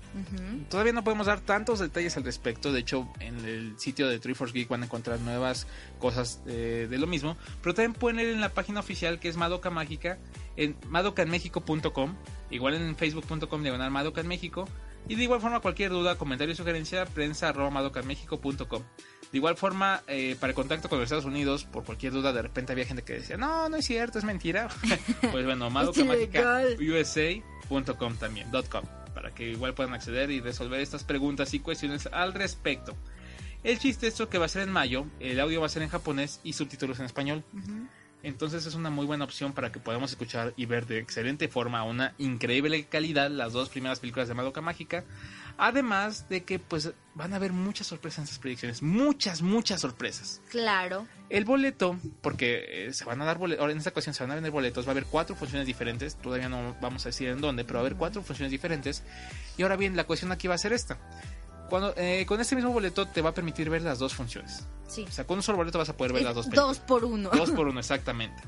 Todavía 0.69 0.93
no 0.93 1.03
podemos 1.03 1.27
dar 1.27 1.41
tantos 1.41 1.77
detalles 1.79 2.17
al 2.17 2.23
respecto. 2.23 2.71
De 2.71 2.79
hecho, 2.79 3.07
en 3.19 3.45
el 3.45 3.77
sitio 3.77 4.07
de 4.07 4.17
Triforce 4.17 4.53
Geek 4.53 4.67
van 4.67 4.81
a 4.81 4.85
encontrar 4.85 5.19
nuevas 5.19 5.67
cosas 5.99 6.41
eh, 6.47 6.87
de 6.89 6.97
lo 6.97 7.05
mismo. 7.05 7.37
Pero 7.61 7.75
también 7.75 7.93
pueden 7.93 8.19
ir 8.19 8.29
en 8.29 8.41
la 8.41 8.49
página 8.49 8.79
oficial 8.79 9.19
que 9.19 9.29
es 9.29 9.37
Madoka 9.37 9.69
Mágica. 9.69 10.17
en 10.55 10.75
madocanmexico.com, 10.89 12.15
igual 12.49 12.73
en 12.73 12.95
facebook.com 12.95 13.61
diagonal 13.61 13.91
Madoka 13.91 14.21
en 14.21 14.27
México. 14.27 14.67
Y 15.07 15.15
de 15.15 15.23
igual 15.23 15.41
forma, 15.41 15.59
cualquier 15.59 15.91
duda, 15.91 16.17
comentario 16.17 16.53
o 16.53 16.55
sugerencia, 16.55 17.05
prensa 17.05 17.49
arroba 17.49 17.69
madocanmexico.com. 17.69 18.83
De 19.31 19.37
igual 19.37 19.55
forma, 19.57 20.01
eh, 20.07 20.35
para 20.39 20.51
el 20.51 20.55
contacto 20.55 20.87
con 20.89 20.99
los 20.99 21.05
Estados 21.05 21.25
Unidos, 21.25 21.65
por 21.65 21.83
cualquier 21.83 22.13
duda, 22.13 22.31
de 22.31 22.41
repente 22.41 22.71
había 22.71 22.85
gente 22.85 23.03
que 23.03 23.13
decía, 23.13 23.37
no, 23.37 23.69
no 23.69 23.77
es 23.77 23.85
cierto, 23.85 24.19
es 24.19 24.23
mentira. 24.23 24.69
pues 25.31 25.45
bueno, 25.45 25.69
madocamágica.usa.com 25.69 28.15
también, 28.15 28.49
.com, 28.69 28.85
para 29.13 29.33
que 29.33 29.51
igual 29.51 29.73
puedan 29.73 29.93
acceder 29.93 30.31
y 30.31 30.39
resolver 30.39 30.79
estas 30.79 31.03
preguntas 31.03 31.53
y 31.53 31.59
cuestiones 31.59 32.07
al 32.11 32.33
respecto. 32.33 32.95
El 33.63 33.79
chiste 33.79 34.07
es 34.07 34.21
que 34.29 34.37
va 34.37 34.45
a 34.45 34.49
ser 34.49 34.61
en 34.61 34.71
mayo, 34.71 35.07
el 35.19 35.39
audio 35.39 35.59
va 35.59 35.65
a 35.65 35.69
ser 35.69 35.83
en 35.83 35.89
japonés 35.89 36.39
y 36.43 36.53
subtítulos 36.53 36.99
en 36.99 37.05
español. 37.05 37.43
Entonces 38.23 38.65
es 38.65 38.73
una 38.75 38.89
muy 38.89 39.05
buena 39.05 39.25
opción 39.25 39.53
para 39.53 39.71
que 39.71 39.79
podamos 39.79 40.11
escuchar 40.11 40.53
y 40.57 40.65
ver 40.65 40.85
de 40.87 40.97
excelente 40.99 41.47
forma, 41.47 41.79
a 41.79 41.83
una 41.83 42.13
increíble 42.17 42.85
calidad, 42.85 43.29
las 43.29 43.53
dos 43.53 43.69
primeras 43.69 43.99
películas 43.99 44.27
de 44.27 44.33
Madoka 44.33 44.61
Mágica. 44.61 45.05
Además 45.59 46.29
de 46.29 46.43
que 46.43 46.59
pues 46.59 46.93
van 47.15 47.33
a 47.33 47.37
haber 47.37 47.51
muchas 47.51 47.87
sorpresas 47.87 48.19
en 48.19 48.23
estas 48.25 48.39
predicciones, 48.39 48.83
muchas, 48.83 49.41
muchas 49.41 49.81
sorpresas. 49.81 50.41
Claro. 50.49 51.07
El 51.29 51.45
boleto, 51.45 51.97
porque 52.21 52.87
eh, 52.87 52.93
se 52.93 53.05
van 53.05 53.21
a 53.21 53.25
dar 53.25 53.37
boletos, 53.37 53.61
ahora 53.61 53.73
en 53.73 53.79
esta 53.79 53.89
ocasión 53.89 54.13
se 54.13 54.23
van 54.23 54.31
a 54.31 54.35
vender 54.35 54.51
boletos, 54.51 54.85
va 54.85 54.89
a 54.89 54.91
haber 54.91 55.05
cuatro 55.05 55.35
funciones 55.35 55.65
diferentes, 55.65 56.15
todavía 56.15 56.47
no 56.47 56.75
vamos 56.79 57.05
a 57.05 57.09
decir 57.09 57.29
en 57.29 57.41
dónde, 57.41 57.65
pero 57.65 57.75
va 57.75 57.79
a 57.79 57.85
haber 57.87 57.97
cuatro 57.97 58.21
funciones 58.21 58.51
diferentes. 58.51 59.03
Y 59.57 59.63
ahora 59.63 59.77
bien, 59.77 59.95
la 59.95 60.03
cuestión 60.03 60.31
aquí 60.31 60.47
va 60.47 60.55
a 60.55 60.59
ser 60.59 60.73
esta. 60.73 60.99
Cuando, 61.69 61.93
eh, 61.97 62.25
con 62.27 62.39
este 62.41 62.55
mismo 62.55 62.71
boleto 62.71 63.05
te 63.07 63.21
va 63.21 63.29
a 63.31 63.33
permitir 63.33 63.69
ver 63.69 63.81
las 63.81 63.99
dos 63.99 64.13
funciones. 64.13 64.65
Sí. 64.87 65.05
O 65.07 65.11
sea, 65.11 65.25
con 65.25 65.37
un 65.37 65.43
solo 65.43 65.57
boleto 65.57 65.77
vas 65.77 65.89
a 65.89 65.97
poder 65.97 66.13
ver 66.13 66.23
las 66.23 66.35
dos 66.35 66.45
películas. 66.47 66.67
dos 66.67 66.79
por 66.79 67.05
uno. 67.05 67.29
Dos 67.31 67.51
por 67.51 67.67
uno, 67.67 67.79
exactamente. 67.79 68.41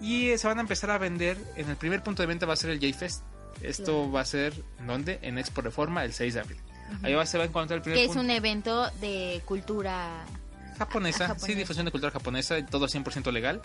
Y 0.00 0.28
eh, 0.30 0.38
se 0.38 0.46
van 0.46 0.58
a 0.58 0.60
empezar 0.60 0.90
a 0.90 0.98
vender. 0.98 1.36
En 1.56 1.68
el 1.68 1.76
primer 1.76 2.02
punto 2.02 2.22
de 2.22 2.26
venta 2.26 2.46
va 2.46 2.52
a 2.54 2.56
ser 2.56 2.70
el 2.70 2.80
J-Fest. 2.80 3.22
Esto 3.62 3.84
Claro. 3.84 4.12
va 4.12 4.20
a 4.20 4.24
ser, 4.24 4.54
¿en 4.78 4.86
dónde? 4.86 5.18
En 5.22 5.36
Expo 5.38 5.60
Reforma, 5.60 6.04
el 6.04 6.12
6 6.12 6.34
de 6.34 6.40
abril. 6.40 6.60
Ahí 7.02 7.12
va, 7.14 7.26
se 7.26 7.36
va 7.36 7.44
a 7.44 7.46
encontrar 7.48 7.78
el 7.78 7.82
primer 7.82 7.98
Que 7.98 8.04
es 8.10 8.16
un 8.16 8.30
evento 8.30 8.88
de 9.00 9.42
cultura. 9.44 10.24
Japonesa, 10.78 11.26
japonesa. 11.26 11.46
sí, 11.46 11.54
difusión 11.54 11.84
de 11.86 11.90
cultura 11.90 12.12
japonesa, 12.12 12.64
todo 12.64 12.86
100% 12.86 13.32
legal. 13.32 13.60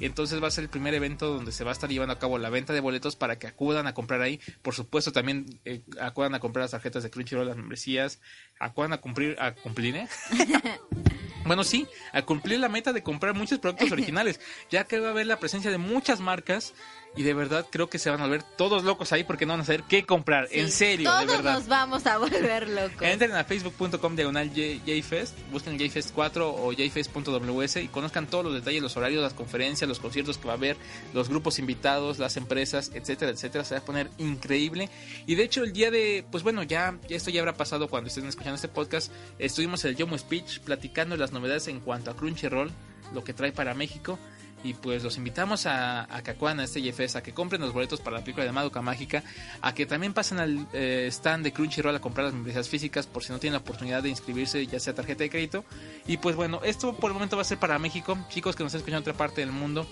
Y 0.00 0.06
entonces 0.06 0.42
va 0.42 0.48
a 0.48 0.50
ser 0.50 0.64
el 0.64 0.70
primer 0.70 0.94
evento 0.94 1.32
donde 1.32 1.52
se 1.52 1.64
va 1.64 1.70
a 1.70 1.72
estar 1.72 1.88
llevando 1.88 2.12
a 2.14 2.18
cabo 2.18 2.38
la 2.38 2.50
venta 2.50 2.72
de 2.72 2.80
boletos 2.80 3.16
para 3.16 3.38
que 3.38 3.46
acudan 3.46 3.86
a 3.86 3.94
comprar 3.94 4.20
ahí. 4.20 4.40
Por 4.62 4.74
supuesto, 4.74 5.12
también 5.12 5.60
eh, 5.64 5.82
acudan 6.00 6.34
a 6.34 6.40
comprar 6.40 6.64
las 6.64 6.72
tarjetas 6.72 7.02
de 7.02 7.10
Crunchyroll, 7.10 7.46
las 7.46 7.56
membresías, 7.56 8.20
acudan 8.58 8.92
a 8.92 8.98
cumplir, 8.98 9.36
a 9.40 9.54
cumplir, 9.54 9.96
¿eh? 9.96 10.08
bueno, 11.44 11.62
sí, 11.64 11.86
a 12.12 12.22
cumplir 12.22 12.58
la 12.58 12.68
meta 12.68 12.92
de 12.92 13.02
comprar 13.02 13.34
muchos 13.34 13.58
productos 13.58 13.92
originales, 13.92 14.40
ya 14.70 14.84
que 14.84 14.98
va 14.98 15.08
a 15.08 15.10
haber 15.10 15.26
la 15.26 15.38
presencia 15.38 15.70
de 15.70 15.78
muchas 15.78 16.20
marcas 16.20 16.74
y 17.16 17.22
de 17.22 17.34
verdad 17.34 17.66
creo 17.70 17.88
que 17.88 17.98
se 17.98 18.10
van 18.10 18.20
a 18.20 18.24
volver 18.24 18.42
todos 18.42 18.82
locos 18.82 19.12
ahí 19.12 19.24
porque 19.24 19.46
no 19.46 19.52
van 19.52 19.60
a 19.60 19.64
saber 19.64 19.84
qué 19.84 20.04
comprar, 20.04 20.48
en 20.50 20.70
serio, 20.70 21.08
Todos 21.08 21.26
de 21.26 21.36
verdad. 21.36 21.54
nos 21.54 21.68
vamos 21.68 22.06
a 22.06 22.18
volver 22.18 22.68
locos. 22.68 23.02
Entren 23.02 23.32
a 23.32 23.44
facebook.com 23.44 24.16
diagonal 24.16 24.52
JFest, 24.52 25.38
busquen 25.52 25.78
JFest 25.78 26.12
4 26.12 26.48
o 26.50 26.72
jfest.ws 26.72 27.76
y 27.76 27.88
conozcan 27.88 28.26
todos 28.26 28.44
los 28.44 28.54
detalles, 28.54 28.82
los 28.82 28.96
horarios, 28.96 29.22
las 29.22 29.34
conferencias, 29.34 29.83
los 29.86 30.00
conciertos 30.00 30.38
que 30.38 30.46
va 30.46 30.54
a 30.54 30.56
haber, 30.56 30.76
los 31.12 31.28
grupos 31.28 31.58
invitados, 31.58 32.18
las 32.18 32.36
empresas, 32.36 32.90
etcétera, 32.94 33.32
etcétera. 33.32 33.64
Se 33.64 33.74
va 33.74 33.80
a 33.80 33.84
poner 33.84 34.10
increíble. 34.18 34.88
Y 35.26 35.34
de 35.34 35.44
hecho 35.44 35.62
el 35.62 35.72
día 35.72 35.90
de, 35.90 36.24
pues 36.30 36.42
bueno, 36.42 36.62
ya, 36.62 36.98
esto 37.08 37.30
ya 37.30 37.40
habrá 37.40 37.54
pasado 37.54 37.88
cuando 37.88 38.08
estén 38.08 38.26
escuchando 38.26 38.56
este 38.56 38.68
podcast. 38.68 39.12
Estuvimos 39.38 39.84
en 39.84 39.90
el 39.90 39.96
Yomo 39.96 40.16
Speech 40.18 40.60
platicando 40.60 41.16
las 41.16 41.32
novedades 41.32 41.68
en 41.68 41.80
cuanto 41.80 42.10
a 42.10 42.16
Crunchyroll, 42.16 42.70
lo 43.12 43.24
que 43.24 43.32
trae 43.32 43.52
para 43.52 43.74
México. 43.74 44.18
Y 44.64 44.72
pues 44.72 45.04
los 45.04 45.18
invitamos 45.18 45.66
a, 45.66 46.00
a 46.00 46.16
acudan 46.16 46.58
a 46.58 46.64
este 46.64 46.80
JFest, 46.80 47.16
a 47.16 47.22
que 47.22 47.32
compren 47.32 47.60
los 47.60 47.72
boletos 47.74 48.00
para 48.00 48.16
la 48.16 48.24
película 48.24 48.46
de 48.46 48.50
Madoka 48.50 48.80
Mágica, 48.80 49.22
a 49.60 49.74
que 49.74 49.84
también 49.84 50.14
pasen 50.14 50.38
al 50.40 50.66
eh, 50.72 51.06
stand 51.10 51.44
de 51.44 51.52
Crunchyroll 51.52 51.94
a 51.94 52.00
comprar 52.00 52.24
las 52.24 52.34
membresías 52.34 52.68
físicas 52.68 53.06
por 53.06 53.22
si 53.22 53.30
no 53.30 53.38
tienen 53.38 53.52
la 53.52 53.60
oportunidad 53.60 54.02
de 54.02 54.08
inscribirse, 54.08 54.66
ya 54.66 54.80
sea 54.80 54.94
tarjeta 54.94 55.22
de 55.22 55.30
crédito. 55.30 55.64
Y 56.06 56.16
pues 56.16 56.34
bueno, 56.34 56.60
esto 56.64 56.96
por 56.96 57.10
el 57.10 57.14
momento 57.14 57.36
va 57.36 57.42
a 57.42 57.44
ser 57.44 57.58
para 57.58 57.78
México. 57.78 58.18
Chicos 58.30 58.56
que 58.56 58.64
nos 58.64 58.70
están 58.70 58.80
escuchando 58.80 59.10
en 59.10 59.12
otra 59.12 59.14
parte 59.14 59.42
del 59.42 59.52
mundo, 59.52 59.86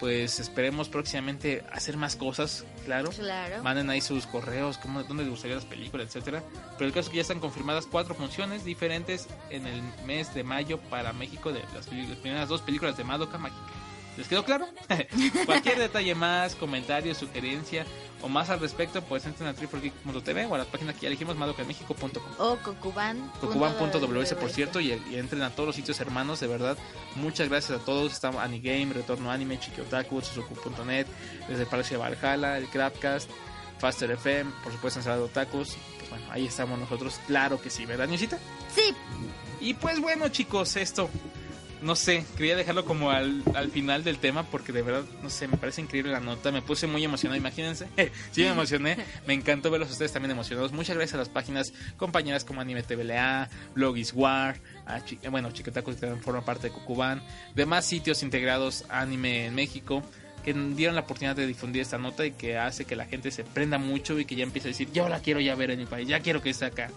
pues 0.00 0.40
esperemos 0.40 0.88
próximamente 0.88 1.62
hacer 1.70 1.98
más 1.98 2.16
cosas, 2.16 2.64
claro. 2.86 3.10
Claro. 3.10 3.62
Manden 3.62 3.90
ahí 3.90 4.00
sus 4.00 4.26
correos, 4.26 4.78
cómo, 4.78 5.02
dónde 5.02 5.24
les 5.24 5.30
gustaría 5.30 5.56
las 5.56 5.66
películas, 5.66 6.06
etcétera. 6.06 6.42
Pero 6.78 6.86
el 6.86 6.92
caso 6.92 7.06
es 7.06 7.10
que 7.10 7.16
ya 7.16 7.22
están 7.22 7.40
confirmadas 7.40 7.86
cuatro 7.86 8.14
funciones 8.14 8.64
diferentes 8.64 9.28
en 9.50 9.66
el 9.66 9.82
mes 10.06 10.34
de 10.34 10.42
mayo 10.42 10.78
para 10.78 11.12
México 11.12 11.52
de 11.52 11.60
las, 11.74 11.86
las 11.92 12.18
primeras 12.18 12.48
dos 12.48 12.62
películas 12.62 12.96
de 12.96 13.04
Madoka 13.04 13.36
Mágica. 13.38 13.85
¿Les 14.16 14.28
quedó 14.28 14.44
claro? 14.44 14.66
Cualquier 15.46 15.78
detalle 15.78 16.14
más, 16.14 16.54
comentario, 16.54 17.14
sugerencia 17.14 17.84
o 18.22 18.28
más 18.28 18.48
al 18.48 18.60
respecto, 18.60 19.02
pues 19.02 19.26
entren 19.26 19.48
a 19.48 19.54
triforgeek.tv 19.54 20.46
o 20.46 20.54
a 20.54 20.58
la 20.58 20.64
página 20.64 20.94
que 20.94 21.02
ya 21.02 21.08
elegimos, 21.08 21.36
madokamexico.com. 21.36 22.22
O 22.38 22.56
Cocuban. 22.56 23.30
Cocuban.ws 23.40 24.34
por 24.34 24.50
cierto 24.50 24.80
y, 24.80 24.92
y 25.10 25.16
entren 25.16 25.42
a 25.42 25.50
todos 25.50 25.66
los 25.66 25.76
sitios 25.76 26.00
hermanos 26.00 26.40
de 26.40 26.46
verdad 26.46 26.78
muchas 27.16 27.48
gracias 27.48 27.80
a 27.80 27.84
todos 27.84 28.12
está 28.12 28.28
Anigame, 28.42 28.92
Retorno 28.92 29.30
Anime, 29.30 29.58
Chiquiotaku, 29.60 30.20
Suzuku.net 30.22 31.06
desde 31.48 31.62
el 31.62 31.68
Palacio 31.68 31.98
de 31.98 32.04
Valhalla, 32.04 32.58
el 32.58 32.68
Crapcast 32.68 33.30
Faster 33.78 34.10
FM, 34.10 34.50
por 34.62 34.72
supuesto 34.72 35.00
Ensalada 35.00 35.22
Otakus 35.22 35.76
pues 35.98 36.10
bueno, 36.10 36.26
ahí 36.30 36.46
estamos 36.46 36.78
nosotros, 36.78 37.20
claro 37.26 37.60
que 37.60 37.70
sí, 37.70 37.84
¿verdad 37.84 38.08
Niosita? 38.08 38.38
Sí, 38.74 38.94
Y 39.60 39.74
pues 39.74 40.00
bueno 40.00 40.28
chicos, 40.28 40.76
esto 40.76 41.10
no 41.82 41.94
sé, 41.94 42.24
quería 42.36 42.56
dejarlo 42.56 42.84
como 42.84 43.10
al, 43.10 43.42
al 43.54 43.70
final 43.70 44.04
del 44.04 44.18
tema 44.18 44.44
porque 44.44 44.72
de 44.72 44.82
verdad, 44.82 45.04
no 45.22 45.30
sé, 45.30 45.48
me 45.48 45.56
parece 45.56 45.82
increíble 45.82 46.12
la 46.12 46.20
nota, 46.20 46.50
me 46.50 46.62
puse 46.62 46.86
muy 46.86 47.04
emocionado, 47.04 47.38
imagínense, 47.38 47.86
sí 48.30 48.42
me 48.42 48.48
emocioné, 48.48 48.96
me 49.26 49.34
encantó 49.34 49.70
verlos 49.70 49.90
a 49.90 49.92
ustedes 49.92 50.12
también 50.12 50.30
emocionados, 50.30 50.72
muchas 50.72 50.96
gracias 50.96 51.14
a 51.14 51.18
las 51.18 51.28
páginas 51.28 51.72
compañeras 51.96 52.44
como 52.44 52.60
Anime 52.60 52.82
TVLA, 52.82 53.48
Blogis 53.74 54.12
War, 54.14 54.56
a 54.86 54.98
eh, 54.98 55.28
bueno, 55.30 55.50
Chiquetacos 55.50 55.94
que 55.94 56.00
también 56.02 56.22
forma 56.22 56.44
parte 56.44 56.68
de 56.68 56.72
Cucubán, 56.72 57.22
demás 57.54 57.84
sitios 57.84 58.22
integrados 58.22 58.84
Anime 58.88 59.46
en 59.46 59.54
México 59.54 60.02
que 60.46 60.54
dieron 60.54 60.94
la 60.94 61.00
oportunidad 61.00 61.34
de 61.34 61.44
difundir 61.44 61.82
esta 61.82 61.98
nota 61.98 62.24
y 62.24 62.30
que 62.30 62.56
hace 62.56 62.84
que 62.84 62.94
la 62.94 63.04
gente 63.06 63.32
se 63.32 63.42
prenda 63.42 63.78
mucho 63.78 64.16
y 64.20 64.24
que 64.24 64.36
ya 64.36 64.44
empiece 64.44 64.68
a 64.68 64.70
decir, 64.70 64.88
yo 64.92 65.08
la 65.08 65.18
quiero 65.18 65.40
ya 65.40 65.56
ver 65.56 65.72
en 65.72 65.80
mi 65.80 65.86
país, 65.86 66.06
ya 66.06 66.20
quiero 66.20 66.40
que 66.40 66.50
esté 66.50 66.66
acá. 66.66 66.88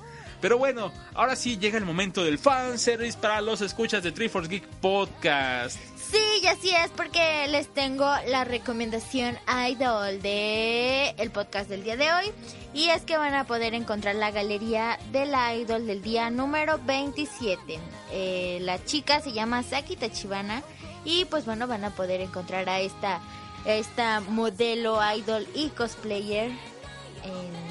Pero 0.41 0.57
bueno, 0.57 0.91
ahora 1.13 1.35
sí 1.35 1.57
llega 1.57 1.77
el 1.77 1.85
momento 1.85 2.23
del 2.23 2.37
fanservice 2.37 3.17
para 3.17 3.41
los 3.41 3.61
escuchas 3.61 4.03
de 4.03 4.11
Triforce 4.11 4.49
Geek 4.49 4.65
Podcast. 4.81 5.77
sí, 6.11 6.47
así 6.47 6.69
es 6.69 6.89
porque 6.95 7.47
les 7.49 7.67
tengo 7.73 8.09
la 8.27 8.43
recomendación 8.45 9.37
idol 9.69 10.21
de 10.21 11.09
el 11.17 11.29
podcast 11.31 11.69
del 11.69 11.83
día 11.83 11.97
de 11.97 12.11
hoy 12.11 12.31
y 12.73 12.87
es 12.89 13.01
que 13.03 13.17
van 13.17 13.33
a 13.33 13.45
poder 13.45 13.73
encontrar 13.73 14.15
la 14.15 14.31
galería 14.31 14.97
de 15.11 15.25
la 15.25 15.53
idol 15.55 15.85
del 15.85 16.01
día 16.01 16.29
número 16.29 16.79
27. 16.85 17.79
Eh, 18.11 18.59
la 18.61 18.83
chica 18.85 19.19
se 19.21 19.33
llama 19.33 19.63
Saki 19.63 19.97
Tachibana 19.97 20.63
y 21.03 21.25
pues 21.25 21.45
bueno 21.45 21.67
van 21.67 21.83
a 21.83 21.91
poder 21.91 22.21
encontrar 22.21 22.69
a 22.69 22.79
esta 22.79 23.19
esta 23.65 24.21
modelo 24.21 24.99
idol 25.15 25.45
y 25.53 25.69
cosplayer 25.69 26.49
en 27.23 27.68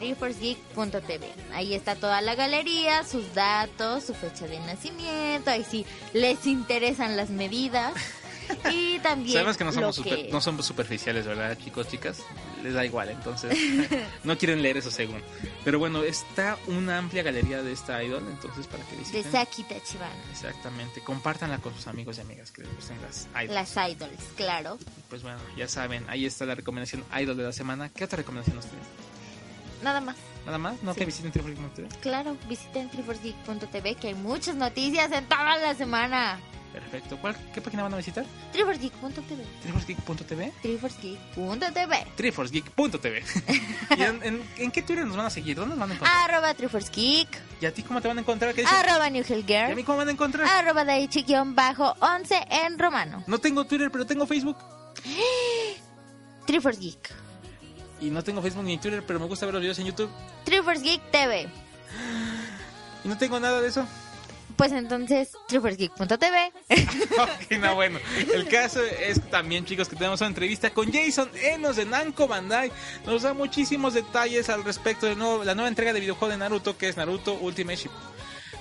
triforcegeek.tv. 0.00 1.28
Ahí 1.52 1.74
está 1.74 1.94
toda 1.94 2.20
la 2.22 2.34
galería, 2.34 3.04
sus 3.04 3.34
datos, 3.34 4.04
su 4.04 4.14
fecha 4.14 4.46
de 4.46 4.58
nacimiento, 4.60 5.50
ahí 5.50 5.64
sí 5.68 5.86
les 6.12 6.46
interesan 6.46 7.16
las 7.16 7.30
medidas. 7.30 7.92
Y 8.68 8.98
también 8.98 9.34
Sabemos 9.34 9.56
que 9.56 9.62
no 9.62 9.70
somos, 9.70 9.94
super- 9.94 10.28
no 10.32 10.40
somos 10.40 10.66
superficiales, 10.66 11.24
¿verdad, 11.24 11.56
chicos, 11.56 11.86
chicas? 11.86 12.18
Les 12.64 12.74
da 12.74 12.84
igual, 12.84 13.08
entonces 13.10 13.56
no 14.24 14.36
quieren 14.36 14.60
leer 14.60 14.76
eso 14.76 14.90
según. 14.90 15.22
Pero 15.64 15.78
bueno, 15.78 16.02
está 16.02 16.58
una 16.66 16.98
amplia 16.98 17.22
galería 17.22 17.62
de 17.62 17.70
esta 17.70 18.02
idol, 18.02 18.26
entonces 18.28 18.66
para 18.66 18.82
que 18.86 18.90
de 18.96 18.98
visiten. 18.98 19.30
Saki 19.30 19.62
Tachibana. 19.62 20.12
Exactamente, 20.32 21.00
compártanla 21.00 21.58
con 21.58 21.72
sus 21.76 21.86
amigos 21.86 22.18
y 22.18 22.22
amigas 22.22 22.50
que 22.50 22.62
les 22.62 22.74
gusten 22.74 23.00
las 23.02 23.28
idols. 23.40 23.54
Las 23.76 23.88
idols, 23.92 24.20
claro. 24.34 24.78
Pues 25.08 25.22
bueno, 25.22 25.38
ya 25.56 25.68
saben, 25.68 26.04
ahí 26.08 26.26
está 26.26 26.44
la 26.44 26.56
recomendación 26.56 27.04
idol 27.22 27.36
de 27.36 27.44
la 27.44 27.52
semana. 27.52 27.88
¿Qué 27.90 28.02
otra 28.02 28.16
recomendación 28.16 28.56
nos 28.56 28.66
tienes? 28.66 28.84
Nada 29.82 30.00
más. 30.00 30.16
Nada 30.46 30.58
más, 30.58 30.82
no 30.82 30.94
Sí. 30.94 31.00
que 31.00 31.06
visiten 31.06 31.32
Triforgeek.tv. 31.32 31.88
Claro, 32.00 32.36
visiten 32.48 32.88
triforcegeek.tv 32.90 33.94
que 33.96 34.08
hay 34.08 34.14
muchas 34.14 34.56
noticias 34.56 35.12
en 35.12 35.26
toda 35.26 35.56
la 35.58 35.74
semana. 35.74 36.40
Perfecto. 36.72 37.18
¿Cuál, 37.20 37.36
¿Qué 37.52 37.60
página 37.60 37.82
van 37.82 37.94
a 37.94 37.96
visitar? 37.96 38.24
triforcegeek.tv. 38.52 39.44
Triforcegeek.tv. 39.62 40.52
triforcegeek.tv. 40.62 42.06
Triforcegeek.tv. 42.16 43.22
¿Y 43.98 44.02
en, 44.02 44.22
en, 44.22 44.42
en 44.56 44.70
qué 44.70 44.82
Twitter 44.82 45.04
nos 45.04 45.16
van 45.16 45.26
a 45.26 45.30
seguir? 45.30 45.56
¿Dónde 45.56 45.70
nos 45.70 45.80
van 45.80 45.90
a 45.90 45.94
encontrar? 45.94 46.30
Arroba 46.30 46.54
triforcegeek. 46.54 47.28
¿Y 47.60 47.66
a 47.66 47.74
ti 47.74 47.82
cómo 47.82 48.00
te 48.00 48.08
van 48.08 48.18
a 48.18 48.20
encontrar? 48.20 48.54
¿Qué? 48.54 48.64
Arroba 48.64 49.08
¿Y 49.10 49.54
a 49.72 49.74
mí 49.74 49.82
cómo 49.84 49.98
van 49.98 50.08
a 50.08 50.12
encontrar? 50.12 50.46
Arroba 50.46 50.84
daichi-11 50.84 52.46
en 52.66 52.78
romano. 52.78 53.24
No 53.26 53.38
tengo 53.38 53.64
Twitter, 53.66 53.90
pero 53.90 54.06
tengo 54.06 54.26
Facebook. 54.26 54.56
Triforcegeek. 56.46 57.19
Y 58.00 58.10
no 58.10 58.22
tengo 58.24 58.40
Facebook 58.42 58.64
ni 58.64 58.78
Twitter, 58.78 59.02
pero 59.06 59.20
me 59.20 59.26
gusta 59.26 59.46
ver 59.46 59.54
los 59.54 59.60
videos 59.60 59.78
en 59.78 59.86
YouTube. 59.86 60.10
Triforcegeek 60.44 61.10
TV. 61.10 61.48
Y 63.04 63.08
no 63.08 63.16
tengo 63.18 63.38
nada 63.40 63.60
de 63.60 63.68
eso. 63.68 63.86
pues 64.56 64.72
entonces, 64.72 65.32
triplersgeek.tv. 65.48 66.52
Ok, 67.20 67.50
no, 67.60 67.74
bueno. 67.74 67.98
El 68.34 68.46
caso 68.48 68.80
es 68.84 69.20
también, 69.30 69.64
chicos, 69.64 69.88
que 69.88 69.96
tenemos 69.96 70.20
una 70.20 70.28
entrevista 70.28 70.70
con 70.70 70.90
Jason 70.92 71.30
Enos 71.42 71.76
de 71.76 71.84
Namco 71.86 72.26
Bandai. 72.28 72.70
Nos 73.06 73.22
da 73.22 73.34
muchísimos 73.34 73.94
detalles 73.94 74.48
al 74.48 74.64
respecto 74.64 75.06
de 75.06 75.16
nuevo- 75.16 75.44
la 75.44 75.54
nueva 75.54 75.68
entrega 75.68 75.92
de 75.92 76.00
videojuego 76.00 76.30
de 76.32 76.38
Naruto, 76.38 76.76
que 76.76 76.88
es 76.88 76.96
Naruto 76.96 77.34
Ultimate, 77.34 77.76
Ship- 77.78 77.90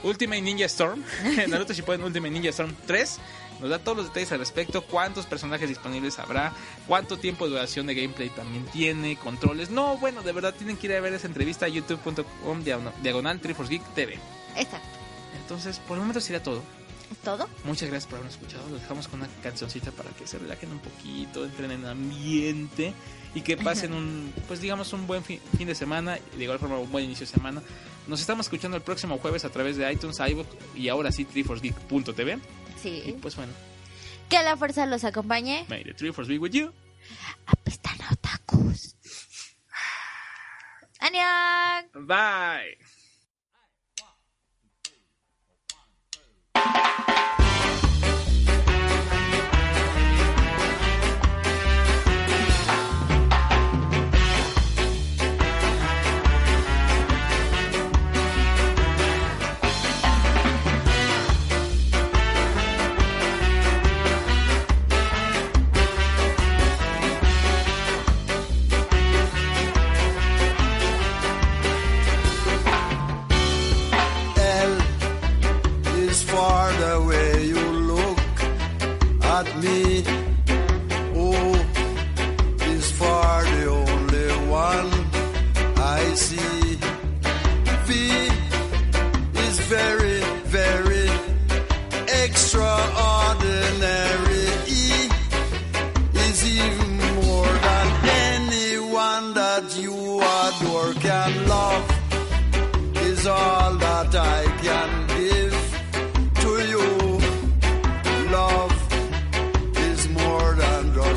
Ultimate 0.03 0.41
Ninja 0.41 0.65
Storm. 0.65 1.03
Naruto 1.47 1.73
Shippuden 1.73 2.03
Ultimate 2.03 2.31
Ninja 2.31 2.49
Storm 2.49 2.73
3. 2.87 3.19
Nos 3.59 3.69
da 3.69 3.79
todos 3.79 3.97
los 3.97 4.07
detalles 4.07 4.31
al 4.31 4.39
respecto, 4.39 4.81
cuántos 4.83 5.25
personajes 5.25 5.67
disponibles 5.67 6.17
habrá, 6.19 6.53
cuánto 6.87 7.17
tiempo 7.17 7.45
de 7.45 7.51
duración 7.51 7.87
de 7.87 7.95
gameplay 7.95 8.29
también 8.29 8.65
tiene, 8.67 9.17
controles. 9.17 9.69
No, 9.69 9.97
bueno, 9.97 10.21
de 10.23 10.31
verdad 10.31 10.53
tienen 10.55 10.77
que 10.77 10.87
ir 10.87 10.93
a 10.93 10.99
ver 11.01 11.13
esa 11.13 11.27
entrevista 11.27 11.65
a 11.65 11.69
youtube.com 11.69 12.63
diagonal- 12.63 13.41
Triforce 13.41 13.71
Geek 13.73 13.83
TV. 13.95 14.13
Exacto. 14.55 14.87
Entonces, 15.41 15.79
por 15.79 15.95
el 15.97 16.01
momento 16.01 16.21
sería 16.21 16.41
todo. 16.41 16.63
¿Es 17.11 17.17
todo? 17.17 17.49
Muchas 17.63 17.89
gracias 17.89 18.05
por 18.05 18.19
habernos 18.19 18.35
escuchado. 18.35 18.69
Los 18.69 18.81
dejamos 18.81 19.07
con 19.07 19.19
una 19.21 19.29
cancioncita 19.41 19.91
para 19.91 20.11
que 20.11 20.27
se 20.27 20.37
relajen 20.37 20.71
un 20.71 20.79
poquito, 20.79 21.43
entren 21.43 21.71
en 21.71 21.85
ambiente 21.85 22.93
y 23.33 23.41
que 23.41 23.57
pasen 23.57 23.93
un, 23.93 24.31
pues 24.47 24.61
digamos, 24.61 24.93
un 24.93 25.07
buen 25.07 25.23
fin, 25.23 25.39
fin 25.57 25.67
de 25.67 25.73
semana 25.75 26.17
y 26.33 26.37
de 26.37 26.43
igual 26.43 26.59
forma 26.59 26.77
un 26.77 26.91
buen 26.91 27.05
inicio 27.05 27.25
de 27.25 27.31
semana. 27.31 27.61
Nos 28.07 28.21
estamos 28.21 28.45
escuchando 28.45 28.77
el 28.77 28.83
próximo 28.83 29.17
jueves 29.17 29.43
a 29.43 29.49
través 29.49 29.75
de 29.77 29.91
iTunes, 29.91 30.19
iVoox 30.19 30.47
y 30.75 30.87
ahora 30.89 31.11
sí, 31.11 31.25
triforcegeek.tv. 31.25 32.39
Y 32.85 33.01
Sí. 33.01 33.17
pues 33.21 33.35
bueno, 33.35 33.51
Que 34.29 34.41
la 34.43 34.55
fuerza 34.57 34.85
los 34.85 35.03
acompañe. 35.03 35.65
may 35.69 35.83
the 35.83 35.93
Triforce 35.93 36.27
be 36.29 36.37
with 36.37 36.51
you. 36.51 36.71
Apestan 37.47 37.97
otakus. 38.11 38.95
¡Annyeong! 40.99 42.05
Bye. 42.07 42.77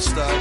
Stop. 0.03 0.32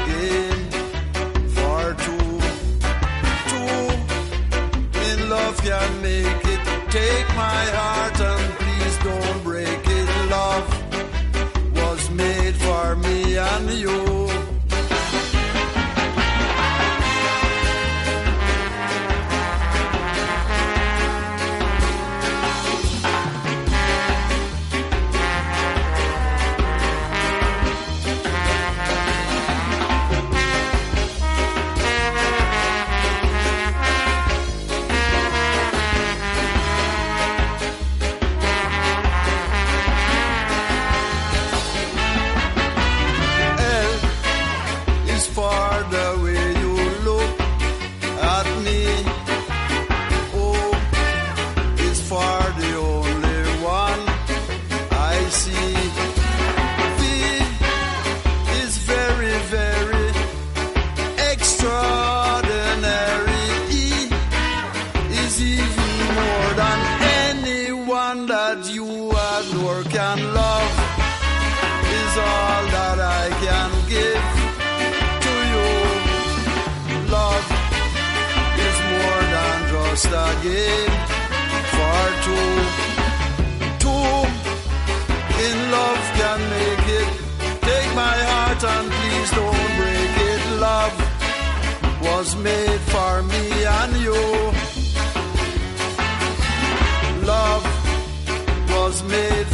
Just 80.01 80.13
a 80.13 80.43
game 80.43 80.91
two. 82.25 82.51
Two 83.83 84.09
in 85.45 85.57
love 85.71 86.03
can 86.19 86.39
make 86.55 86.87
it. 86.99 87.09
Take 87.61 87.89
my 87.95 88.17
heart 88.31 88.63
and 88.63 88.87
please 88.97 89.31
don't 89.39 89.69
break 89.79 90.13
it. 90.31 90.43
Love 90.59 90.95
was 92.01 92.35
made 92.35 92.81
for 92.93 93.23
me 93.23 93.45
and 93.79 93.93
you. 94.05 94.21
Love 97.25 97.65
was 98.69 99.03
made 99.03 99.50